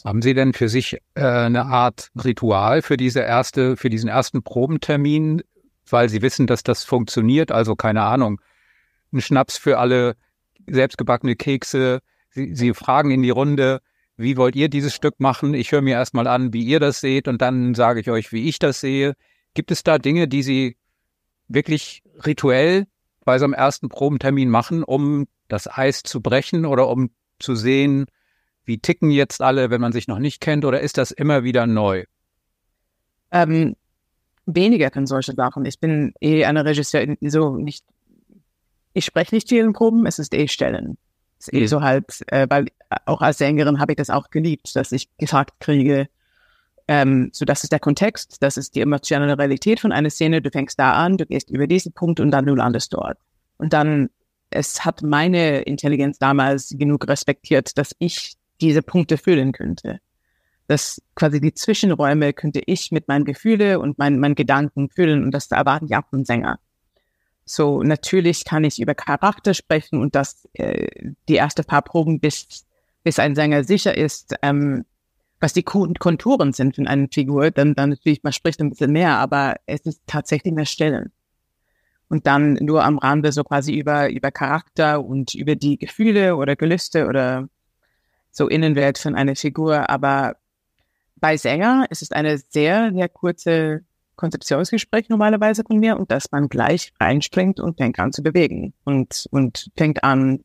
Haben 0.06 0.22
Sie 0.22 0.34
denn 0.34 0.54
für 0.54 0.70
sich 0.70 0.98
äh, 1.14 1.22
eine 1.22 1.66
Art 1.66 2.10
Ritual 2.24 2.82
für 2.82 2.96
diese 2.96 3.20
erste, 3.20 3.76
für 3.76 3.90
diesen 3.90 4.08
ersten 4.08 4.44
Probentermin, 4.44 5.44
weil 5.90 6.10
Sie 6.10 6.22
wissen, 6.22 6.48
dass 6.48 6.64
das 6.64 6.84
funktioniert? 6.84 7.52
Also 7.52 7.76
keine 7.76 8.04
Ahnung, 8.04 8.40
ein 9.12 9.22
Schnaps 9.22 9.58
für 9.58 9.78
alle, 9.78 10.16
selbstgebackene 10.68 11.36
Kekse. 11.36 12.02
Sie, 12.30 12.56
Sie 12.56 12.74
fragen 12.74 13.12
in 13.12 13.24
die 13.24 13.30
Runde, 13.30 13.82
wie 14.18 14.38
wollt 14.38 14.56
ihr 14.56 14.70
dieses 14.70 14.94
Stück 14.94 15.20
machen? 15.20 15.54
Ich 15.54 15.72
höre 15.72 15.82
mir 15.82 15.96
erstmal 15.96 16.28
an, 16.28 16.54
wie 16.54 16.64
ihr 16.64 16.80
das 16.80 17.02
seht 17.02 17.28
und 17.28 17.42
dann 17.42 17.74
sage 17.74 18.00
ich 18.00 18.10
euch, 18.10 18.32
wie 18.32 18.48
ich 18.48 18.60
das 18.60 18.80
sehe. 18.80 19.14
Gibt 19.54 19.72
es 19.72 19.84
da 19.84 19.98
Dinge, 19.98 20.28
die 20.28 20.44
Sie 20.44 20.78
wirklich 21.48 22.04
rituell 22.26 22.88
bei 23.26 23.38
so 23.40 23.46
einem 23.46 23.54
ersten 23.54 23.90
Probentermin 23.90 24.50
machen, 24.50 24.84
um 24.84 25.28
das 25.48 25.68
Eis 25.68 26.04
zu 26.04 26.22
brechen 26.22 26.66
oder 26.66 26.88
um 26.88 27.12
zu 27.40 27.56
sehen, 27.56 28.06
wie 28.64 28.78
ticken 28.78 29.10
jetzt 29.12 29.42
alle, 29.42 29.70
wenn 29.70 29.82
man 29.82 29.92
sich 29.92 30.08
noch 30.08 30.20
nicht 30.20 30.40
kennt, 30.40 30.66
oder 30.66 30.82
ist 30.82 30.98
das 30.98 31.12
immer 31.12 31.44
wieder 31.44 31.68
neu? 31.68 32.06
Ähm, 33.32 33.76
weniger 34.46 34.92
von 34.92 35.08
solchen 35.08 35.36
Sachen. 35.36 35.66
Ich 35.66 35.80
bin 35.80 36.14
eh 36.22 36.46
eine 36.46 36.66
Regisseur, 36.66 37.06
so 37.22 37.58
nicht, 37.58 37.86
ich 38.94 39.06
spreche 39.06 39.36
nicht 39.36 39.50
viel 39.50 39.64
in 39.64 39.74
Proben, 39.74 40.06
es 40.06 40.20
ist 40.20 40.34
eh 40.34 40.48
Stellen. 40.48 40.98
Es 41.40 41.48
ist 41.48 41.54
eh 41.54 41.62
mhm. 41.62 41.68
so 41.68 41.82
halt, 41.82 42.06
äh, 42.28 42.48
weil 42.50 42.68
auch 43.06 43.22
als 43.22 43.38
Sängerin 43.38 43.80
habe 43.80 43.94
ich 43.94 43.98
das 43.98 44.10
auch 44.10 44.30
geliebt, 44.30 44.76
dass 44.76 44.92
ich 44.92 45.10
gesagt 45.18 45.60
kriege, 45.60 46.08
ähm, 46.88 47.30
so 47.34 47.46
das 47.46 47.64
ist 47.64 47.72
der 47.72 47.80
Kontext, 47.80 48.38
das 48.42 48.58
ist 48.58 48.76
die 48.76 48.82
emotionale 48.82 49.38
Realität 49.38 49.80
von 49.80 49.92
einer 49.92 50.10
Szene, 50.10 50.42
du 50.42 50.50
fängst 50.50 50.80
da 50.80 50.94
an, 50.94 51.18
du 51.18 51.26
gehst 51.26 51.50
über 51.50 51.68
diesen 51.68 51.94
Punkt 51.94 52.20
und 52.20 52.32
dann 52.32 52.46
du 52.46 52.56
landest 52.56 52.94
dort. 52.94 53.18
Und 53.58 53.74
dann 53.74 54.10
es 54.52 54.86
hat 54.86 55.02
meine 55.02 55.62
Intelligenz 55.62 56.20
damals 56.20 56.76
genug 56.78 57.08
respektiert, 57.08 57.78
dass 57.78 57.96
ich 58.00 58.36
diese 58.60 58.84
Punkte 58.84 59.18
füllen 59.18 59.54
könnte. 59.54 60.00
Dass 60.68 61.02
quasi 61.16 61.42
die 61.42 61.54
Zwischenräume 61.54 62.34
könnte 62.34 62.62
ich 62.66 62.92
mit 62.92 63.08
meinen 63.08 63.26
Gefühle 63.26 63.80
und 63.80 63.98
meinen, 63.98 64.20
meinen 64.20 64.36
Gedanken 64.36 64.90
füllen 64.90 65.24
und 65.24 65.32
das 65.32 65.50
erwarten 65.52 65.86
ich 65.86 65.96
auch 65.96 66.08
vom 66.10 66.26
Sänger. 66.26 66.60
So, 67.46 67.84
natürlich 67.84 68.46
kann 68.46 68.64
ich 68.64 68.80
über 68.82 68.96
Charakter 68.96 69.54
sprechen 69.54 70.00
und 70.00 70.16
dass 70.16 70.48
äh, 70.54 70.88
die 71.28 71.36
erste 71.36 71.64
paar 71.64 71.82
Proben, 71.82 72.20
bis, 72.20 72.66
bis 73.04 73.20
ein 73.20 73.36
Sänger 73.36 73.64
sicher 73.64 73.98
ist, 73.98 74.36
ähm, 74.42 74.86
was 75.40 75.54
die 75.54 75.64
Konturen 75.64 76.54
sind 76.54 76.76
von 76.76 76.88
einer 76.88 77.08
Figur, 77.12 77.50
dann, 77.52 77.74
dann 77.74 77.90
natürlich, 77.90 78.22
man 78.24 78.32
spricht 78.32 78.62
ein 78.62 78.70
bisschen 78.70 78.92
mehr, 78.92 79.18
aber 79.18 79.56
es 79.66 79.82
ist 79.82 80.02
tatsächlich 80.06 80.54
mehr 80.54 80.66
Stellen. 80.68 81.12
und 82.12 82.28
dann 82.28 82.56
nur 82.56 82.84
am 82.84 82.98
Rande 82.98 83.32
so 83.32 83.44
quasi 83.46 83.74
über, 83.74 84.10
über 84.10 84.32
Charakter 84.32 85.04
und 85.04 85.34
über 85.34 85.56
die 85.56 85.78
Gefühle 85.78 86.36
oder 86.36 86.58
Gelüste 86.58 87.08
oder 87.08 87.48
so 88.32 88.50
Innenwelt 88.50 88.98
von 88.98 89.16
einer 89.16 89.38
Figur. 89.38 89.90
Aber 89.90 90.36
bei 91.16 91.38
Sänger 91.38 91.86
ist 91.90 92.02
es 92.02 92.12
eine 92.12 92.38
sehr, 92.38 92.92
sehr 92.94 93.08
kurze 93.08 93.86
Konzeptionsgespräch 94.22 95.10
normalerweise 95.10 95.64
von 95.66 95.80
mir 95.80 95.98
und 95.98 96.12
dass 96.12 96.32
man 96.32 96.48
gleich 96.48 96.94
reinspringt 97.00 97.60
und 97.60 97.78
fängt 97.78 97.98
an 98.00 98.14
zu 98.14 98.22
bewegen 98.22 98.74
und, 98.84 99.28
und 99.32 99.72
fängt 99.76 100.04
an, 100.04 100.44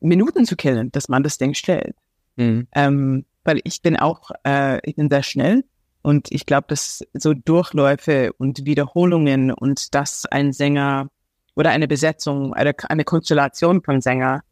Minuten 0.00 0.44
zu 0.44 0.56
killen, 0.56 0.90
dass 0.90 1.08
man 1.08 1.22
das 1.22 1.38
Ding 1.38 1.54
stellt. 1.54 1.96
Mhm. 2.36 2.66
Ähm, 2.74 3.24
weil 3.44 3.60
ich 3.62 3.82
bin 3.82 3.96
auch, 3.96 4.30
äh, 4.44 4.78
ich 4.88 4.96
bin 4.96 5.08
sehr 5.08 5.22
schnell 5.22 5.64
und 6.02 6.26
ich 6.30 6.44
glaube, 6.44 6.66
dass 6.68 7.04
so 7.14 7.34
Durchläufe 7.34 8.32
und 8.36 8.64
Wiederholungen 8.64 9.52
und 9.52 9.94
dass 9.94 10.26
ein 10.26 10.52
Sänger 10.52 11.08
oder 11.54 11.70
eine 11.70 11.86
Besetzung, 11.86 12.52
eine, 12.52 12.74
eine 12.88 13.04
Konstellation 13.04 13.82
von 13.82 14.00
Sänger 14.00 14.42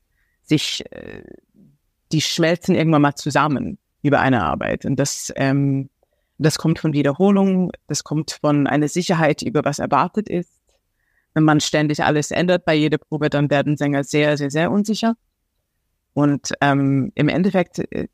sich, 0.42 0.84
äh, 0.92 1.24
die 2.12 2.20
schmelzen 2.20 2.76
irgendwann 2.76 3.02
mal 3.02 3.16
zusammen 3.16 3.78
über 4.02 4.20
eine 4.20 4.44
Arbeit. 4.44 4.84
Und 4.84 4.96
das, 4.96 5.32
ähm, 5.34 5.90
das 6.38 6.58
kommt 6.58 6.78
von 6.78 6.92
Wiederholung, 6.92 7.70
das 7.86 8.04
kommt 8.04 8.38
von 8.40 8.66
einer 8.66 8.88
Sicherheit 8.88 9.42
über 9.42 9.64
was 9.64 9.78
erwartet 9.78 10.28
ist. 10.28 10.52
Wenn 11.34 11.44
man 11.44 11.60
ständig 11.60 12.02
alles 12.02 12.30
ändert 12.30 12.64
bei 12.64 12.74
jeder 12.74 12.98
Probe, 12.98 13.30
dann 13.30 13.50
werden 13.50 13.76
Sänger 13.76 14.04
sehr, 14.04 14.36
sehr, 14.36 14.50
sehr 14.50 14.70
unsicher. 14.70 15.16
Und 16.14 16.52
ähm, 16.62 17.12
im 17.14 17.28
Endeffekt 17.28 17.78
äh, 17.92 18.08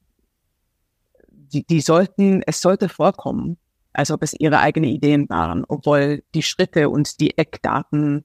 die, 1.53 1.65
die 1.65 1.81
sollten, 1.81 2.43
es 2.47 2.61
sollte 2.61 2.89
vorkommen, 2.89 3.59
als 3.93 4.11
ob 4.11 4.23
es 4.23 4.33
ihre 4.33 4.59
eigenen 4.59 4.91
Ideen 4.91 5.29
waren, 5.29 5.65
obwohl 5.69 6.23
die 6.35 6.43
Schritte 6.43 6.89
und 6.89 7.21
die 7.21 7.37
Eckdaten 7.37 8.25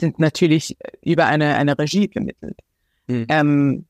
sind 0.00 0.18
natürlich 0.18 0.76
über 1.02 1.26
eine, 1.26 1.54
eine 1.56 1.78
Regie 1.78 2.08
vermittelt. 2.08 2.58
Mhm. 3.06 3.26
Ähm, 3.28 3.86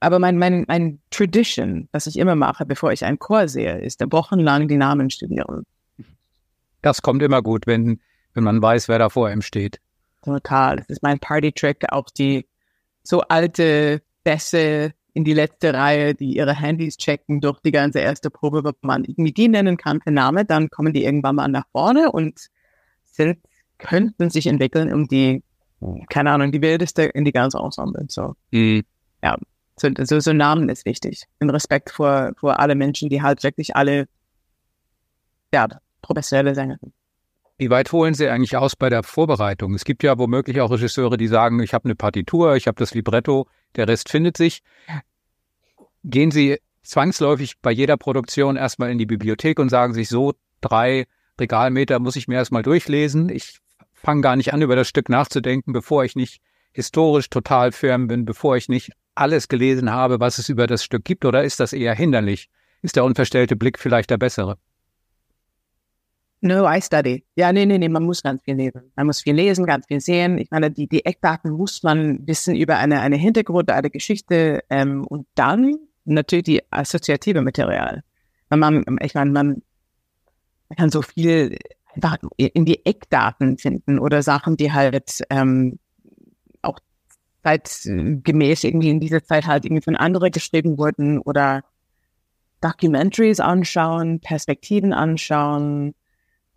aber 0.00 0.18
mein, 0.18 0.38
mein, 0.38 0.64
mein 0.68 1.00
Tradition, 1.10 1.88
was 1.92 2.06
ich 2.06 2.18
immer 2.18 2.34
mache, 2.34 2.66
bevor 2.66 2.92
ich 2.92 3.04
einen 3.04 3.18
Chor 3.18 3.48
sehe, 3.48 3.78
ist 3.78 4.02
wochenlang 4.10 4.68
die 4.68 4.76
Namen 4.76 5.10
studieren. 5.10 5.64
Das 6.82 7.02
kommt 7.02 7.22
immer 7.22 7.42
gut, 7.42 7.66
wenn, 7.66 8.00
wenn 8.34 8.44
man 8.44 8.60
weiß, 8.60 8.88
wer 8.88 8.98
da 8.98 9.08
vor 9.08 9.30
ihm 9.30 9.42
steht. 9.42 9.80
Total. 10.22 10.76
Das 10.76 10.88
ist 10.88 11.02
mein 11.02 11.18
Party-Trick. 11.18 11.84
Auch 11.90 12.10
die 12.10 12.46
so 13.02 13.20
alte 13.22 14.02
Bässe 14.24 14.92
in 15.14 15.24
die 15.24 15.32
letzte 15.32 15.72
Reihe, 15.72 16.14
die 16.14 16.36
ihre 16.36 16.54
Handys 16.54 16.98
checken 16.98 17.40
durch 17.40 17.58
die 17.60 17.72
ganze 17.72 18.00
erste 18.00 18.28
Probe, 18.28 18.62
ob 18.64 18.76
man 18.82 19.04
irgendwie 19.04 19.32
die 19.32 19.48
nennen 19.48 19.76
kann 19.78 20.00
für 20.02 20.10
Name, 20.10 20.44
dann 20.44 20.68
kommen 20.68 20.92
die 20.92 21.04
irgendwann 21.04 21.36
mal 21.36 21.48
nach 21.48 21.66
vorne 21.72 22.12
und 22.12 22.48
sind, 23.04 23.38
könnten 23.78 24.28
sich 24.28 24.46
entwickeln 24.46 24.92
um 24.92 25.08
die, 25.08 25.42
keine 26.10 26.32
Ahnung, 26.32 26.52
die 26.52 26.60
wildeste 26.60 27.04
in 27.04 27.24
die 27.24 27.32
ganze 27.32 27.58
Ensemble. 27.58 28.04
So, 28.08 28.34
mhm. 28.50 28.82
ja, 29.22 29.38
so, 29.78 29.88
so, 30.02 30.20
so 30.20 30.32
Namen 30.32 30.68
ist 30.68 30.86
wichtig. 30.86 31.24
Im 31.38 31.50
Respekt 31.50 31.90
vor, 31.90 32.32
vor 32.36 32.58
alle 32.58 32.74
Menschen, 32.74 33.08
die 33.08 33.22
halt 33.22 33.42
wirklich 33.42 33.76
alle, 33.76 34.08
ja, 35.52 35.68
professionelle 36.02 36.54
Sänger 36.54 36.76
sind. 36.80 36.92
Wie 37.58 37.70
weit 37.70 37.90
holen 37.92 38.12
Sie 38.12 38.28
eigentlich 38.28 38.56
aus 38.56 38.76
bei 38.76 38.90
der 38.90 39.02
Vorbereitung? 39.02 39.74
Es 39.74 39.84
gibt 39.84 40.02
ja 40.02 40.18
womöglich 40.18 40.60
auch 40.60 40.70
Regisseure, 40.70 41.16
die 41.16 41.26
sagen, 41.26 41.60
ich 41.60 41.72
habe 41.72 41.86
eine 41.86 41.94
Partitur, 41.94 42.54
ich 42.54 42.66
habe 42.66 42.78
das 42.78 42.94
Libretto, 42.94 43.46
der 43.76 43.88
Rest 43.88 44.10
findet 44.10 44.36
sich. 44.36 44.62
Gehen 46.04 46.30
Sie 46.30 46.58
zwangsläufig 46.82 47.54
bei 47.62 47.70
jeder 47.70 47.96
Produktion 47.96 48.56
erstmal 48.56 48.90
in 48.90 48.98
die 48.98 49.06
Bibliothek 49.06 49.58
und 49.58 49.70
sagen 49.70 49.94
sich, 49.94 50.08
so 50.08 50.34
drei 50.60 51.06
Regalmeter 51.40 51.98
muss 51.98 52.16
ich 52.16 52.28
mir 52.28 52.36
erstmal 52.36 52.62
durchlesen. 52.62 53.30
Ich 53.30 53.58
fange 53.94 54.20
gar 54.20 54.36
nicht 54.36 54.52
an, 54.52 54.62
über 54.62 54.76
das 54.76 54.88
Stück 54.88 55.08
nachzudenken, 55.08 55.72
bevor 55.72 56.04
ich 56.04 56.14
nicht 56.14 56.40
historisch 56.72 57.30
total 57.30 57.72
firm 57.72 58.06
bin, 58.06 58.26
bevor 58.26 58.56
ich 58.56 58.68
nicht 58.68 58.92
alles 59.16 59.48
gelesen 59.48 59.90
habe, 59.90 60.20
was 60.20 60.38
es 60.38 60.48
über 60.48 60.66
das 60.66 60.84
Stück 60.84 61.04
gibt, 61.04 61.24
oder 61.24 61.44
ist 61.44 61.60
das 61.60 61.72
eher 61.72 61.94
hinderlich? 61.94 62.48
Ist 62.82 62.96
der 62.96 63.04
unverstellte 63.04 63.56
Blick 63.56 63.78
vielleicht 63.78 64.10
der 64.10 64.18
bessere? 64.18 64.58
No, 66.42 66.70
I 66.70 66.80
study. 66.80 67.24
Ja, 67.34 67.52
nee, 67.52 67.64
nee, 67.66 67.78
nee, 67.78 67.88
man 67.88 68.04
muss 68.04 68.22
ganz 68.22 68.42
viel 68.42 68.54
lesen. 68.54 68.92
Man 68.94 69.06
muss 69.06 69.22
viel 69.22 69.34
lesen, 69.34 69.64
ganz 69.66 69.86
viel 69.86 70.00
sehen. 70.00 70.38
Ich 70.38 70.50
meine, 70.50 70.70
die, 70.70 70.86
die 70.86 71.04
Eckdaten 71.04 71.50
muss 71.50 71.82
man 71.82 72.26
wissen 72.26 72.54
über 72.54 72.76
eine, 72.76 73.00
eine 73.00 73.16
Hintergrund, 73.16 73.70
eine 73.70 73.90
Geschichte 73.90 74.62
ähm, 74.68 75.06
und 75.06 75.26
dann 75.34 75.74
natürlich 76.04 76.44
die 76.44 76.62
assoziative 76.70 77.42
Material. 77.42 78.02
Man, 78.50 78.84
ich 79.00 79.14
meine, 79.14 79.30
man, 79.30 79.62
kann 80.76 80.90
so 80.90 81.02
viel 81.02 81.58
einfach 81.94 82.18
in 82.36 82.64
die 82.64 82.84
Eckdaten 82.84 83.58
finden 83.58 83.98
oder 83.98 84.22
Sachen, 84.22 84.56
die 84.56 84.72
halt 84.72 85.22
ähm, 85.30 85.78
zeitgemäß 87.46 88.64
irgendwie 88.64 88.90
in 88.90 89.00
dieser 89.00 89.22
Zeit 89.22 89.46
halt 89.46 89.64
irgendwie 89.64 89.82
von 89.82 89.96
anderen 89.96 90.32
geschrieben 90.32 90.78
wurden 90.78 91.20
oder 91.20 91.62
Documentaries 92.60 93.38
anschauen, 93.38 94.20
Perspektiven 94.20 94.92
anschauen, 94.92 95.94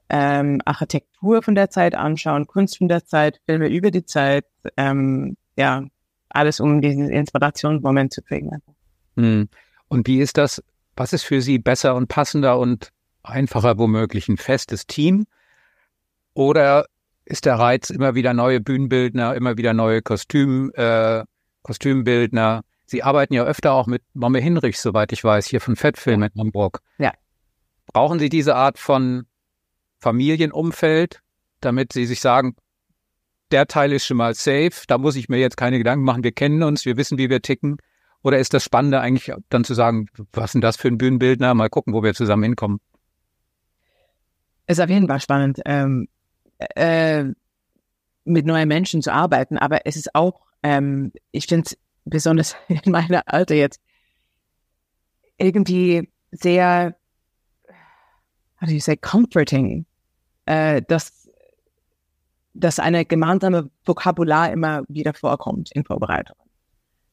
ähm, 0.09 0.61
Architektur 0.65 1.43
von 1.43 1.53
der 1.53 1.69
Zeit 1.69 1.93
anschauen, 1.93 2.47
Kunst 2.47 2.79
von 2.79 2.87
der 2.87 3.05
Zeit, 3.05 3.39
Filme 3.45 3.67
über 3.67 3.91
die 3.91 4.05
Zeit, 4.05 4.45
ähm, 4.77 5.37
ja, 5.55 5.83
alles 6.29 6.59
um 6.59 6.81
diesen 6.81 7.09
Inspirationsmoment 7.09 8.11
zu 8.11 8.23
kriegen. 8.23 8.49
Hm. 9.15 9.49
Und 9.87 10.07
wie 10.07 10.19
ist 10.19 10.37
das? 10.37 10.63
Was 10.95 11.13
ist 11.13 11.23
für 11.23 11.41
Sie 11.41 11.59
besser 11.59 11.95
und 11.95 12.07
passender 12.07 12.57
und 12.57 12.89
einfacher 13.21 13.77
womöglich 13.77 14.27
ein 14.27 14.37
festes 14.37 14.87
Team? 14.87 15.25
Oder 16.33 16.85
ist 17.29 17.45
der 17.45 17.55
Reiz 17.55 17.89
immer 17.89 18.15
wieder 18.15 18.33
neue 18.33 18.59
Bühnenbildner, 18.59 19.35
immer 19.35 19.57
wieder 19.57 19.73
neue 19.73 20.01
Kostüm, 20.01 20.71
äh, 20.73 21.23
Kostümbildner? 21.61 22.63
Sie 22.85 23.03
arbeiten 23.03 23.35
ja 23.35 23.43
öfter 23.43 23.73
auch 23.73 23.85
mit 23.85 24.01
Momme 24.13 24.39
Hinrichs, 24.39 24.81
soweit 24.81 25.11
ich 25.11 25.23
weiß, 25.23 25.45
hier 25.45 25.61
von 25.61 25.75
Fettfilm 25.75 26.23
in 26.23 26.31
Hamburg. 26.37 26.79
Ja. 26.97 27.13
Brauchen 27.93 28.19
Sie 28.19 28.29
diese 28.29 28.55
Art 28.55 28.79
von 28.79 29.25
Familienumfeld, 29.99 31.21
damit 31.61 31.93
sie 31.93 32.05
sich 32.05 32.19
sagen, 32.19 32.55
der 33.51 33.67
Teil 33.67 33.93
ist 33.93 34.05
schon 34.05 34.17
mal 34.17 34.33
safe, 34.33 34.71
da 34.87 34.97
muss 34.97 35.15
ich 35.15 35.29
mir 35.29 35.37
jetzt 35.37 35.57
keine 35.57 35.77
Gedanken 35.77 36.05
machen, 36.05 36.23
wir 36.23 36.31
kennen 36.31 36.63
uns, 36.63 36.85
wir 36.85 36.97
wissen, 36.97 37.17
wie 37.17 37.29
wir 37.29 37.41
ticken. 37.41 37.77
Oder 38.21 38.39
ist 38.39 38.53
das 38.53 38.63
Spannende 38.63 38.99
eigentlich 38.99 39.33
dann 39.49 39.63
zu 39.63 39.73
sagen, 39.73 40.07
was 40.33 40.45
ist 40.45 40.53
denn 40.53 40.61
das 40.61 40.77
für 40.77 40.89
ein 40.89 40.97
Bühnenbildner? 40.97 41.53
Mal 41.53 41.69
gucken, 41.69 41.93
wo 41.93 42.03
wir 42.03 42.13
zusammen 42.13 42.43
hinkommen. 42.43 42.79
Es 44.65 44.77
ist 44.77 44.83
auf 44.83 44.89
jeden 44.89 45.07
Fall 45.07 45.21
spannend, 45.21 45.61
ähm, 45.65 46.07
äh, 46.75 47.25
mit 48.25 48.45
neuen 48.45 48.67
Menschen 48.67 49.01
zu 49.01 49.11
arbeiten, 49.11 49.57
aber 49.57 49.85
es 49.85 49.95
ist 49.95 50.13
auch, 50.13 50.41
ähm, 50.63 51.11
ich 51.31 51.47
finde 51.47 51.65
es 51.65 51.77
besonders 52.05 52.55
in 52.67 52.91
meiner 52.91 53.23
Alter 53.25 53.55
jetzt 53.55 53.81
irgendwie 55.37 56.09
sehr, 56.31 56.95
how 58.61 58.67
do 58.67 58.73
you 58.73 58.79
say, 58.79 58.97
comforting, 58.97 59.85
äh, 60.45 60.81
dass, 60.87 61.29
dass 62.53 62.79
eine 62.79 63.05
gemeinsame 63.05 63.69
Vokabular 63.85 64.51
immer 64.51 64.83
wieder 64.87 65.13
vorkommt 65.13 65.71
in 65.71 65.85
Vorbereitungen. 65.85 66.49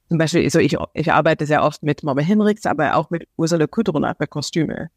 Zum 0.08 0.18
Beispiel, 0.18 0.44
also 0.44 0.58
ich, 0.58 0.76
ich 0.94 1.12
arbeite 1.12 1.46
sehr 1.46 1.64
oft 1.64 1.82
mit 1.82 2.02
Mama 2.02 2.22
Henriks, 2.22 2.66
aber 2.66 2.94
auch 2.94 3.10
mit 3.10 3.26
Ursula 3.36 3.66
Kudruna 3.66 4.14
für 4.14 4.26
Kostüme. 4.26 4.90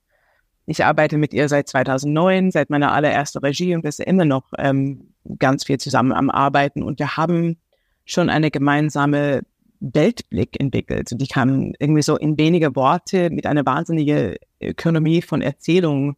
Ich 0.70 0.86
arbeite 0.86 1.18
mit 1.18 1.34
ihr 1.34 1.50
seit 1.50 1.68
2009, 1.68 2.52
seit 2.52 2.70
meiner 2.70 2.92
allerersten 2.92 3.40
Regie 3.40 3.74
und 3.74 3.84
wir 3.84 3.92
sind 3.92 4.06
immer 4.06 4.24
noch 4.24 4.54
ähm, 4.60 5.16
ganz 5.40 5.64
viel 5.64 5.80
zusammen 5.80 6.12
am 6.12 6.30
Arbeiten 6.30 6.84
und 6.84 7.00
wir 7.00 7.18
haben 7.18 7.58
schon 8.06 8.30
eine 8.30 8.52
gemeinsame 8.52 9.42
Weltblick 9.80 10.60
entwickelt. 10.60 11.12
Und 11.12 11.22
die 11.22 11.28
kann 11.28 11.74
irgendwie 11.80 12.04
so 12.04 12.18
in 12.18 12.38
wenige 12.38 12.76
Worte 12.76 13.32
mit 13.32 13.48
einer 13.48 13.66
wahnsinnigen 13.66 14.36
Ökonomie 14.62 15.24
von 15.24 15.42
Erzählungen 15.42 16.18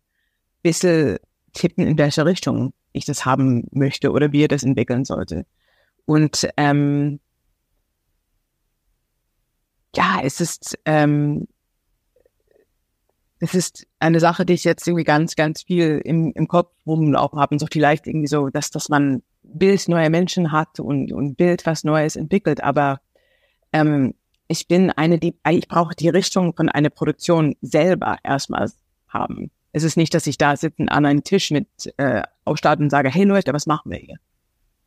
bisschen 0.62 1.18
tippen, 1.54 1.88
in 1.88 1.98
welche 1.98 2.26
Richtung 2.26 2.74
ich 2.92 3.06
das 3.06 3.26
haben 3.26 3.68
möchte 3.72 4.12
oder 4.12 4.34
wie 4.34 4.44
er 4.44 4.50
das 4.50 4.64
entwickeln 4.64 5.06
sollte. 5.06 5.46
Und 6.04 6.50
ähm, 6.58 7.22
ja, 9.96 10.20
es 10.22 10.42
ist 10.42 10.78
ähm, 10.84 11.48
es 13.42 13.56
ist 13.56 13.88
eine 14.00 14.20
Sache, 14.20 14.46
die 14.46 14.54
ich 14.54 14.64
jetzt 14.64 14.88
irgendwie 14.88 15.04
ganz, 15.04 15.36
ganz 15.36 15.64
viel 15.64 16.00
im, 16.06 16.32
im 16.34 16.48
Kopf 16.48 16.72
rumlaufen 16.86 17.40
habe 17.40 17.56
und 17.56 17.60
so 17.60 17.66
vielleicht 17.70 18.06
irgendwie 18.06 18.28
so, 18.28 18.50
dass, 18.50 18.70
dass 18.70 18.88
man 18.88 19.24
Bild 19.42 19.88
neuer 19.88 20.12
Menschen 20.12 20.52
hat 20.52 20.80
und, 20.80 21.12
und 21.12 21.38
Bild 21.38 21.66
was 21.66 21.84
Neues 21.84 22.16
entwickelt. 22.16 22.64
Aber 22.64 23.02
ähm, 23.74 24.14
ich 24.48 24.68
bin 24.68 24.92
eine, 24.92 25.18
die, 25.18 25.36
ich 25.50 25.68
brauche 25.68 25.96
die 25.96 26.10
Richtung 26.10 26.56
von 26.56 26.70
einer 26.70 26.92
Produktion 26.92 27.56
selber 27.62 28.18
erstmal 28.24 28.72
haben. 29.08 29.50
Es 29.72 29.84
ist 29.84 29.98
nicht, 29.98 30.14
dass 30.14 30.28
ich 30.28 30.38
da 30.38 30.56
sitze 30.56 30.84
an 30.90 31.06
einem 31.08 31.24
Tisch 31.24 31.50
mit 31.50 31.68
äh, 31.98 32.22
aufstarte 32.46 32.84
und 32.84 32.92
sage, 32.92 33.10
hey 33.10 33.24
Leute, 33.24 33.54
was 33.54 33.66
machen 33.66 33.92
wir 33.92 33.98
hier? 33.98 34.18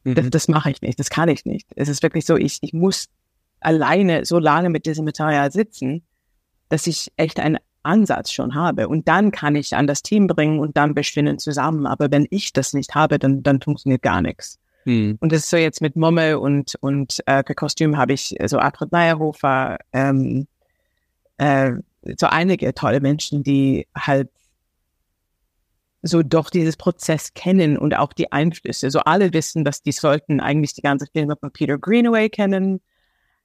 Mhm. 0.05 0.15
Das, 0.15 0.31
das 0.31 0.49
mache 0.49 0.71
ich 0.71 0.81
nicht, 0.81 1.01
das 1.01 1.11
kann 1.11 1.29
ich 1.29 1.45
nicht. 1.45 1.67
Es 1.75 1.89
ist 1.89 2.05
wirklich 2.05 2.25
so, 2.25 2.37
ich, 2.37 2.59
ich 2.63 2.73
muss 2.73 3.09
alleine 3.59 4.25
so 4.25 4.39
lange 4.39 4.71
mit 4.71 4.87
diesem 4.87 5.07
Material 5.07 5.51
sitzen, 5.51 6.05
dass 6.69 6.87
ich 6.87 7.11
echt 7.17 7.41
ein 7.41 7.59
Ansatz 7.85 8.32
schon 8.32 8.55
habe. 8.55 8.89
Und 8.89 9.09
dann 9.09 9.30
kann 9.30 9.57
ich 9.57 9.74
an 9.76 9.87
das 9.87 10.03
Team 10.03 10.26
bringen 10.26 10.59
und 10.59 10.76
dann 10.76 10.95
beschwinden 10.95 11.39
zusammen. 11.39 11.87
Aber 11.87 12.11
wenn 12.11 12.26
ich 12.30 12.53
das 12.53 12.72
nicht 12.72 12.95
habe, 12.95 13.18
dann, 13.18 13.43
dann 13.43 13.61
funktioniert 13.61 14.03
gar 14.03 14.22
nichts. 14.22 14.59
Hm. 14.85 15.16
Und 15.20 15.32
das 15.32 15.41
ist 15.41 15.51
so 15.51 15.57
jetzt 15.57 15.80
mit 15.80 15.97
Momme 15.97 16.39
und, 16.39 16.74
und 16.80 17.22
äh, 17.26 17.43
Kostüm 17.43 17.97
habe 17.97 18.12
ich 18.12 18.35
so 18.47 18.59
Astrid 18.59 18.93
Meyerhofer, 18.93 19.78
ähm, 19.93 20.47
äh, 21.39 21.72
so 22.18 22.26
einige 22.26 22.74
tolle 22.74 23.01
Menschen, 23.01 23.43
die 23.43 23.87
halt 23.97 24.28
so 26.03 26.22
doch 26.22 26.51
dieses 26.51 26.76
Prozess 26.76 27.32
kennen 27.32 27.78
und 27.78 27.97
auch 27.97 28.12
die 28.12 28.30
Einflüsse. 28.30 28.91
So 28.91 29.01
alle 29.01 29.32
wissen, 29.32 29.64
dass 29.64 29.82
die 29.82 29.93
sollten 29.93 30.39
eigentlich 30.39 30.74
die 30.74 30.82
ganze 30.82 31.07
Filme 31.11 31.35
von 31.37 31.51
Peter 31.51 31.78
Greenaway 31.78 32.28
kennen, 32.28 32.82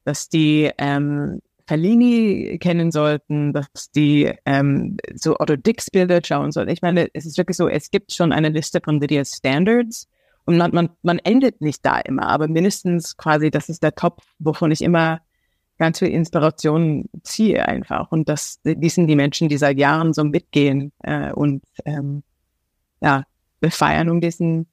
dass 0.03 0.27
die 0.27 0.69
ähm, 0.77 1.41
Fellini 1.69 2.57
kennen 2.59 2.91
sollten, 2.91 3.53
dass 3.53 3.91
die 3.95 4.33
ähm, 4.45 4.97
so 5.13 5.35
Otto 5.39 5.55
Dix 5.55 5.91
Bilder 5.91 6.19
schauen 6.25 6.51
sollten. 6.51 6.71
Ich 6.71 6.81
meine, 6.81 7.09
es 7.13 7.27
ist 7.27 7.37
wirklich 7.37 7.57
so, 7.57 7.67
es 7.67 7.91
gibt 7.91 8.11
schon 8.11 8.31
eine 8.31 8.49
Liste 8.49 8.81
von 8.83 8.99
Lydia 8.99 9.23
Standards 9.23 10.09
und 10.45 10.57
man, 10.57 10.73
man, 10.73 10.89
man 11.03 11.19
endet 11.19 11.61
nicht 11.61 11.85
da 11.85 11.99
immer, 11.99 12.27
aber 12.27 12.47
mindestens 12.47 13.17
quasi, 13.17 13.51
das 13.51 13.69
ist 13.69 13.83
der 13.83 13.93
Top, 13.93 14.23
wovon 14.39 14.71
ich 14.71 14.81
immer 14.81 15.21
ganz 15.77 15.99
viel 15.99 16.07
Inspiration 16.07 17.07
ziehe 17.21 17.67
einfach. 17.67 18.11
Und 18.11 18.29
das, 18.29 18.59
die 18.63 18.89
sind 18.89 19.05
die 19.05 19.15
Menschen, 19.15 19.47
die 19.47 19.57
seit 19.57 19.77
Jahren 19.77 20.11
so 20.13 20.23
mitgehen 20.23 20.91
äh, 21.03 21.31
und 21.33 21.63
ähm, 21.85 22.23
ja, 22.99 23.25
wir 23.61 24.11
um 24.11 24.21
diesen, 24.21 24.65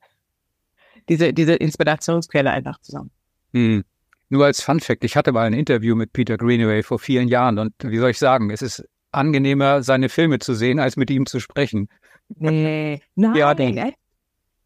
diese, 1.10 1.34
diese 1.34 1.56
Inspirationsquelle 1.56 2.50
einfach 2.50 2.80
zusammen. 2.80 3.10
Hm. 3.52 3.84
Nur 4.28 4.44
als 4.44 4.62
Fun 4.62 4.80
Fact, 4.80 5.04
ich 5.04 5.16
hatte 5.16 5.32
mal 5.32 5.46
ein 5.46 5.52
Interview 5.52 5.94
mit 5.94 6.12
Peter 6.12 6.36
Greenaway 6.36 6.82
vor 6.82 6.98
vielen 6.98 7.28
Jahren 7.28 7.58
und 7.58 7.72
wie 7.82 7.98
soll 7.98 8.10
ich 8.10 8.18
sagen, 8.18 8.50
es 8.50 8.62
ist 8.62 8.84
angenehmer, 9.12 9.82
seine 9.82 10.08
Filme 10.08 10.38
zu 10.40 10.54
sehen, 10.54 10.80
als 10.80 10.96
mit 10.96 11.10
ihm 11.10 11.26
zu 11.26 11.40
sprechen. 11.40 11.88
Nee, 12.28 13.00
nein, 13.14 13.36
ja, 13.36 13.54
doch. 13.54 13.92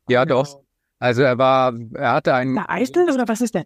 Ja, 0.09 0.25
doch. 0.25 0.63
Also 0.99 1.23
er 1.23 1.39
war, 1.39 1.75
er 1.95 2.13
hatte 2.13 2.35
ein. 2.35 2.55
Der 2.55 2.71
Eisel 2.71 3.11
oder 3.11 3.29
was 3.29 3.41
ist 3.41 3.55
denn? 3.55 3.65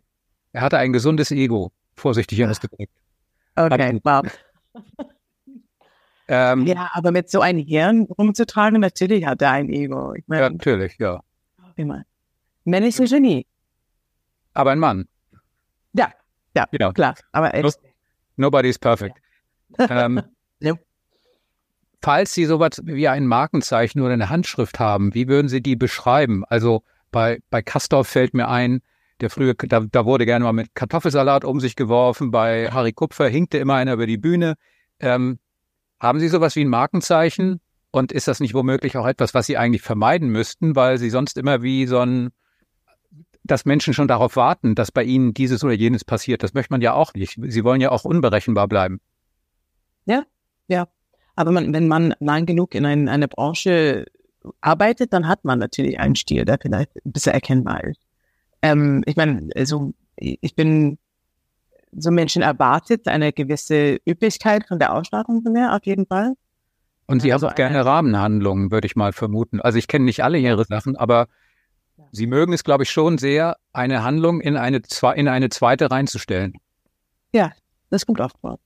Er 0.53 0.63
hatte 0.63 0.79
ein 0.79 0.93
gesundes 0.93 1.31
Ego, 1.31 1.73
vorsichtig 1.95 2.45
ah. 2.45 2.51
ausgedrückt. 2.51 2.93
Okay, 3.57 4.01
wow. 4.03 4.23
Ähm, 6.27 6.67
ja, 6.67 6.91
aber 6.95 7.13
mit 7.13 7.31
so 7.31 7.41
einem 7.41 7.59
Hirn 7.59 8.07
rumzutragen, 8.19 8.81
natürlich 8.81 9.27
hat 9.27 9.43
er 9.43 9.51
ein 9.51 9.69
Ego. 9.69 10.15
Ich 10.15 10.25
mein, 10.27 10.41
ja, 10.41 10.51
natürlich, 10.51 10.97
ja. 10.99 11.21
Immer. 11.77 12.05
Männlich 12.65 12.99
ist 12.99 13.01
ein 13.01 13.23
Genie. 13.23 13.47
Aber 14.55 14.71
ein 14.71 14.79
Mann. 14.79 15.07
Ja, 15.95 16.13
ja, 16.55 16.67
genau. 16.71 16.93
klar. 16.93 17.15
Aber 17.33 17.53
no, 17.61 17.71
nobody 18.37 18.69
is 18.69 18.79
perfect. 18.79 19.17
Ja. 19.79 20.07
ähm, 20.07 20.23
no. 20.61 20.79
Falls 22.03 22.35
Sie 22.35 22.45
sowas 22.45 22.83
wie 22.85 23.09
ein 23.09 23.27
Markenzeichen 23.27 24.03
oder 24.03 24.13
eine 24.13 24.29
Handschrift 24.29 24.79
haben, 24.79 25.15
wie 25.15 25.27
würden 25.27 25.49
Sie 25.49 25.63
die 25.63 25.75
beschreiben? 25.75 26.45
Also 26.47 26.83
bei, 27.11 27.41
bei 27.49 27.63
Kastorf 27.63 28.09
fällt 28.09 28.35
mir 28.35 28.49
ein, 28.49 28.83
der 29.21 29.31
frühe, 29.31 29.55
da, 29.55 29.81
da 29.81 30.05
wurde 30.05 30.27
gerne 30.27 30.45
mal 30.45 30.53
mit 30.53 30.75
Kartoffelsalat 30.75 31.45
um 31.45 31.61
sich 31.61 31.77
geworfen. 31.77 32.31
Bei 32.31 32.71
Harry 32.71 32.93
Kupfer 32.93 33.29
hinkte 33.29 33.59
immer 33.59 33.75
einer 33.75 33.95
über 33.95 34.07
die 34.07 34.19
Bühne. 34.19 34.57
Ähm, 35.01 35.39
haben 36.01 36.21
Sie 36.21 36.29
sowas 36.29 36.57
wie 36.57 36.65
ein 36.65 36.69
Markenzeichen? 36.69 37.61
Und 37.91 38.11
ist 38.11 38.27
das 38.27 38.41
nicht 38.41 38.55
womöglich 38.55 38.97
auch 38.97 39.07
etwas, 39.07 39.35
was 39.35 39.47
Sie 39.47 39.57
eigentlich 39.57 39.83
vermeiden 39.83 40.29
müssten, 40.29 40.75
weil 40.75 40.99
Sie 40.99 41.11
sonst 41.11 41.39
immer 41.39 41.63
wie 41.63 41.87
so 41.87 42.01
ein, 42.01 42.31
dass 43.45 43.67
Menschen 43.67 43.95
schon 43.95 44.09
darauf 44.09 44.37
warten, 44.37 44.75
dass 44.75 44.91
bei 44.91 45.05
Ihnen 45.05 45.35
dieses 45.35 45.63
oder 45.63 45.75
jenes 45.75 46.05
passiert? 46.05 46.43
Das 46.43 46.55
möchte 46.55 46.73
man 46.73 46.81
ja 46.81 46.95
auch 46.95 47.13
nicht. 47.15 47.39
Sie 47.41 47.65
wollen 47.65 47.81
ja 47.81 47.91
auch 47.91 48.05
unberechenbar 48.05 48.67
bleiben. 48.69 49.01
Ja, 50.07 50.25
ja. 50.67 50.89
Aber 51.37 51.53
man, 51.53 51.73
wenn 51.73 51.87
man 51.87 52.15
lang 52.21 52.47
genug 52.47 52.75
in 52.75 52.87
ein, 52.87 53.09
eine 53.09 53.29
Branche 53.29 54.07
arbeitet, 54.61 55.13
dann 55.13 55.29
hat 55.29 55.45
man 55.45 55.59
natürlich 55.59 55.99
einen 55.99 56.17
Stil, 56.17 56.45
der 56.45 56.59
vielleicht 56.61 56.95
ein 56.97 57.13
bisschen 57.13 57.33
erkennbar 57.33 57.85
ist. 57.85 58.01
Ähm, 58.63 59.03
ich 59.07 59.17
meine, 59.17 59.51
also 59.55 59.93
ich 60.17 60.55
bin 60.55 60.99
so 61.97 62.11
Menschen 62.11 62.43
erwartet 62.43 63.09
eine 63.09 63.33
gewisse 63.33 63.99
Üppigkeit 64.09 64.67
von 64.67 64.79
der 64.79 64.95
Ausstattung 64.95 65.43
von 65.43 65.53
mir, 65.53 65.75
auf 65.75 65.85
jeden 65.85 66.07
Fall. 66.07 66.35
Und 67.07 67.21
Sie 67.21 67.33
also 67.33 67.47
haben 67.47 67.53
auch 67.53 67.57
gerne 67.57 67.85
Rahmenhandlungen, 67.85 68.71
würde 68.71 68.87
ich 68.87 68.97
mal 68.97 69.13
vermuten. 69.13 69.61
Also 69.61 69.79
ich 69.79 69.89
kenne 69.89 70.07
nicht 70.07 70.25
alle 70.25 70.39
Ihre 70.39 70.65
Sachen, 70.65 70.97
aber 70.97 71.29
Sie 72.13 72.27
mögen 72.27 72.53
es, 72.53 72.65
glaube 72.65 72.85
ich, 72.85 72.91
schon 72.91 73.19
sehr, 73.19 73.57
eine 73.73 74.03
Handlung 74.03 74.41
in 74.41 74.57
eine, 74.57 74.83
in 75.17 75.29
eine 75.29 75.49
zweite 75.49 75.91
reinzustellen. 75.91 76.55
Ja, 77.33 77.53
das 77.91 78.07
kommt 78.07 78.21
oft 78.21 78.39
vor. 78.39 78.59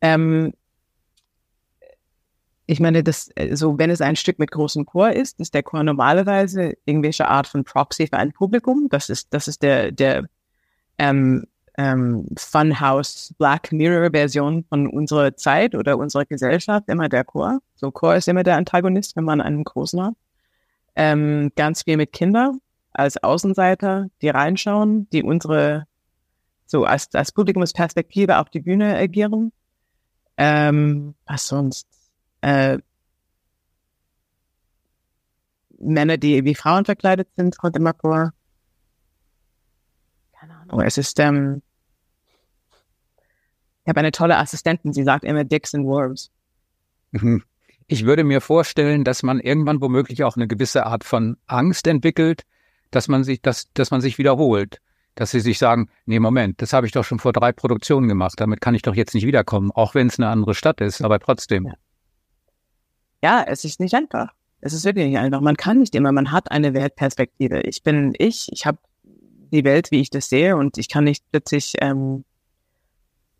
Ähm, 0.00 0.52
ich 2.66 2.80
meine, 2.80 3.04
das, 3.04 3.30
so 3.52 3.78
wenn 3.78 3.90
es 3.90 4.00
ein 4.00 4.16
Stück 4.16 4.38
mit 4.38 4.50
großem 4.50 4.86
Chor 4.86 5.10
ist, 5.10 5.38
ist 5.40 5.54
der 5.54 5.62
Chor 5.62 5.84
normalerweise 5.84 6.74
irgendwelche 6.84 7.28
Art 7.28 7.46
von 7.46 7.64
Proxy 7.64 8.08
für 8.08 8.16
ein 8.16 8.32
Publikum. 8.32 8.88
Das 8.90 9.08
ist, 9.08 9.32
das 9.32 9.46
ist 9.46 9.62
der, 9.62 9.92
der 9.92 10.28
ähm, 10.98 11.46
ähm, 11.78 12.26
Funhouse 12.36 13.34
Black 13.38 13.70
Mirror 13.70 14.10
Version 14.10 14.64
von 14.68 14.88
unserer 14.88 15.36
Zeit 15.36 15.74
oder 15.74 15.98
unserer 15.98 16.24
Gesellschaft 16.24 16.88
immer 16.88 17.08
der 17.08 17.24
Chor. 17.24 17.60
So 17.76 17.92
Chor 17.92 18.16
ist 18.16 18.28
immer 18.28 18.42
der 18.42 18.56
Antagonist, 18.56 19.14
wenn 19.16 19.24
man 19.24 19.40
einen 19.40 19.62
großen 19.62 20.02
hat. 20.02 20.14
Ähm, 20.96 21.52
ganz 21.56 21.82
viel 21.82 21.96
mit 21.96 22.12
Kindern 22.12 22.60
als 22.92 23.22
Außenseiter, 23.22 24.08
die 24.22 24.30
reinschauen, 24.30 25.08
die 25.10 25.22
unsere 25.22 25.86
so 26.64 26.84
als, 26.84 27.14
als 27.14 27.32
Publikumsperspektive 27.32 28.38
auf 28.38 28.48
die 28.50 28.60
Bühne 28.60 28.96
agieren. 28.96 29.52
Ähm, 30.36 31.14
was 31.26 31.46
sonst? 31.46 31.86
Äh, 32.40 32.78
Männer, 35.78 36.16
die 36.16 36.44
wie 36.44 36.54
Frauen 36.54 36.84
verkleidet 36.84 37.28
sind, 37.36 37.58
kommt 37.58 37.76
immer 37.76 37.94
vor. 37.94 38.32
Keine 40.32 40.56
Ahnung. 40.56 40.80
Es 40.80 40.98
ist 40.98 41.20
ähm, 41.20 41.62
ich 43.86 43.88
habe 43.88 44.00
eine 44.00 44.10
tolle 44.10 44.36
Assistentin, 44.36 44.92
sie 44.92 45.04
sagt 45.04 45.22
immer 45.22 45.44
Dicks 45.44 45.72
and 45.72 45.86
Worms. 45.86 46.32
Mhm. 47.12 47.44
Ich 47.88 48.04
würde 48.04 48.24
mir 48.24 48.40
vorstellen, 48.40 49.04
dass 49.04 49.22
man 49.22 49.38
irgendwann 49.38 49.80
womöglich 49.80 50.24
auch 50.24 50.36
eine 50.36 50.48
gewisse 50.48 50.86
Art 50.86 51.04
von 51.04 51.36
Angst 51.46 51.86
entwickelt, 51.86 52.42
dass 52.90 53.06
man 53.06 53.22
sich, 53.22 53.42
dass, 53.42 53.72
dass 53.74 53.90
man 53.90 54.00
sich 54.00 54.18
wiederholt. 54.18 54.80
Dass 55.14 55.30
sie 55.30 55.40
sich 55.40 55.58
sagen, 55.58 55.88
nee, 56.04 56.18
Moment, 56.18 56.60
das 56.60 56.72
habe 56.72 56.86
ich 56.86 56.92
doch 56.92 57.04
schon 57.04 57.18
vor 57.18 57.32
drei 57.32 57.52
Produktionen 57.52 58.06
gemacht, 58.08 58.34
damit 58.38 58.60
kann 58.60 58.74
ich 58.74 58.82
doch 58.82 58.94
jetzt 58.94 59.14
nicht 59.14 59.26
wiederkommen, 59.26 59.70
auch 59.70 59.94
wenn 59.94 60.08
es 60.08 60.18
eine 60.18 60.28
andere 60.28 60.54
Stadt 60.54 60.80
ist, 60.80 61.00
aber 61.00 61.18
trotzdem. 61.20 61.72
Ja. 63.22 63.44
es 63.46 63.64
ist 63.64 63.80
nicht 63.80 63.94
einfach. 63.94 64.34
Es 64.60 64.72
ist 64.72 64.84
wirklich 64.84 65.06
nicht 65.06 65.18
einfach. 65.18 65.40
Man 65.40 65.56
kann 65.56 65.78
nicht 65.78 65.94
immer, 65.94 66.12
man 66.12 66.32
hat 66.32 66.50
eine 66.50 66.74
Weltperspektive. 66.74 67.60
Ich 67.62 67.82
bin 67.82 68.14
ich, 68.18 68.48
ich 68.52 68.66
habe 68.66 68.78
die 69.04 69.64
Welt, 69.64 69.90
wie 69.90 70.00
ich 70.00 70.10
das 70.10 70.28
sehe, 70.28 70.56
und 70.56 70.76
ich 70.76 70.88
kann 70.88 71.04
nicht 71.04 71.24
plötzlich 71.30 71.74
ähm, 71.80 72.24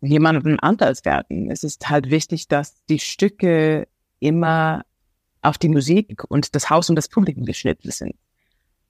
jemanden 0.01 0.59
anders 0.59 1.05
werden. 1.05 1.51
Es 1.51 1.63
ist 1.63 1.89
halt 1.89 2.09
wichtig, 2.09 2.47
dass 2.47 2.75
die 2.85 2.99
Stücke 2.99 3.87
immer 4.19 4.83
auf 5.41 5.57
die 5.57 5.69
Musik 5.69 6.23
und 6.29 6.55
das 6.55 6.69
Haus 6.69 6.89
und 6.89 6.95
das 6.95 7.09
Publikum 7.09 7.45
geschnitten 7.45 7.91
sind. 7.91 8.15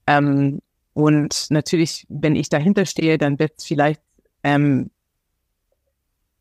Ähm, 0.07 0.61
und 0.93 1.47
natürlich, 1.49 2.05
wenn 2.09 2.35
ich 2.35 2.49
dahinter 2.49 2.85
stehe, 2.85 3.17
dann 3.17 3.37
wird 3.37 3.53
es 3.57 3.65
vielleicht 3.65 4.01
ähm, 4.43 4.89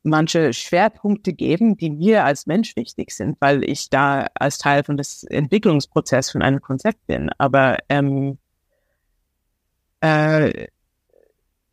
manche 0.02 0.52
Schwerpunkte 0.52 1.32
geben, 1.34 1.76
die 1.76 1.90
mir 1.90 2.24
als 2.24 2.46
Mensch 2.46 2.76
wichtig 2.76 3.10
sind, 3.10 3.36
weil 3.40 3.68
ich 3.68 3.90
da 3.90 4.26
als 4.34 4.58
Teil 4.58 4.84
von 4.84 4.96
des 4.96 5.24
Entwicklungsprozess 5.24 6.30
von 6.30 6.42
einem 6.42 6.62
Konzept 6.62 7.06
bin. 7.06 7.28
Aber 7.36 7.78
ähm, 7.88 8.38
äh, 10.00 10.68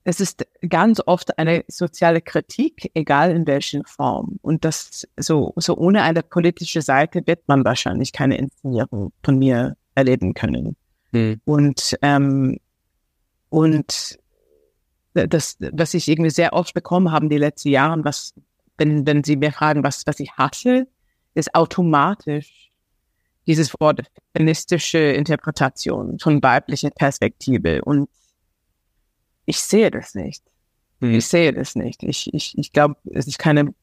es 0.04 0.20
ist 0.20 0.46
ganz 0.68 1.02
oft 1.06 1.38
eine 1.38 1.64
soziale 1.68 2.22
Kritik, 2.22 2.92
egal 2.94 3.32
in 3.32 3.48
welchen 3.48 3.86
Form. 3.86 4.38
Und 4.42 4.66
das 4.66 5.08
so, 5.18 5.54
so 5.56 5.78
ohne 5.78 6.04
eine 6.04 6.24
politische 6.24 6.82
Seite 6.82 7.26
wird 7.26 7.48
man 7.48 7.64
wahrscheinlich 7.64 8.12
keine 8.12 8.38
Inszenierung 8.38 9.14
von 9.24 9.40
mir 9.40 9.78
erleben 9.96 10.34
können. 10.34 10.76
Hm. 11.14 11.40
Und, 11.46 11.98
ähm, 12.02 12.58
und 13.50 14.20
das, 15.14 15.58
was 15.60 15.94
ich 15.94 16.08
irgendwie 16.08 16.32
sehr 16.32 16.54
oft 16.54 16.74
bekommen 16.74 17.12
haben 17.12 17.30
die 17.30 17.38
letzten 17.38 17.70
Jahre, 17.70 18.04
was, 18.04 18.34
wenn, 18.78 19.06
wenn 19.06 19.24
Sie 19.24 19.38
mir 19.38 19.52
fragen, 19.52 19.84
was, 19.84 20.06
was 20.06 20.20
ich 20.20 20.32
hasse, 20.34 20.88
ist 21.36 21.54
automatisch 21.56 22.72
dieses 23.46 23.74
Wort 23.80 24.02
feministische 24.36 24.98
Interpretation 24.98 26.18
von 26.20 26.42
weiblicher 26.42 26.90
Perspektive. 26.90 27.84
Und 27.84 28.10
ich 29.46 29.60
sehe 29.60 29.92
das 29.92 30.16
nicht. 30.16 30.44
Mhm. 31.00 31.16
Ich 31.16 31.28
sehe 31.28 31.54
das 31.54 31.76
nicht. 31.76 32.04
Ich, 32.04 32.34
ich, 32.34 32.58
ich 32.58 32.72
glaube, 32.72 32.96
es 33.12 33.28
ist 33.28 33.40
keine 33.40 33.74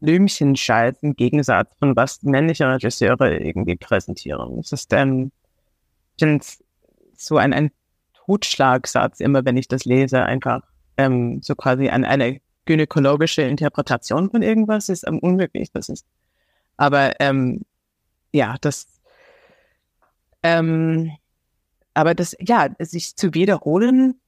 Blümchenscheiß 0.00 0.96
im 1.02 1.14
Gegensatz 1.14 1.74
von 1.78 1.94
was 1.94 2.22
männliche 2.22 2.68
Regisseure 2.68 3.38
irgendwie 3.38 3.76
präsentieren. 3.76 4.58
Es 4.58 4.72
ist 4.72 4.92
ähm, 4.92 5.30
so 7.16 7.36
ein, 7.36 7.52
ein 7.52 7.70
Totschlagsatz, 8.14 9.20
immer 9.20 9.44
wenn 9.44 9.56
ich 9.56 9.68
das 9.68 9.84
lese, 9.84 10.22
einfach 10.24 10.62
ähm, 10.96 11.40
so 11.42 11.54
quasi 11.54 11.88
an 11.88 12.04
eine 12.04 12.40
gynäkologische 12.64 13.42
Interpretation 13.42 14.30
von 14.30 14.42
irgendwas 14.42 14.88
ist 14.88 15.06
ähm, 15.06 15.18
unmöglich. 15.18 15.70
Das 15.72 15.88
ist 15.88 16.06
Aber 16.76 17.20
ähm, 17.20 17.62
ja, 18.32 18.56
das, 18.60 18.86
ähm, 20.42 21.12
aber 21.94 22.14
das, 22.14 22.36
ja, 22.40 22.68
sich 22.80 23.16
zu 23.16 23.34
wiederholen, 23.34 24.20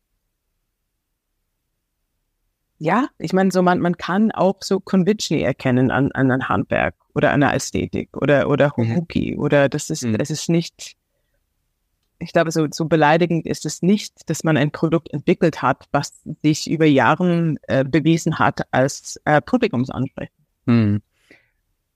ja, 2.85 3.09
ich 3.16 3.32
meine, 3.32 3.51
so 3.51 3.62
man, 3.62 3.80
man 3.80 3.97
kann 3.97 4.30
auch 4.30 4.57
so 4.61 4.78
Conviction 4.78 5.39
erkennen 5.39 5.91
an, 5.91 6.12
an 6.12 6.30
einem 6.30 6.51
Handwerk 6.51 6.95
oder 7.14 7.32
an 7.32 7.43
einer 7.43 7.55
Ästhetik 7.55 8.14
oder, 8.14 8.51
oder 8.51 8.72
Horuki 8.76 9.32
mhm. 9.32 9.41
oder 9.41 9.70
das 9.70 9.89
ist, 9.89 10.05
mhm. 10.05 10.16
es 10.20 10.28
ist 10.28 10.51
nicht, 10.51 10.95
ich 12.18 12.35
glaube, 12.35 12.51
so, 12.51 12.66
so 12.70 12.85
beleidigend 12.85 13.47
ist 13.47 13.64
es 13.64 13.80
nicht, 13.80 14.28
dass 14.28 14.45
man 14.45 14.59
ein 14.59 14.70
Produkt 14.70 15.14
entwickelt 15.14 15.62
hat, 15.62 15.87
was 15.93 16.12
sich 16.43 16.70
über 16.70 16.85
Jahre 16.85 17.55
äh, 17.68 17.85
bewiesen 17.85 18.39
hat 18.39 18.61
als 18.70 19.18
äh, 19.24 19.41
Publikumsansprechend. 19.41 20.37
Mhm. 20.66 21.01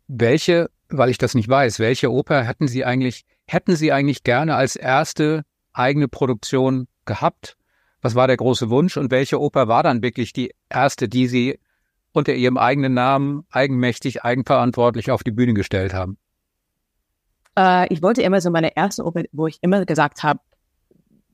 Welche, 0.07 0.71
weil 0.89 1.11
ich 1.11 1.19
das 1.19 1.35
nicht 1.35 1.51
weiß, 1.51 1.81
welche 1.81 2.11
Oper 2.11 2.45
hätten 2.45 2.67
Sie 2.67 2.87
eigentlich, 2.87 3.27
hätten 3.47 3.77
Sie 3.77 3.93
eigentlich 3.93 4.25
gerne 4.25 4.55
als 4.55 4.75
erste 4.75 5.45
eigene 5.75 6.09
Produktion 6.09 6.89
gehabt? 7.05 7.58
Was 8.01 8.15
war 8.15 8.27
der 8.27 8.37
große 8.37 8.71
Wunsch 8.71 8.97
und 8.97 9.11
welche 9.11 9.41
Oper 9.41 9.69
war 9.69 9.83
dann 9.83 10.03
wirklich 10.03 10.33
die 10.33 10.55
erste, 10.69 11.09
die 11.09 11.27
Sie 11.27 11.59
unter 12.13 12.35
Ihrem 12.35 12.57
eigenen 12.57 12.95
Namen 12.95 13.45
eigenmächtig, 13.51 14.25
eigenverantwortlich 14.25 15.11
auf 15.11 15.25
die 15.25 15.31
Bühne 15.31 15.55
gestellt 15.55 15.95
haben? 15.95 16.19
Äh, 17.59 17.93
ich 17.93 18.03
wollte 18.03 18.23
immer 18.23 18.41
so 18.41 18.51
meine 18.51 18.77
erste 18.77 19.05
Oper, 19.05 19.25
wo 19.33 19.47
ich 19.47 19.59
immer 19.63 19.85
gesagt 19.85 20.23
habe, 20.23 20.41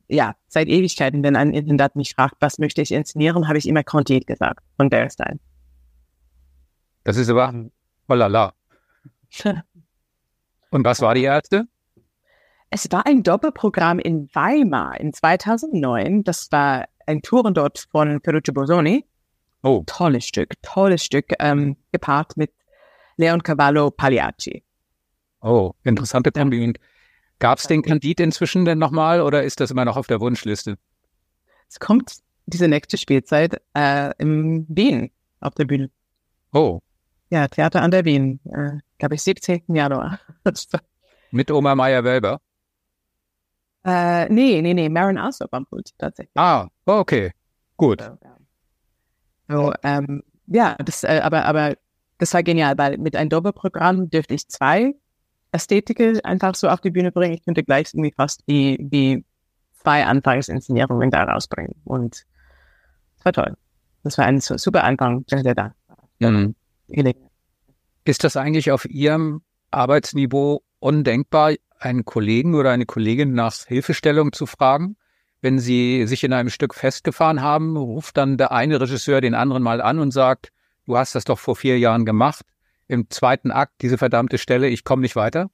ja, 0.09 0.35
seit 0.49 0.69
Ewigkeiten, 0.69 1.23
wenn 1.23 1.37
ein 1.37 1.53
Intendant 1.53 1.97
mich 1.97 2.15
fragt, 2.15 2.37
was 2.41 2.59
möchte 2.59 2.83
ich 2.83 2.93
inszenieren, 2.93 3.49
habe 3.49 3.59
ich 3.59 3.69
immer 3.69 3.83
Candide 3.83 4.25
gesagt 4.25 4.61
von 4.77 4.91
Bernstein. 4.91 5.41
Das 7.05 7.17
ist 7.17 7.29
aber, 7.29 7.53
oh 8.09 8.15
la 8.15 8.27
la. 8.27 8.55
Und 10.71 10.85
was 10.85 11.01
war 11.01 11.15
die 11.15 11.23
erste? 11.23 11.67
Es 12.77 12.91
war 12.91 13.07
ein 13.07 13.23
Doppelprogramm 13.23 14.01
in 14.01 14.29
Weimar 14.35 14.99
in 14.99 15.13
2009. 15.13 16.25
Das 16.25 16.51
war 16.51 16.87
ein 17.07 17.23
Tourendort 17.23 17.87
von 17.93 18.21
Ferruccio 18.21 18.53
Bosoni. 18.53 19.05
Oh. 19.63 19.85
Tolles 19.87 20.27
Stück, 20.27 20.61
tolles 20.61 21.05
Stück, 21.05 21.27
ähm, 21.39 21.77
gepaart 21.93 22.37
mit 22.37 22.51
Leon 23.17 23.45
Cavallo 23.45 23.93
Pagliacci. 23.93 24.65
Oh, 25.41 25.75
interessante 25.85 26.33
Kombi. 26.33 26.73
Gab 27.39 27.59
es 27.59 27.69
den 27.69 27.81
Candid 27.83 28.19
inzwischen 28.19 28.65
denn 28.65 28.81
nochmal 28.81 29.21
oder 29.21 29.45
ist 29.45 29.61
das 29.61 29.71
immer 29.71 29.85
noch 29.85 29.97
auf 29.97 30.09
der 30.09 30.19
Wunschliste? 30.19 30.77
Es 31.69 31.79
kommt 31.79 32.17
diese 32.47 32.67
nächste 32.67 32.99
Spielzeit 32.99 33.63
äh, 33.75 34.11
in 34.19 34.67
Wien 34.69 35.13
auf 35.39 35.55
der 35.55 35.67
Bühne. 35.67 35.93
Oh. 36.53 36.81
Ja, 37.31 37.47
Theater 37.47 37.83
an 37.83 37.93
der 37.93 38.05
Wien, 38.05 38.41
äh, 38.47 38.81
glaube 38.99 39.15
ich, 39.15 39.23
17. 39.23 39.63
Januar. 39.69 40.19
mit 41.31 41.53
Oma 41.53 41.77
Meyer-Welber? 41.77 42.41
Äh, 43.85 44.29
nee, 44.31 44.63
nee, 44.63 44.75
nee, 44.75 44.89
Marin 44.89 45.19
Alsop 45.19 45.53
am 45.53 45.67
Pult 45.67 45.91
tatsächlich. 45.99 46.37
Ah, 46.37 46.69
okay, 46.87 47.33
gut. 47.77 48.01
So, 48.01 48.19
ja, 48.23 48.37
so, 49.49 49.73
ähm, 49.83 50.23
ja 50.47 50.75
das, 50.77 51.05
äh, 51.05 51.21
aber, 51.23 51.45
aber 51.45 51.75
das 52.19 52.33
war 52.33 52.43
genial, 52.43 52.79
weil 52.79 52.99
mit 52.99 53.15
einem 53.17 53.29
Doppelprogramm 53.29 54.09
dürfte 54.09 54.35
ich 54.35 54.49
zwei 54.49 54.95
Ästhetiker 55.53 56.13
einfach 56.25 56.55
so 56.55 56.69
auf 56.69 56.81
die 56.81 56.91
Bühne 56.91 57.13
bringen. 57.13 57.35
Ich 57.35 57.45
könnte 57.45 57.63
gleich 57.63 57.93
irgendwie 57.93 58.13
fast 58.13 58.43
wie, 58.47 58.79
wie 58.81 59.25
zwei 59.75 60.05
Anfangsinszenierungen 60.05 61.11
da 61.11 61.25
rausbringen. 61.25 61.75
Und 61.85 62.25
das 63.17 63.25
war 63.25 63.33
toll. 63.33 63.57
Das 64.03 64.19
war 64.19 64.27
ein 64.27 64.41
super 64.41 64.85
Anfang, 64.85 65.25
der 65.27 65.55
da. 65.55 65.75
Mhm. 66.19 66.55
Ist 68.05 68.25
das 68.25 68.37
eigentlich 68.37 68.71
auf 68.71 68.85
Ihrem 68.87 69.43
Arbeitsniveau 69.71 70.63
undenkbar, 70.85 71.55
einen 71.79 72.05
Kollegen 72.05 72.55
oder 72.55 72.71
eine 72.71 72.85
Kollegin 72.85 73.33
nach 73.33 73.55
Hilfestellung 73.67 74.33
zu 74.33 74.45
fragen. 74.45 74.97
Wenn 75.41 75.59
sie 75.59 76.07
sich 76.07 76.25
in 76.25 76.33
einem 76.33 76.51
Stück 76.51 76.75
festgefahren 76.75 77.41
haben, 77.41 77.77
ruft 77.77 78.17
dann 78.19 78.37
der 78.37 78.53
eine 78.53 78.81
Regisseur 78.81 79.21
den 79.21 79.35
anderen 79.35 79.63
mal 79.63 79.81
an 79.81 79.99
und 79.99 80.11
sagt, 80.11 80.51
du 80.85 80.97
hast 80.97 81.15
das 81.15 81.25
doch 81.25 81.39
vor 81.39 81.57
vier 81.57 81.79
Jahren 81.79 82.05
gemacht. 82.05 82.45
Im 82.87 83.09
zweiten 83.09 83.51
Akt 83.51 83.73
diese 83.81 83.97
verdammte 83.97 84.37
Stelle, 84.37 84.69
ich 84.69 84.85
komme 84.85 85.01
nicht 85.01 85.17
weiter. 85.17 85.51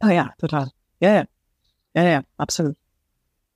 Oh 0.00 0.08
ja, 0.08 0.34
total. 0.38 0.70
Ja, 1.00 1.14
ja. 1.14 1.24
Ja, 1.94 2.02
ja, 2.04 2.22
absolut. 2.36 2.76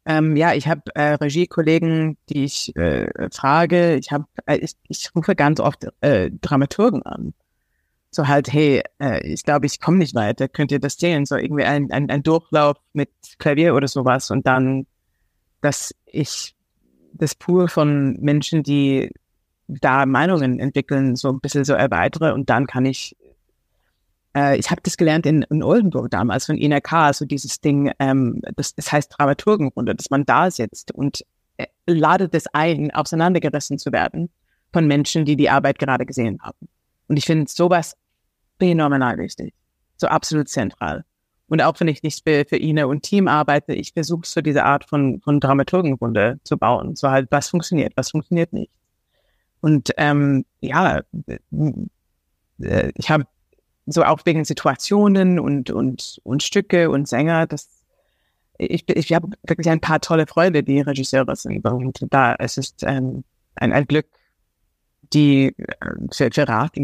Ähm, 0.06 0.36
ja, 0.36 0.54
ich 0.54 0.68
habe 0.68 0.82
äh, 0.94 1.14
Regiekollegen, 1.14 2.16
die 2.28 2.44
ich 2.44 2.74
äh, 2.76 3.28
frage. 3.32 3.96
Ich 3.96 4.12
habe, 4.12 4.24
äh, 4.46 4.56
ich, 4.56 4.72
ich 4.88 5.10
rufe 5.14 5.34
ganz 5.34 5.60
oft 5.60 5.86
äh, 6.00 6.30
Dramaturgen 6.40 7.02
an 7.02 7.34
so 8.10 8.28
halt, 8.28 8.52
hey, 8.52 8.82
äh, 9.00 9.26
ich 9.26 9.42
glaube, 9.42 9.66
ich 9.66 9.80
komme 9.80 9.98
nicht 9.98 10.14
weiter, 10.14 10.48
könnt 10.48 10.72
ihr 10.72 10.80
das 10.80 10.94
sehen? 10.94 11.26
So 11.26 11.36
irgendwie 11.36 11.64
ein, 11.64 11.90
ein, 11.90 12.10
ein 12.10 12.22
Durchlauf 12.22 12.76
mit 12.92 13.10
Klavier 13.38 13.74
oder 13.74 13.88
sowas 13.88 14.30
und 14.30 14.46
dann, 14.46 14.86
dass 15.60 15.94
ich 16.06 16.54
das 17.12 17.34
Pool 17.34 17.68
von 17.68 18.16
Menschen, 18.20 18.62
die 18.62 19.10
da 19.68 20.06
Meinungen 20.06 20.60
entwickeln, 20.60 21.16
so 21.16 21.30
ein 21.30 21.40
bisschen 21.40 21.64
so 21.64 21.74
erweitere 21.74 22.32
und 22.34 22.48
dann 22.50 22.66
kann 22.66 22.86
ich 22.86 23.16
äh, 24.36 24.58
ich 24.58 24.70
habe 24.70 24.82
das 24.82 24.96
gelernt 24.96 25.26
in, 25.26 25.42
in 25.42 25.62
Oldenburg 25.62 26.10
damals 26.10 26.46
von 26.46 26.56
INRK, 26.56 27.14
so 27.14 27.24
dieses 27.24 27.60
Ding, 27.60 27.90
ähm, 27.98 28.42
das, 28.54 28.74
das 28.74 28.92
heißt 28.92 29.14
Dramaturgenrunde, 29.16 29.94
dass 29.94 30.10
man 30.10 30.24
da 30.24 30.50
sitzt 30.50 30.92
und 30.92 31.24
äh, 31.56 31.66
ladet 31.86 32.34
es 32.34 32.46
ein, 32.52 32.90
auseinandergerissen 32.92 33.78
zu 33.78 33.92
werden 33.92 34.30
von 34.72 34.86
Menschen, 34.86 35.24
die 35.24 35.36
die 35.36 35.48
Arbeit 35.48 35.78
gerade 35.78 36.04
gesehen 36.04 36.38
haben. 36.42 36.68
Und 37.08 37.16
ich 37.16 37.24
finde 37.24 37.50
sowas 37.50 37.96
phänomenal 38.58 39.18
wichtig. 39.18 39.54
So 39.96 40.08
absolut 40.08 40.48
zentral. 40.48 41.04
Und 41.48 41.62
auch 41.62 41.78
wenn 41.78 41.88
ich 41.88 42.02
nicht 42.02 42.26
für, 42.26 42.44
für 42.48 42.56
Ine 42.56 42.88
und 42.88 43.02
Team 43.02 43.28
arbeite, 43.28 43.72
ich 43.72 43.92
versuche 43.92 44.26
so 44.26 44.40
diese 44.40 44.64
Art 44.64 44.84
von, 44.84 45.20
von 45.20 45.38
Dramaturgenrunde 45.38 46.40
zu 46.42 46.58
bauen. 46.58 46.96
So 46.96 47.10
halt, 47.10 47.28
was 47.30 47.48
funktioniert, 47.48 47.92
was 47.96 48.10
funktioniert 48.10 48.52
nicht. 48.52 48.70
Und 49.60 49.90
ähm, 49.96 50.44
ja, 50.60 51.02
äh, 51.26 52.92
ich 52.94 53.10
habe 53.10 53.24
so 53.86 54.02
auch 54.02 54.20
wegen 54.24 54.44
Situationen 54.44 55.38
und, 55.38 55.70
und, 55.70 56.20
und 56.24 56.42
Stücke 56.42 56.90
und 56.90 57.06
Sänger, 57.06 57.46
das 57.46 57.68
ich, 58.58 58.88
ich 58.88 59.12
habe 59.12 59.28
wirklich 59.42 59.68
ein 59.68 59.80
paar 59.80 60.00
tolle 60.00 60.26
Freunde, 60.26 60.62
die 60.62 60.80
Regisseure 60.80 61.36
sind. 61.36 61.64
Und 61.64 61.98
da 62.10 62.34
es 62.38 62.56
ist 62.56 62.82
ähm, 62.84 63.24
ein, 63.54 63.72
ein 63.72 63.86
Glück, 63.86 64.06
die 65.12 65.54
äh, 65.56 66.42
Rat 66.42 66.76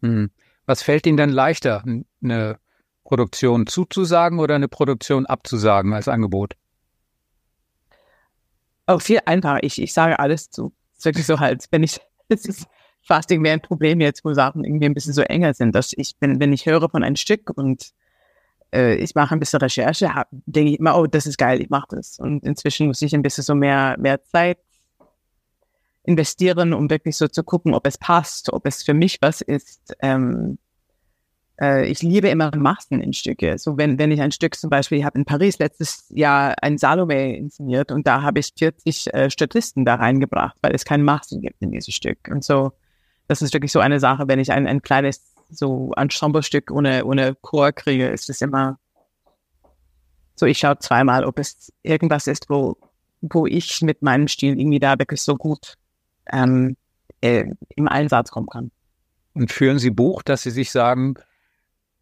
hm. 0.00 0.30
Was 0.66 0.82
fällt 0.82 1.06
Ihnen 1.06 1.16
dann 1.16 1.30
leichter, 1.30 1.84
eine 2.22 2.58
Produktion 3.04 3.66
zuzusagen 3.66 4.38
oder 4.38 4.54
eine 4.54 4.68
Produktion 4.68 5.26
abzusagen 5.26 5.92
als 5.92 6.08
Angebot? 6.08 6.54
Oh, 8.86 8.98
viel 8.98 9.20
einfacher. 9.24 9.62
Ich, 9.62 9.80
ich 9.80 9.92
sage 9.92 10.18
alles 10.18 10.50
zu. 10.50 10.72
Es 10.92 10.98
ist 10.98 11.04
wirklich 11.04 11.26
so 11.26 11.40
halt, 11.40 11.66
wenn 11.70 11.82
ich, 11.82 12.00
es 12.28 12.46
ist 12.46 12.66
fast 13.02 13.30
irgendwie 13.30 13.50
ein 13.50 13.60
Problem 13.60 14.00
jetzt, 14.00 14.24
wo 14.24 14.32
Sachen 14.32 14.64
irgendwie 14.64 14.86
ein 14.86 14.94
bisschen 14.94 15.12
so 15.12 15.22
enger 15.22 15.54
sind, 15.54 15.74
dass 15.74 15.92
ich, 15.96 16.14
wenn, 16.20 16.40
wenn 16.40 16.52
ich 16.52 16.66
höre 16.66 16.88
von 16.88 17.02
einem 17.02 17.16
Stück 17.16 17.50
und 17.56 17.90
äh, 18.72 18.94
ich 18.96 19.14
mache 19.14 19.34
ein 19.34 19.40
bisschen 19.40 19.60
Recherche, 19.60 20.10
denke 20.30 20.72
ich 20.72 20.78
immer, 20.78 20.96
oh, 20.96 21.06
das 21.06 21.26
ist 21.26 21.38
geil, 21.38 21.60
ich 21.60 21.70
mache 21.70 21.88
das. 21.90 22.18
Und 22.18 22.44
inzwischen 22.44 22.86
muss 22.86 23.02
ich 23.02 23.14
ein 23.14 23.22
bisschen 23.22 23.44
so 23.44 23.54
mehr, 23.54 23.96
mehr 23.98 24.22
Zeit 24.24 24.58
investieren, 26.04 26.72
um 26.72 26.90
wirklich 26.90 27.16
so 27.16 27.28
zu 27.28 27.44
gucken, 27.44 27.74
ob 27.74 27.86
es 27.86 27.98
passt, 27.98 28.52
ob 28.52 28.66
es 28.66 28.82
für 28.82 28.94
mich 28.94 29.18
was 29.20 29.40
ist. 29.40 29.94
Ähm, 30.00 30.58
äh, 31.60 31.86
ich 31.86 32.02
liebe 32.02 32.28
immer 32.28 32.54
Massen 32.56 33.00
in 33.00 33.12
Stücke. 33.12 33.56
So 33.58 33.76
wenn, 33.76 33.98
wenn 33.98 34.10
ich 34.10 34.20
ein 34.20 34.32
Stück 34.32 34.56
zum 34.56 34.70
Beispiel, 34.70 34.98
ich 34.98 35.04
habe 35.04 35.18
in 35.18 35.24
Paris 35.24 35.58
letztes 35.58 36.06
Jahr 36.10 36.54
ein 36.60 36.78
Salome 36.78 37.36
inszeniert 37.36 37.92
und 37.92 38.06
da 38.06 38.22
habe 38.22 38.40
ich 38.40 38.52
40 38.58 39.14
äh, 39.14 39.30
Statisten 39.30 39.84
da 39.84 39.94
reingebracht, 39.94 40.56
weil 40.60 40.74
es 40.74 40.84
keine 40.84 41.04
Massen 41.04 41.40
gibt 41.40 41.62
in 41.62 41.70
diesem 41.70 41.92
Stück. 41.92 42.18
Und 42.28 42.42
so, 42.42 42.72
das 43.28 43.42
ist 43.42 43.54
wirklich 43.54 43.72
so 43.72 43.78
eine 43.78 44.00
Sache, 44.00 44.26
wenn 44.26 44.40
ich 44.40 44.50
ein, 44.50 44.66
ein 44.66 44.82
kleines 44.82 45.32
so 45.50 45.92
Ensemble-Stück 45.96 46.70
ohne, 46.70 47.04
ohne 47.04 47.36
Chor 47.42 47.72
kriege, 47.72 48.08
ist 48.08 48.30
es 48.30 48.40
immer 48.40 48.78
so, 50.34 50.46
ich 50.46 50.58
schaue 50.58 50.78
zweimal, 50.78 51.24
ob 51.24 51.38
es 51.38 51.70
irgendwas 51.82 52.26
ist, 52.26 52.48
wo, 52.48 52.76
wo 53.20 53.46
ich 53.46 53.82
mit 53.82 54.02
meinem 54.02 54.28
Stil 54.28 54.58
irgendwie 54.58 54.80
da 54.80 54.98
wirklich 54.98 55.20
so 55.20 55.36
gut 55.36 55.74
ähm, 56.30 56.76
äh, 57.20 57.44
im 57.76 57.88
Einsatz 57.88 58.30
kommen 58.30 58.48
kann. 58.48 58.70
Und 59.34 59.50
führen 59.50 59.78
Sie 59.78 59.90
Buch, 59.90 60.22
dass 60.22 60.42
Sie 60.42 60.50
sich 60.50 60.70
sagen, 60.70 61.14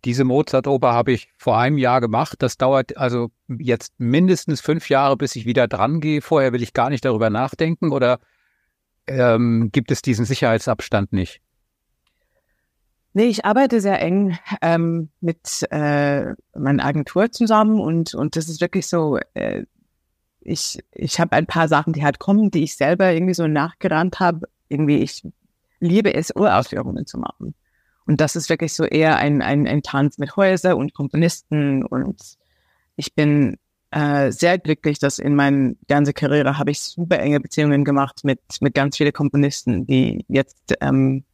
diese 0.04 0.24
Mozart-Oper 0.24 0.92
habe 0.92 1.12
ich 1.12 1.28
vor 1.36 1.58
einem 1.58 1.78
Jahr 1.78 2.00
gemacht. 2.00 2.36
Das 2.42 2.56
dauert 2.56 2.96
also 2.96 3.30
jetzt 3.48 3.92
mindestens 3.98 4.60
fünf 4.60 4.88
Jahre, 4.88 5.16
bis 5.16 5.36
ich 5.36 5.44
wieder 5.44 5.68
dran 5.68 6.00
gehe. 6.00 6.22
Vorher 6.22 6.52
will 6.52 6.62
ich 6.62 6.72
gar 6.72 6.90
nicht 6.90 7.04
darüber 7.04 7.30
nachdenken 7.30 7.92
oder 7.92 8.18
ähm, 9.06 9.70
gibt 9.72 9.90
es 9.90 10.02
diesen 10.02 10.24
Sicherheitsabstand 10.24 11.12
nicht? 11.12 11.40
Nee, 13.12 13.24
ich 13.24 13.44
arbeite 13.44 13.80
sehr 13.80 14.00
eng 14.00 14.38
ähm, 14.62 15.10
mit 15.20 15.66
äh, 15.70 16.32
meiner 16.54 16.84
Agentur 16.84 17.32
zusammen 17.32 17.80
und, 17.80 18.14
und 18.14 18.36
das 18.36 18.48
ist 18.48 18.60
wirklich 18.60 18.86
so, 18.86 19.18
äh, 19.34 19.64
ich, 20.40 20.78
ich 20.92 21.20
habe 21.20 21.32
ein 21.36 21.46
paar 21.46 21.68
Sachen, 21.68 21.92
die 21.92 22.04
halt 22.04 22.18
kommen, 22.18 22.50
die 22.50 22.64
ich 22.64 22.76
selber 22.76 23.12
irgendwie 23.12 23.34
so 23.34 23.46
nachgerannt 23.46 24.20
habe. 24.20 24.48
Irgendwie, 24.68 24.98
ich 24.98 25.22
liebe 25.80 26.14
es, 26.14 26.34
Urausführungen 26.34 27.06
zu 27.06 27.18
machen. 27.18 27.54
Und 28.06 28.20
das 28.20 28.36
ist 28.36 28.48
wirklich 28.48 28.72
so 28.72 28.84
eher 28.84 29.16
ein, 29.16 29.42
ein, 29.42 29.66
ein 29.66 29.82
Tanz 29.82 30.18
mit 30.18 30.36
Häuser 30.36 30.76
und 30.76 30.94
Komponisten. 30.94 31.84
Und 31.84 32.20
ich 32.96 33.14
bin 33.14 33.56
äh, 33.90 34.30
sehr 34.32 34.58
glücklich, 34.58 34.98
dass 34.98 35.18
in 35.18 35.34
meiner 35.34 35.74
ganzen 35.88 36.14
Karriere 36.14 36.58
habe 36.58 36.70
ich 36.70 36.80
super 36.80 37.18
enge 37.18 37.40
Beziehungen 37.40 37.84
gemacht 37.84 38.24
mit, 38.24 38.40
mit 38.60 38.74
ganz 38.74 38.96
vielen 38.96 39.12
Komponisten, 39.12 39.86
die 39.86 40.24
jetzt 40.28 40.74
ähm, 40.80 41.24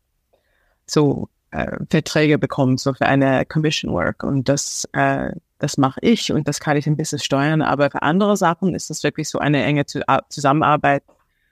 so 0.87 1.29
äh, 1.51 1.77
Verträge 1.91 2.39
bekommen, 2.39 2.79
so 2.79 2.95
für 2.95 3.07
eine 3.07 3.45
Commission 3.47 3.93
Work. 3.93 4.23
Und 4.23 4.49
das, 4.49 4.89
äh, 4.93 5.33
das 5.59 5.79
mache 5.79 6.01
ich 6.03 6.33
und 6.33 6.49
das 6.49 6.61
kann 6.61 6.77
ich 6.77 6.87
ein 6.87 6.97
bisschen 6.97 7.19
steuern. 7.19 7.63
Aber 7.63 7.91
für 7.91 8.03
andere 8.03 8.37
Sachen 8.37 8.75
ist 8.75 8.91
es 8.91 9.03
wirklich 9.03 9.29
so 9.29 9.39
eine 9.39 9.65
enge 9.65 9.87
Zusammenarbeit, 9.87 11.03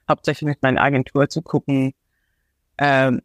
hauptsächlich 0.09 0.47
mit 0.47 0.63
meiner 0.63 0.83
Agentur 0.83 1.29
zu 1.29 1.43
gucken, 1.43 1.95
ähm, 2.79 3.23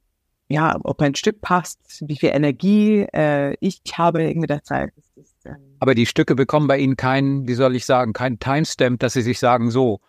ja, 0.48 0.78
ob 0.84 1.02
ein 1.02 1.16
Stück 1.16 1.42
passt, 1.42 1.80
wie 2.02 2.18
viel 2.18 2.30
Energie 2.30 3.06
äh, 3.14 3.56
ich 3.60 3.82
habe 3.94 4.24
in 4.24 4.42
der 4.42 4.64
Zeit. 4.64 4.92
Ähm 5.46 5.76
Aber 5.80 5.94
die 5.94 6.08
Stücke 6.08 6.36
bekommen 6.36 6.68
bei 6.68 6.80
Ihnen 6.80 6.98
keinen, 6.98 7.48
wie 7.48 7.54
soll 7.54 7.76
ich 7.76 7.86
sagen, 7.86 8.14
keinen 8.14 8.40
Timestamp, 8.40 9.00
dass 9.00 9.14
Sie 9.14 9.22
sich 9.22 9.38
sagen, 9.38 9.70
so, 9.70 10.00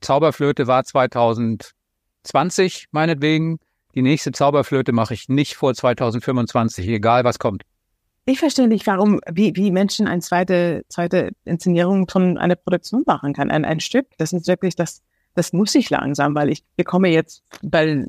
Zauberflöte 0.00 0.66
war 0.66 0.84
2020 0.84 2.88
meinetwegen, 2.90 3.58
die 3.94 4.02
nächste 4.02 4.32
Zauberflöte 4.32 4.92
mache 4.92 5.14
ich 5.14 5.28
nicht 5.28 5.54
vor 5.54 5.72
2025, 5.72 6.88
egal 6.88 7.24
was 7.24 7.38
kommt. 7.38 7.62
Ich 8.28 8.40
verstehe 8.40 8.66
nicht, 8.66 8.86
warum, 8.88 9.20
wie, 9.30 9.54
wie 9.54 9.70
Menschen 9.70 10.08
eine 10.08 10.20
zweite, 10.20 10.84
zweite 10.88 11.30
Inszenierung 11.44 12.08
von 12.08 12.36
einer 12.38 12.56
Produktion 12.56 13.04
machen 13.06 13.32
kann. 13.32 13.52
Ein, 13.52 13.64
ein 13.64 13.78
Stück, 13.78 14.08
das 14.18 14.32
ist 14.32 14.48
wirklich, 14.48 14.74
das, 14.74 15.02
das 15.34 15.52
muss 15.52 15.76
ich 15.76 15.90
langsam, 15.90 16.34
weil 16.34 16.50
ich 16.50 16.64
bekomme 16.76 17.08
jetzt, 17.08 17.44
weil 17.62 18.08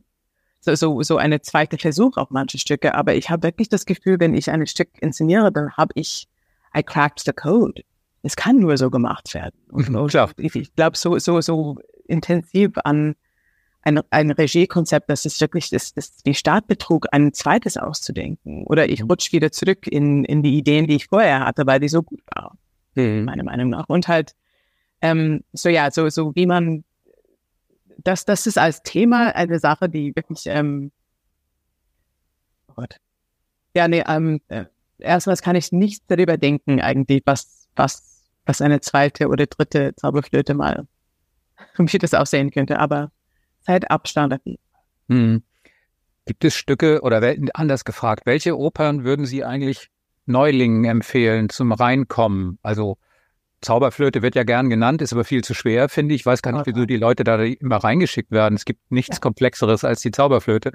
so, 0.59 0.73
so, 0.73 1.03
so 1.03 1.17
eine 1.17 1.41
zweite 1.41 1.77
Versuch 1.77 2.17
auf 2.17 2.31
manche 2.31 2.57
Stücke, 2.57 2.95
aber 2.95 3.13
ich 3.13 3.29
habe 3.29 3.43
wirklich 3.43 3.69
das 3.69 3.85
Gefühl, 3.85 4.19
wenn 4.19 4.33
ich 4.33 4.49
ein 4.49 4.65
Stück 4.65 4.89
inszeniere, 5.01 5.51
dann 5.51 5.71
habe 5.73 5.91
ich, 5.93 6.27
I 6.75 6.81
cracked 6.81 7.21
the 7.23 7.31
code. 7.31 7.83
Es 8.23 8.35
kann 8.35 8.57
nur 8.57 8.75
so 8.77 8.89
gemacht 8.89 9.35
werden. 9.35 9.55
Und, 9.69 9.87
ich 10.39 10.75
glaube, 10.75 10.97
so, 10.97 11.19
so, 11.19 11.41
so 11.41 11.77
intensiv 12.07 12.71
an 12.83 13.15
ein, 13.87 14.01
ein 14.09 14.31
Regiekonzept, 14.31 15.09
das 15.09 15.25
ist 15.25 15.39
wirklich 15.39 15.69
das, 15.69 15.93
das, 15.93 16.17
die 16.17 16.33
Startbetrug, 16.33 17.07
ein 17.11 17.33
zweites 17.33 17.77
auszudenken. 17.77 18.65
Oder 18.65 18.89
ich 18.89 19.03
rutsch 19.03 19.31
wieder 19.31 19.51
zurück 19.51 19.87
in, 19.87 20.25
in 20.25 20.43
die 20.43 20.57
Ideen, 20.57 20.87
die 20.87 20.97
ich 20.97 21.07
vorher 21.07 21.45
hatte, 21.45 21.65
weil 21.65 21.79
die 21.79 21.87
so 21.87 22.03
gut 22.03 22.19
waren, 22.35 22.57
mhm. 22.95 23.23
meiner 23.23 23.43
Meinung 23.43 23.69
nach. 23.69 23.87
Und 23.87 24.09
halt, 24.09 24.35
ähm, 25.01 25.43
so 25.53 25.69
ja, 25.69 25.89
so, 25.89 26.09
so 26.09 26.35
wie 26.35 26.45
man 26.45 26.83
das, 27.99 28.25
das 28.25 28.45
ist 28.45 28.57
als 28.57 28.83
Thema 28.83 29.33
eine 29.35 29.57
Sache, 29.59 29.87
die 29.87 30.13
wirklich, 30.15 30.43
ähm, 30.47 30.91
oh 32.67 32.73
Gott. 32.75 32.97
Ja, 33.73 33.87
nee, 33.87 34.03
ähm, 34.05 34.41
äh, 34.49 34.65
erstmals 34.99 35.41
kann 35.41 35.55
ich 35.55 35.71
nicht 35.71 36.03
darüber 36.07 36.37
denken, 36.37 36.81
eigentlich, 36.81 37.21
was, 37.25 37.69
was, 37.75 38.25
was 38.45 38.61
eine 38.61 38.81
zweite 38.81 39.29
oder 39.29 39.45
dritte 39.45 39.95
Zauberflöte 39.95 40.55
mal, 40.55 40.87
wie 41.77 41.97
das 41.97 42.13
aussehen 42.13 42.51
könnte, 42.51 42.79
aber 42.79 43.11
Zeitabstand 43.67 44.33
auf 44.33 44.39
jeden 44.45 44.61
Hm. 45.09 45.43
Gibt 46.25 46.43
es 46.43 46.55
Stücke 46.55 47.01
oder 47.01 47.35
anders 47.53 47.85
gefragt, 47.85 48.25
welche 48.25 48.57
Opern 48.57 49.05
würden 49.05 49.25
Sie 49.25 49.45
eigentlich 49.45 49.89
Neulingen 50.25 50.83
empfehlen 50.83 51.47
zum 51.49 51.71
Reinkommen? 51.71 52.59
Also 52.61 52.97
Zauberflöte 53.61 54.21
wird 54.21 54.35
ja 54.35 54.43
gern 54.43 54.69
genannt, 54.69 55.01
ist 55.01 55.13
aber 55.13 55.23
viel 55.23 55.43
zu 55.43 55.53
schwer, 55.53 55.87
finde 55.87 56.13
ich. 56.13 56.21
Ich 56.21 56.25
weiß 56.25 56.41
gar 56.41 56.51
nicht, 56.51 56.65
wieso 56.67 56.85
die 56.85 56.97
Leute 56.97 57.23
da 57.23 57.41
immer 57.41 57.77
reingeschickt 57.77 58.31
werden. 58.31 58.55
Es 58.55 58.65
gibt 58.65 58.91
nichts 58.91 59.21
Komplexeres 59.21 59.85
als 59.85 60.01
die 60.01 60.11
Zauberflöte. 60.11 60.73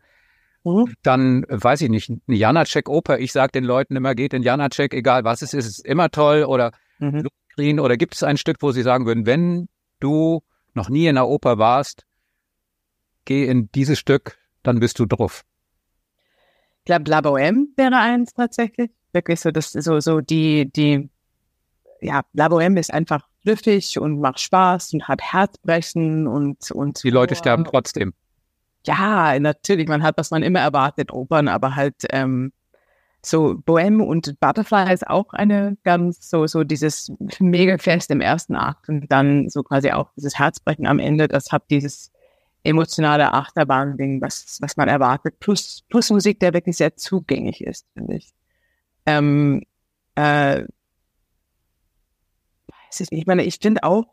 Mhm. 0.64 0.94
Dann 1.02 1.44
weiß 1.48 1.82
ich 1.82 1.90
nicht, 1.90 2.10
eine 2.10 2.36
Janacek-Oper. 2.36 3.18
Ich 3.18 3.32
sage 3.32 3.52
den 3.52 3.64
Leuten 3.64 3.94
immer, 3.94 4.14
geht 4.14 4.32
in 4.32 4.42
Janacek, 4.42 4.94
egal 4.94 5.24
was 5.24 5.42
es 5.42 5.52
ist, 5.52 5.66
ist 5.66 5.86
immer 5.86 6.10
toll. 6.10 6.44
Oder 6.44 6.72
mhm. 6.98 7.28
Oder 7.58 7.98
gibt 7.98 8.14
es 8.14 8.22
ein 8.22 8.38
Stück, 8.38 8.56
wo 8.60 8.72
Sie 8.72 8.82
sagen 8.82 9.04
würden, 9.04 9.26
wenn 9.26 9.68
du 10.00 10.42
noch 10.72 10.88
nie 10.88 11.06
in 11.06 11.18
einer 11.18 11.28
Oper 11.28 11.58
warst, 11.58 12.06
geh 13.24 13.46
in 13.46 13.70
dieses 13.72 13.98
Stück, 13.98 14.38
dann 14.62 14.80
bist 14.80 14.98
du 14.98 15.06
drauf. 15.06 15.44
Ich 16.78 16.84
glaube, 16.86 17.08
La 17.10 17.20
Bohème 17.20 17.66
wäre 17.76 17.96
eins 17.96 18.34
tatsächlich. 18.34 18.90
Wirklich 19.12 19.40
so, 19.40 19.50
das 19.50 19.72
so, 19.72 20.00
so 20.00 20.20
die, 20.20 20.70
die 20.72 21.08
ja, 22.00 22.22
La 22.32 22.46
Bohème 22.46 22.78
ist 22.78 22.92
einfach 22.92 23.28
flüffig 23.42 23.98
und 23.98 24.20
macht 24.20 24.40
Spaß 24.40 24.94
und 24.94 25.08
hat 25.08 25.22
Herzbrechen 25.22 26.26
und, 26.26 26.70
und. 26.70 27.02
Die 27.04 27.10
Leute 27.10 27.36
sterben 27.36 27.64
trotzdem. 27.64 28.14
Ja, 28.84 29.38
natürlich. 29.38 29.88
Man 29.88 30.02
hat, 30.02 30.18
was 30.18 30.30
man 30.30 30.42
immer 30.42 30.60
erwartet, 30.60 31.12
Opern, 31.12 31.48
aber 31.48 31.76
halt, 31.76 31.94
ähm, 32.10 32.52
so 33.24 33.54
Bohème 33.54 34.02
und 34.02 34.40
Butterfly 34.40 34.92
ist 34.92 35.06
auch 35.06 35.32
eine 35.32 35.76
ganz 35.84 36.28
so 36.28 36.46
so 36.48 36.64
dieses 36.64 37.12
mega 37.38 37.78
Fest 37.78 38.10
im 38.10 38.20
ersten 38.20 38.56
Akt 38.56 38.88
und 38.88 39.10
dann 39.12 39.48
so 39.48 39.62
quasi 39.62 39.92
auch 39.92 40.10
dieses 40.16 40.38
Herzbrechen 40.38 40.86
am 40.86 40.98
Ende. 40.98 41.28
Das 41.28 41.52
hat 41.52 41.62
dieses 41.70 42.11
emotionale 42.64 43.32
Achterbahn-Ding, 43.32 44.20
was 44.20 44.58
was 44.60 44.76
man 44.76 44.88
erwartet. 44.88 45.38
Plus 45.40 45.82
plus 45.88 46.10
Musik, 46.10 46.40
der 46.40 46.52
wirklich 46.54 46.76
sehr 46.76 46.96
zugänglich 46.96 47.62
ist, 47.62 47.86
finde 47.94 48.16
ich. 48.16 48.32
Ähm, 49.06 49.62
äh, 50.14 50.64
ich 53.10 53.26
meine, 53.26 53.44
ich 53.44 53.58
finde 53.60 53.84
auch 53.84 54.04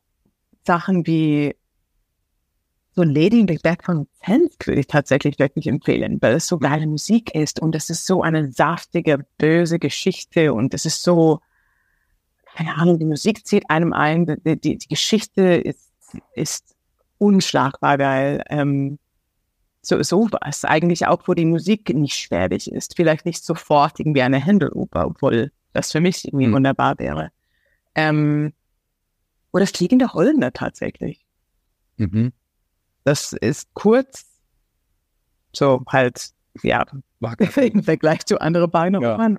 Sachen 0.65 1.05
wie 1.05 1.55
so 2.95 3.03
Lady 3.03 3.43
Macbeth 3.43 3.83
von 3.83 4.07
Sense 4.25 4.57
würde 4.65 4.81
ich 4.81 4.87
tatsächlich 4.87 5.39
wirklich 5.39 5.67
empfehlen, 5.67 6.17
weil 6.21 6.35
es 6.35 6.47
so 6.47 6.57
geile 6.57 6.87
Musik 6.87 7.33
ist 7.33 7.61
und 7.61 7.75
es 7.75 7.89
ist 7.89 8.05
so 8.05 8.23
eine 8.23 8.51
saftige, 8.51 9.25
böse 9.37 9.79
Geschichte 9.79 10.53
und 10.53 10.73
es 10.73 10.85
ist 10.85 11.03
so, 11.03 11.39
keine 12.55 12.75
Ahnung, 12.75 12.99
die 12.99 13.05
Musik 13.05 13.45
zieht 13.47 13.69
einem 13.69 13.93
ein, 13.93 14.25
die, 14.25 14.59
die, 14.59 14.77
die 14.77 14.87
Geschichte 14.87 15.43
ist, 15.43 15.91
ist 16.33 16.75
unschlagbar, 17.19 17.99
weil 17.99 18.43
ähm, 18.49 18.97
so 19.81 20.01
sowas 20.03 20.65
eigentlich 20.65 21.07
auch, 21.07 21.27
wo 21.27 21.33
die 21.33 21.45
Musik 21.45 21.93
nicht 21.93 22.15
schwerlich 22.15 22.71
ist, 22.71 22.95
vielleicht 22.95 23.25
nicht 23.25 23.45
sofort 23.45 23.99
irgendwie 23.99 24.21
eine 24.21 24.43
Händeloper, 24.43 25.05
obwohl 25.05 25.51
das 25.73 25.91
für 25.91 26.01
mich 26.01 26.25
irgendwie 26.25 26.47
mhm. 26.47 26.53
wunderbar 26.53 26.97
wäre. 26.97 27.31
Ähm, 27.95 28.53
oder 29.51 29.67
fliegende 29.67 30.13
Holländer 30.13 30.51
tatsächlich. 30.51 31.25
Mhm. 31.97 32.33
Das 33.03 33.33
ist 33.33 33.73
kurz, 33.73 34.25
so 35.53 35.83
halt, 35.87 36.31
ja, 36.63 36.85
im 37.55 37.83
Vergleich 37.83 38.25
zu 38.25 38.39
anderen 38.39 38.71
Beinen. 38.71 39.01
Ja. 39.01 39.35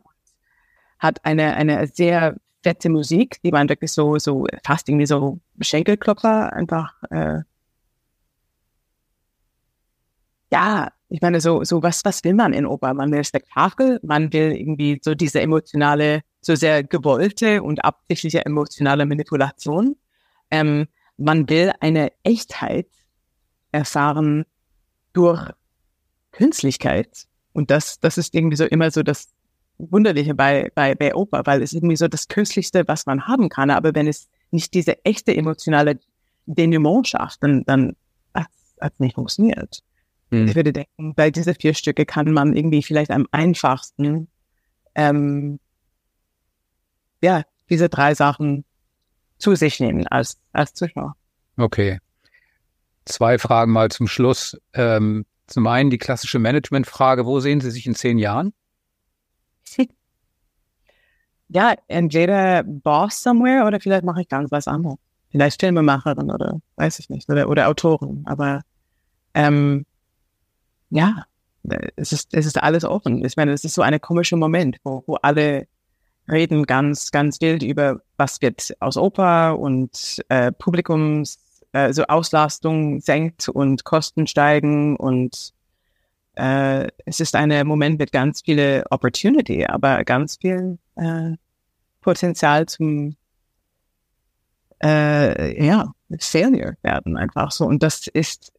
Hat 0.98 1.24
eine, 1.24 1.54
eine 1.54 1.86
sehr 1.86 2.36
fette 2.62 2.90
Musik, 2.90 3.40
die 3.42 3.52
man 3.52 3.68
wirklich 3.68 3.92
so, 3.92 4.18
so 4.18 4.46
fast 4.64 4.88
irgendwie 4.88 5.06
so 5.06 5.40
Schenkelklopfer 5.60 6.52
einfach, 6.52 7.02
äh, 7.10 7.40
ja, 10.52 10.92
ich 11.08 11.20
meine, 11.20 11.40
so, 11.40 11.64
so 11.64 11.82
was, 11.82 12.04
was 12.04 12.22
will 12.24 12.34
man 12.34 12.52
in 12.52 12.66
Oper? 12.66 12.94
Man 12.94 13.10
will 13.12 13.24
Spektakel, 13.24 14.00
man 14.02 14.32
will 14.32 14.52
irgendwie 14.52 15.00
so 15.02 15.14
diese 15.14 15.40
emotionale, 15.40 16.22
so 16.40 16.54
sehr 16.54 16.84
gewollte 16.84 17.62
und 17.62 17.84
absichtliche 17.84 18.44
emotionale 18.44 19.06
Manipulation. 19.06 19.96
Ähm, 20.50 20.86
man 21.16 21.48
will 21.48 21.72
eine 21.80 22.12
Echtheit 22.22 22.86
erfahren 23.72 24.44
durch 25.12 25.50
Künstlichkeit. 26.32 27.26
Und 27.52 27.70
das, 27.70 28.00
das 28.00 28.18
ist 28.18 28.34
irgendwie 28.34 28.56
so 28.56 28.64
immer 28.64 28.90
so 28.90 29.02
das 29.02 29.28
Wunderliche 29.78 30.34
bei, 30.34 30.70
bei, 30.74 30.94
bei 30.94 31.14
Oper, 31.14 31.42
weil 31.44 31.62
es 31.62 31.72
irgendwie 31.72 31.96
so 31.96 32.08
das 32.08 32.28
Künstlichste, 32.28 32.86
was 32.86 33.06
man 33.06 33.26
haben 33.26 33.48
kann. 33.48 33.70
Aber 33.70 33.94
wenn 33.94 34.06
es 34.06 34.28
nicht 34.50 34.74
diese 34.74 35.04
echte 35.04 35.36
emotionale 35.36 35.98
Denouement 36.46 37.06
schafft, 37.06 37.42
dann, 37.42 37.64
dann 37.64 37.96
hat 38.34 38.48
es 38.78 38.98
nicht 39.00 39.14
funktioniert. 39.14 39.82
Hm. 40.30 40.48
Ich 40.48 40.54
würde 40.54 40.72
denken, 40.72 41.14
bei 41.14 41.30
diesen 41.30 41.54
vier 41.54 41.74
Stücke 41.74 42.06
kann 42.06 42.32
man 42.32 42.54
irgendwie 42.54 42.82
vielleicht 42.82 43.10
am 43.10 43.26
einfachsten 43.30 44.28
ähm, 44.94 45.58
ja, 47.22 47.42
diese 47.68 47.88
drei 47.88 48.14
Sachen 48.14 48.64
zu 49.38 49.54
sich 49.54 49.80
nehmen 49.80 50.06
als, 50.06 50.38
als 50.52 50.74
Zuschauer. 50.74 51.16
Okay. 51.56 51.98
Zwei 53.04 53.38
Fragen 53.38 53.72
mal 53.72 53.90
zum 53.90 54.06
Schluss. 54.06 54.56
Ähm, 54.72 55.24
zum 55.46 55.66
einen 55.66 55.90
die 55.90 55.98
klassische 55.98 56.38
Managementfrage, 56.38 57.26
wo 57.26 57.40
sehen 57.40 57.60
Sie 57.60 57.70
sich 57.70 57.86
in 57.86 57.94
zehn 57.94 58.18
Jahren? 58.18 58.52
Ja, 61.52 61.74
entweder 61.88 62.62
Boss 62.62 63.24
somewhere 63.24 63.66
oder 63.66 63.80
vielleicht 63.80 64.04
mache 64.04 64.20
ich 64.20 64.28
ganz 64.28 64.52
was 64.52 64.68
anderes. 64.68 64.98
Vielleicht 65.32 65.60
Filmemacherin 65.60 66.30
oder 66.30 66.60
weiß 66.76 67.00
ich 67.00 67.10
nicht, 67.10 67.28
oder, 67.28 67.48
oder 67.48 67.66
Autorin. 67.66 68.22
Aber 68.26 68.60
ähm, 69.34 69.84
ja, 70.90 71.24
es 71.96 72.12
ist, 72.12 72.34
es 72.34 72.46
ist 72.46 72.62
alles 72.62 72.84
offen. 72.84 73.24
Ich 73.24 73.36
meine, 73.36 73.52
es 73.52 73.64
ist 73.64 73.74
so 73.74 73.82
ein 73.82 74.00
komischer 74.00 74.36
Moment, 74.36 74.78
wo, 74.84 75.02
wo 75.06 75.16
alle 75.16 75.66
reden 76.30 76.64
ganz, 76.64 77.10
ganz 77.10 77.40
wild 77.40 77.62
über, 77.62 78.00
was 78.16 78.40
wird 78.40 78.74
aus 78.80 78.96
Oper 78.96 79.58
und 79.58 80.22
äh, 80.28 80.52
Publikums, 80.52 81.38
äh, 81.72 81.92
so 81.92 82.04
Auslastung 82.04 83.00
senkt 83.00 83.48
und 83.48 83.84
Kosten 83.84 84.26
steigen 84.26 84.96
und 84.96 85.52
äh, 86.34 86.88
es 87.04 87.20
ist 87.20 87.34
ein 87.34 87.66
Moment 87.66 87.98
mit 87.98 88.12
ganz 88.12 88.42
viele 88.42 88.84
Opportunity, 88.90 89.66
aber 89.66 90.04
ganz 90.04 90.36
viel 90.36 90.78
äh, 90.96 91.32
Potenzial 92.00 92.66
zum 92.66 93.16
äh, 94.82 95.64
ja, 95.64 95.92
Failure 96.18 96.76
werden 96.82 97.16
einfach 97.16 97.50
so. 97.50 97.66
Und 97.66 97.82
das 97.82 98.06
ist, 98.06 98.52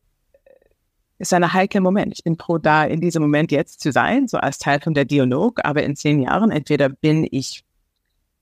ist 1.22 1.34
ein 1.34 1.54
heikler 1.54 1.82
Moment. 1.82 2.14
Ich 2.14 2.24
bin 2.24 2.38
froh, 2.38 2.58
da 2.58 2.84
in 2.84 3.00
diesem 3.00 3.22
Moment 3.22 3.52
jetzt 3.52 3.80
zu 3.80 3.92
sein, 3.92 4.28
so 4.28 4.38
als 4.38 4.58
Teil 4.58 4.82
von 4.82 4.94
der 4.94 5.06
Dialog, 5.06 5.64
aber 5.64 5.84
in 5.84 5.96
zehn 5.96 6.22
Jahren 6.22 6.52
entweder 6.52 6.90
bin 6.90 7.28
ich, 7.30 7.64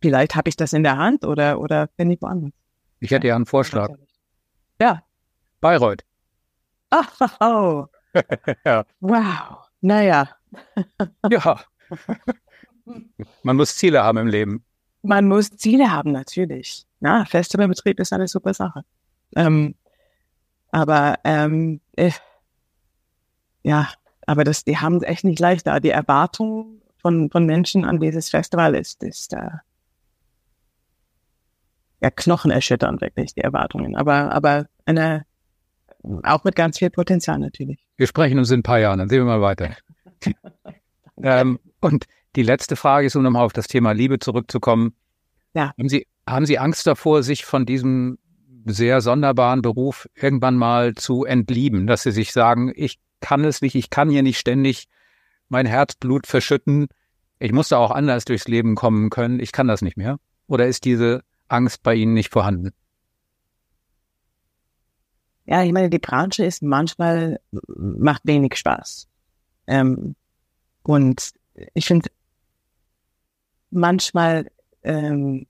vielleicht 0.01 0.35
habe 0.35 0.49
ich 0.49 0.55
das 0.55 0.73
in 0.73 0.83
der 0.83 0.97
Hand 0.97 1.25
oder, 1.25 1.59
oder 1.59 1.87
bin 1.97 2.09
ich 2.09 2.21
woanders. 2.21 2.51
Ich 2.99 3.11
hätte 3.11 3.27
ja 3.27 3.35
einen 3.35 3.45
Vorschlag. 3.45 3.89
Ja. 4.81 5.03
Bayreuth. 5.61 6.03
Ach, 6.89 7.11
oh. 7.39 7.85
ja. 8.65 8.85
Wow. 8.99 9.57
Naja. 9.81 10.29
ja. 11.29 11.59
Man 13.43 13.55
muss 13.55 13.75
Ziele 13.75 14.03
haben 14.03 14.17
im 14.17 14.27
Leben. 14.27 14.63
Man 15.01 15.27
muss 15.27 15.49
Ziele 15.51 15.91
haben, 15.91 16.11
natürlich. 16.11 16.85
Ja, 16.99 17.23
Festivalbetrieb 17.25 17.99
ist 17.99 18.11
eine 18.11 18.27
super 18.27 18.53
Sache. 18.53 18.83
Ähm, 19.35 19.75
aber 20.71 21.19
ähm, 21.23 21.79
äh, 21.95 22.11
ja, 23.69 23.87
aber 24.25 24.43
das, 24.43 24.63
die 24.63 24.77
haben 24.77 24.95
es 24.95 25.03
echt 25.03 25.23
nicht 25.23 25.39
leicht 25.39 25.67
da. 25.67 25.79
Die 25.79 25.91
Erwartung 25.91 26.81
von, 26.97 27.29
von 27.29 27.45
Menschen 27.45 27.85
an 27.85 27.99
dieses 27.99 28.27
Festival 28.27 28.73
ist, 28.73 29.03
ist 29.03 29.31
äh, 29.33 29.51
ja 32.01 32.09
knochenerschütternd 32.09 32.99
wirklich, 32.99 33.35
die 33.35 33.41
Erwartungen. 33.41 33.95
Aber, 33.95 34.31
aber 34.31 34.65
eine, 34.85 35.23
auch 36.23 36.43
mit 36.43 36.55
ganz 36.55 36.79
viel 36.79 36.89
Potenzial 36.89 37.37
natürlich. 37.37 37.77
Wir 37.95 38.07
sprechen 38.07 38.39
uns 38.39 38.49
in 38.49 38.61
ein 38.61 38.63
paar 38.63 38.79
Jahren, 38.79 38.97
dann 38.97 39.07
sehen 39.07 39.19
wir 39.19 39.25
mal 39.25 39.41
weiter. 39.41 39.75
ähm, 41.21 41.59
und 41.79 42.05
die 42.35 42.43
letzte 42.43 42.75
Frage 42.75 43.05
ist, 43.05 43.15
um 43.15 43.21
nochmal 43.21 43.45
auf 43.45 43.53
das 43.53 43.67
Thema 43.67 43.91
Liebe 43.91 44.17
zurückzukommen. 44.17 44.95
Ja. 45.53 45.73
Haben 45.77 45.89
Sie, 45.89 46.07
haben 46.27 46.47
Sie 46.47 46.57
Angst 46.57 46.87
davor, 46.87 47.21
sich 47.21 47.45
von 47.45 47.67
diesem 47.67 48.17
sehr 48.65 49.01
sonderbaren 49.01 49.61
Beruf 49.61 50.07
irgendwann 50.15 50.55
mal 50.55 50.95
zu 50.95 51.25
entlieben, 51.25 51.87
dass 51.87 52.03
Sie 52.03 52.11
sich 52.11 52.31
sagen, 52.31 52.71
ich 52.75 52.99
kann 53.21 53.43
es 53.43 53.61
nicht, 53.61 53.75
ich 53.75 53.89
kann 53.89 54.09
hier 54.09 54.23
nicht 54.23 54.39
ständig 54.39 54.87
mein 55.49 55.65
Herzblut 55.65 56.27
verschütten, 56.27 56.87
ich 57.39 57.51
muss 57.51 57.69
da 57.69 57.77
auch 57.77 57.91
anders 57.91 58.25
durchs 58.25 58.47
Leben 58.47 58.75
kommen 58.75 59.09
können, 59.09 59.39
ich 59.39 59.51
kann 59.51 59.67
das 59.67 59.81
nicht 59.81 59.97
mehr? 59.97 60.19
Oder 60.47 60.67
ist 60.67 60.85
diese 60.85 61.23
Angst 61.47 61.83
bei 61.83 61.95
Ihnen 61.95 62.13
nicht 62.13 62.31
vorhanden? 62.31 62.71
Ja, 65.45 65.63
ich 65.63 65.71
meine, 65.71 65.89
die 65.89 65.99
Branche 65.99 66.45
ist 66.45 66.61
manchmal, 66.61 67.39
macht 67.67 68.21
wenig 68.25 68.55
Spaß. 68.55 69.07
Ähm, 69.65 70.15
und 70.83 71.31
ich 71.73 71.85
finde 71.85 72.09
manchmal 73.71 74.51
ähm, 74.83 75.47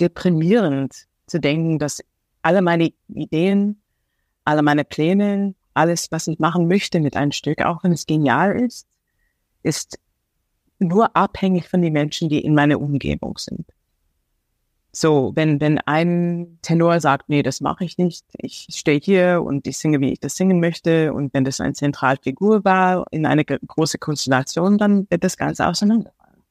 deprimierend 0.00 1.06
zu 1.26 1.40
denken, 1.40 1.78
dass 1.78 2.02
alle 2.42 2.62
meine 2.62 2.92
Ideen, 3.08 3.80
alle 4.44 4.62
meine 4.62 4.84
Pläne, 4.84 5.54
alles, 5.72 6.12
was 6.12 6.26
ich 6.28 6.38
machen 6.38 6.68
möchte 6.68 7.00
mit 7.00 7.16
einem 7.16 7.32
Stück, 7.32 7.62
auch 7.62 7.82
wenn 7.82 7.92
es 7.92 8.06
genial 8.06 8.60
ist, 8.60 8.86
ist 9.62 9.98
nur 10.78 11.16
abhängig 11.16 11.68
von 11.68 11.82
den 11.82 11.92
Menschen, 11.92 12.28
die 12.28 12.40
in 12.40 12.54
meiner 12.54 12.80
Umgebung 12.80 13.38
sind. 13.38 13.66
So, 14.92 15.32
wenn, 15.34 15.60
wenn 15.60 15.78
ein 15.78 16.58
Tenor 16.62 17.00
sagt, 17.00 17.28
nee, 17.28 17.42
das 17.42 17.60
mache 17.60 17.84
ich 17.84 17.98
nicht, 17.98 18.24
ich 18.38 18.68
stehe 18.70 19.00
hier 19.00 19.42
und 19.44 19.66
ich 19.66 19.76
singe, 19.76 20.00
wie 20.00 20.12
ich 20.12 20.20
das 20.20 20.36
singen 20.36 20.60
möchte, 20.60 21.12
und 21.12 21.34
wenn 21.34 21.44
das 21.44 21.60
eine 21.60 21.72
Zentralfigur 21.72 22.64
war 22.64 23.04
in 23.10 23.26
einer 23.26 23.42
großen 23.42 23.98
Konstellation, 23.98 24.78
dann 24.78 25.10
wird 25.10 25.24
das 25.24 25.36
Ganze 25.36 25.66
auseinanderfallen. 25.66 26.42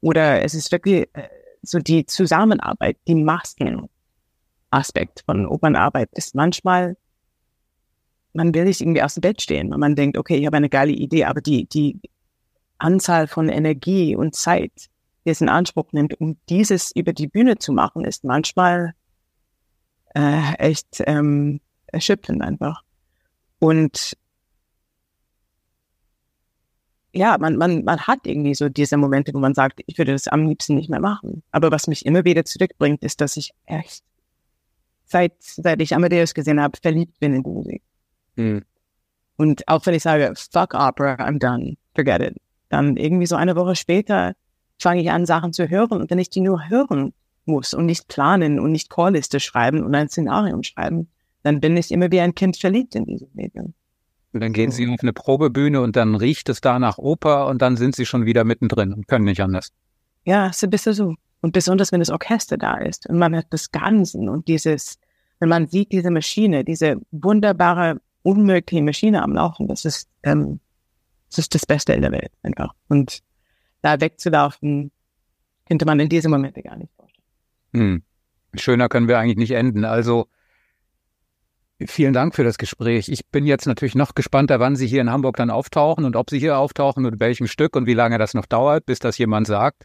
Oder 0.00 0.42
es 0.42 0.54
ist 0.54 0.72
wirklich 0.72 1.08
äh, 1.12 1.28
so 1.64 1.78
die 1.78 2.06
Zusammenarbeit, 2.06 2.96
die 3.06 3.14
Masken-Aspekt 3.14 5.22
von 5.26 5.46
Opernarbeit 5.46 6.08
ist 6.12 6.34
manchmal, 6.34 6.96
man 8.32 8.54
will 8.54 8.64
nicht 8.64 8.80
irgendwie 8.80 9.02
aus 9.02 9.14
dem 9.14 9.22
Bett 9.22 9.42
stehen, 9.42 9.72
und 9.72 9.80
man 9.80 9.94
denkt, 9.94 10.18
okay, 10.18 10.36
ich 10.36 10.46
habe 10.46 10.56
eine 10.56 10.68
geile 10.68 10.92
Idee, 10.92 11.24
aber 11.24 11.40
die, 11.40 11.66
die 11.66 12.00
Anzahl 12.78 13.28
von 13.28 13.48
Energie 13.48 14.16
und 14.16 14.34
Zeit, 14.34 14.72
die 15.24 15.30
es 15.30 15.40
in 15.40 15.48
Anspruch 15.48 15.92
nimmt, 15.92 16.20
um 16.20 16.36
dieses 16.48 16.90
über 16.94 17.12
die 17.12 17.28
Bühne 17.28 17.58
zu 17.58 17.72
machen, 17.72 18.04
ist 18.04 18.24
manchmal 18.24 18.94
äh, 20.14 20.54
echt 20.58 21.02
ähm, 21.06 21.60
erschöpfend 21.86 22.42
einfach. 22.42 22.82
Und 23.58 24.16
ja, 27.14 27.38
man, 27.38 27.56
man, 27.56 27.84
man 27.84 28.00
hat 28.00 28.26
irgendwie 28.26 28.54
so 28.54 28.68
diese 28.68 28.96
Momente, 28.96 29.32
wo 29.34 29.38
man 29.38 29.54
sagt, 29.54 29.80
ich 29.86 29.98
würde 29.98 30.12
das 30.12 30.28
am 30.28 30.46
liebsten 30.46 30.74
nicht 30.74 30.90
mehr 30.90 31.00
machen. 31.00 31.42
Aber 31.50 31.70
was 31.70 31.86
mich 31.86 32.04
immer 32.04 32.24
wieder 32.24 32.44
zurückbringt, 32.44 33.02
ist, 33.02 33.20
dass 33.20 33.36
ich 33.36 33.52
echt 33.66 34.02
seit, 35.04 35.32
seit 35.38 35.80
ich 35.80 35.94
Amadeus 35.94 36.34
gesehen 36.34 36.60
habe, 36.60 36.76
verliebt 36.80 37.18
bin 37.20 37.34
in 37.34 37.42
die 37.42 37.50
Musik. 37.50 37.82
Hm. 38.36 38.62
Und 39.36 39.66
auch 39.68 39.84
wenn 39.86 39.94
ich 39.94 40.02
sage, 40.02 40.32
fuck 40.36 40.74
Opera, 40.74 41.14
I'm 41.14 41.38
done, 41.38 41.74
forget 41.94 42.20
it. 42.20 42.36
Dann 42.68 42.96
irgendwie 42.96 43.26
so 43.26 43.36
eine 43.36 43.56
Woche 43.56 43.76
später 43.76 44.34
fange 44.78 45.02
ich 45.02 45.10
an, 45.10 45.26
Sachen 45.26 45.52
zu 45.52 45.68
hören. 45.68 46.00
Und 46.00 46.10
wenn 46.10 46.18
ich 46.18 46.30
die 46.30 46.40
nur 46.40 46.68
hören 46.68 47.12
muss 47.44 47.74
und 47.74 47.86
nicht 47.86 48.08
planen 48.08 48.58
und 48.58 48.72
nicht 48.72 48.90
Callliste 48.90 49.40
schreiben 49.40 49.84
und 49.84 49.94
ein 49.94 50.08
Szenario 50.08 50.60
schreiben, 50.62 51.08
dann 51.42 51.60
bin 51.60 51.76
ich 51.76 51.90
immer 51.90 52.10
wie 52.10 52.20
ein 52.20 52.34
Kind 52.34 52.56
verliebt 52.56 52.94
in 52.94 53.04
dieses 53.04 53.32
Medium. 53.34 53.74
Und 54.34 54.40
dann 54.40 54.52
gehen 54.52 54.72
Sie 54.72 54.88
auf 54.88 54.98
eine 55.00 55.12
Probebühne 55.12 55.80
und 55.80 55.94
dann 55.94 56.16
riecht 56.16 56.48
es 56.48 56.60
da 56.60 56.80
nach 56.80 56.98
Oper 56.98 57.46
und 57.46 57.62
dann 57.62 57.76
sind 57.76 57.94
Sie 57.94 58.04
schon 58.04 58.26
wieder 58.26 58.42
mittendrin 58.42 58.92
und 58.92 59.06
können 59.06 59.24
nicht 59.24 59.40
anders. 59.40 59.72
Ja, 60.24 60.48
ist 60.48 60.64
ein 60.64 60.70
bisschen 60.70 60.92
so. 60.92 61.14
Und 61.40 61.52
besonders, 61.52 61.92
wenn 61.92 62.00
das 62.00 62.10
Orchester 62.10 62.56
da 62.56 62.78
ist 62.78 63.08
und 63.08 63.16
man 63.16 63.36
hat 63.36 63.46
das 63.50 63.70
Ganze 63.70 64.18
und 64.18 64.48
dieses, 64.48 64.98
wenn 65.38 65.48
man 65.48 65.68
sieht 65.68 65.92
diese 65.92 66.10
Maschine, 66.10 66.64
diese 66.64 67.00
wunderbare, 67.12 68.00
unmögliche 68.22 68.82
Maschine 68.82 69.22
am 69.22 69.34
Laufen, 69.34 69.68
das 69.68 69.84
ist, 69.84 70.08
ähm, 70.24 70.58
das 71.30 71.38
ist 71.38 71.54
das 71.54 71.64
Beste 71.64 71.92
in 71.92 72.02
der 72.02 72.10
Welt 72.10 72.32
einfach. 72.42 72.74
Und 72.88 73.20
da 73.82 74.00
wegzulaufen, 74.00 74.90
könnte 75.68 75.86
man 75.86 76.00
in 76.00 76.08
diesem 76.08 76.32
Moment 76.32 76.56
gar 76.64 76.76
nicht 76.76 76.92
vorstellen. 76.96 77.24
Hm. 77.72 78.02
Schöner 78.56 78.88
können 78.88 79.06
wir 79.06 79.18
eigentlich 79.18 79.36
nicht 79.36 79.52
enden. 79.52 79.84
Also 79.84 80.26
vielen 81.86 82.12
Dank 82.12 82.34
für 82.34 82.44
das 82.44 82.58
Gespräch. 82.58 83.08
Ich 83.08 83.26
bin 83.26 83.46
jetzt 83.46 83.66
natürlich 83.66 83.94
noch 83.94 84.14
gespannter, 84.14 84.60
wann 84.60 84.76
Sie 84.76 84.86
hier 84.86 85.00
in 85.00 85.10
Hamburg 85.10 85.36
dann 85.36 85.50
auftauchen 85.50 86.04
und 86.04 86.16
ob 86.16 86.30
Sie 86.30 86.38
hier 86.38 86.58
auftauchen 86.58 87.06
und 87.06 87.20
welchem 87.20 87.46
Stück 87.46 87.76
und 87.76 87.86
wie 87.86 87.94
lange 87.94 88.18
das 88.18 88.34
noch 88.34 88.46
dauert, 88.46 88.86
bis 88.86 88.98
das 88.98 89.18
jemand 89.18 89.46
sagt. 89.46 89.84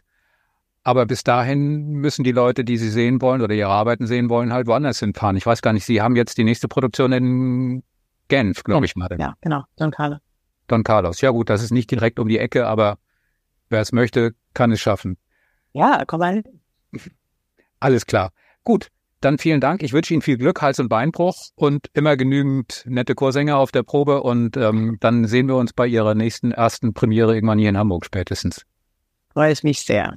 Aber 0.82 1.04
bis 1.04 1.24
dahin 1.24 1.92
müssen 1.92 2.24
die 2.24 2.32
Leute, 2.32 2.64
die 2.64 2.78
Sie 2.78 2.88
sehen 2.88 3.20
wollen 3.20 3.42
oder 3.42 3.54
Ihre 3.54 3.70
Arbeiten 3.70 4.06
sehen 4.06 4.30
wollen, 4.30 4.52
halt 4.52 4.66
woanders 4.66 4.98
hinfahren. 5.00 5.36
Ich 5.36 5.44
weiß 5.44 5.60
gar 5.62 5.72
nicht, 5.72 5.84
Sie 5.84 6.00
haben 6.00 6.16
jetzt 6.16 6.38
die 6.38 6.44
nächste 6.44 6.68
Produktion 6.68 7.12
in 7.12 7.82
Genf, 8.28 8.64
glaube 8.64 8.86
ich 8.86 8.96
mal. 8.96 9.08
Ja, 9.18 9.34
genau, 9.40 9.64
Don 9.76 9.90
Carlos. 9.90 10.20
Don 10.68 10.84
Carlos. 10.84 11.20
Ja 11.20 11.30
gut, 11.30 11.50
das 11.50 11.62
ist 11.62 11.72
nicht 11.72 11.90
direkt 11.90 12.18
um 12.18 12.28
die 12.28 12.38
Ecke, 12.38 12.66
aber 12.66 12.98
Wer 13.70 13.80
es 13.80 13.92
möchte, 13.92 14.34
kann 14.52 14.72
es 14.72 14.80
schaffen. 14.80 15.16
Ja, 15.72 16.02
komm 16.04 16.18
mal. 16.18 16.42
Alles 17.78 18.04
klar. 18.04 18.32
Gut, 18.64 18.88
dann 19.20 19.38
vielen 19.38 19.60
Dank. 19.60 19.82
Ich 19.82 19.92
wünsche 19.92 20.14
Ihnen 20.14 20.22
viel 20.22 20.38
Glück, 20.38 20.62
Hals- 20.62 20.80
und 20.80 20.88
Beinbruch 20.88 21.48
und 21.54 21.88
immer 21.92 22.16
genügend 22.16 22.84
nette 22.86 23.14
Chorsänger 23.14 23.56
auf 23.56 23.72
der 23.72 23.82
Probe. 23.82 24.22
Und 24.22 24.56
ähm, 24.56 24.96
dann 25.00 25.26
sehen 25.26 25.48
wir 25.48 25.56
uns 25.56 25.72
bei 25.72 25.86
Ihrer 25.86 26.14
nächsten 26.14 26.52
ersten 26.52 26.94
Premiere 26.94 27.34
irgendwann 27.34 27.58
hier 27.58 27.68
in 27.68 27.78
Hamburg 27.78 28.04
spätestens. 28.04 28.64
Freue 29.32 29.52
ich 29.52 29.62
mich 29.62 29.82
sehr. 29.82 30.16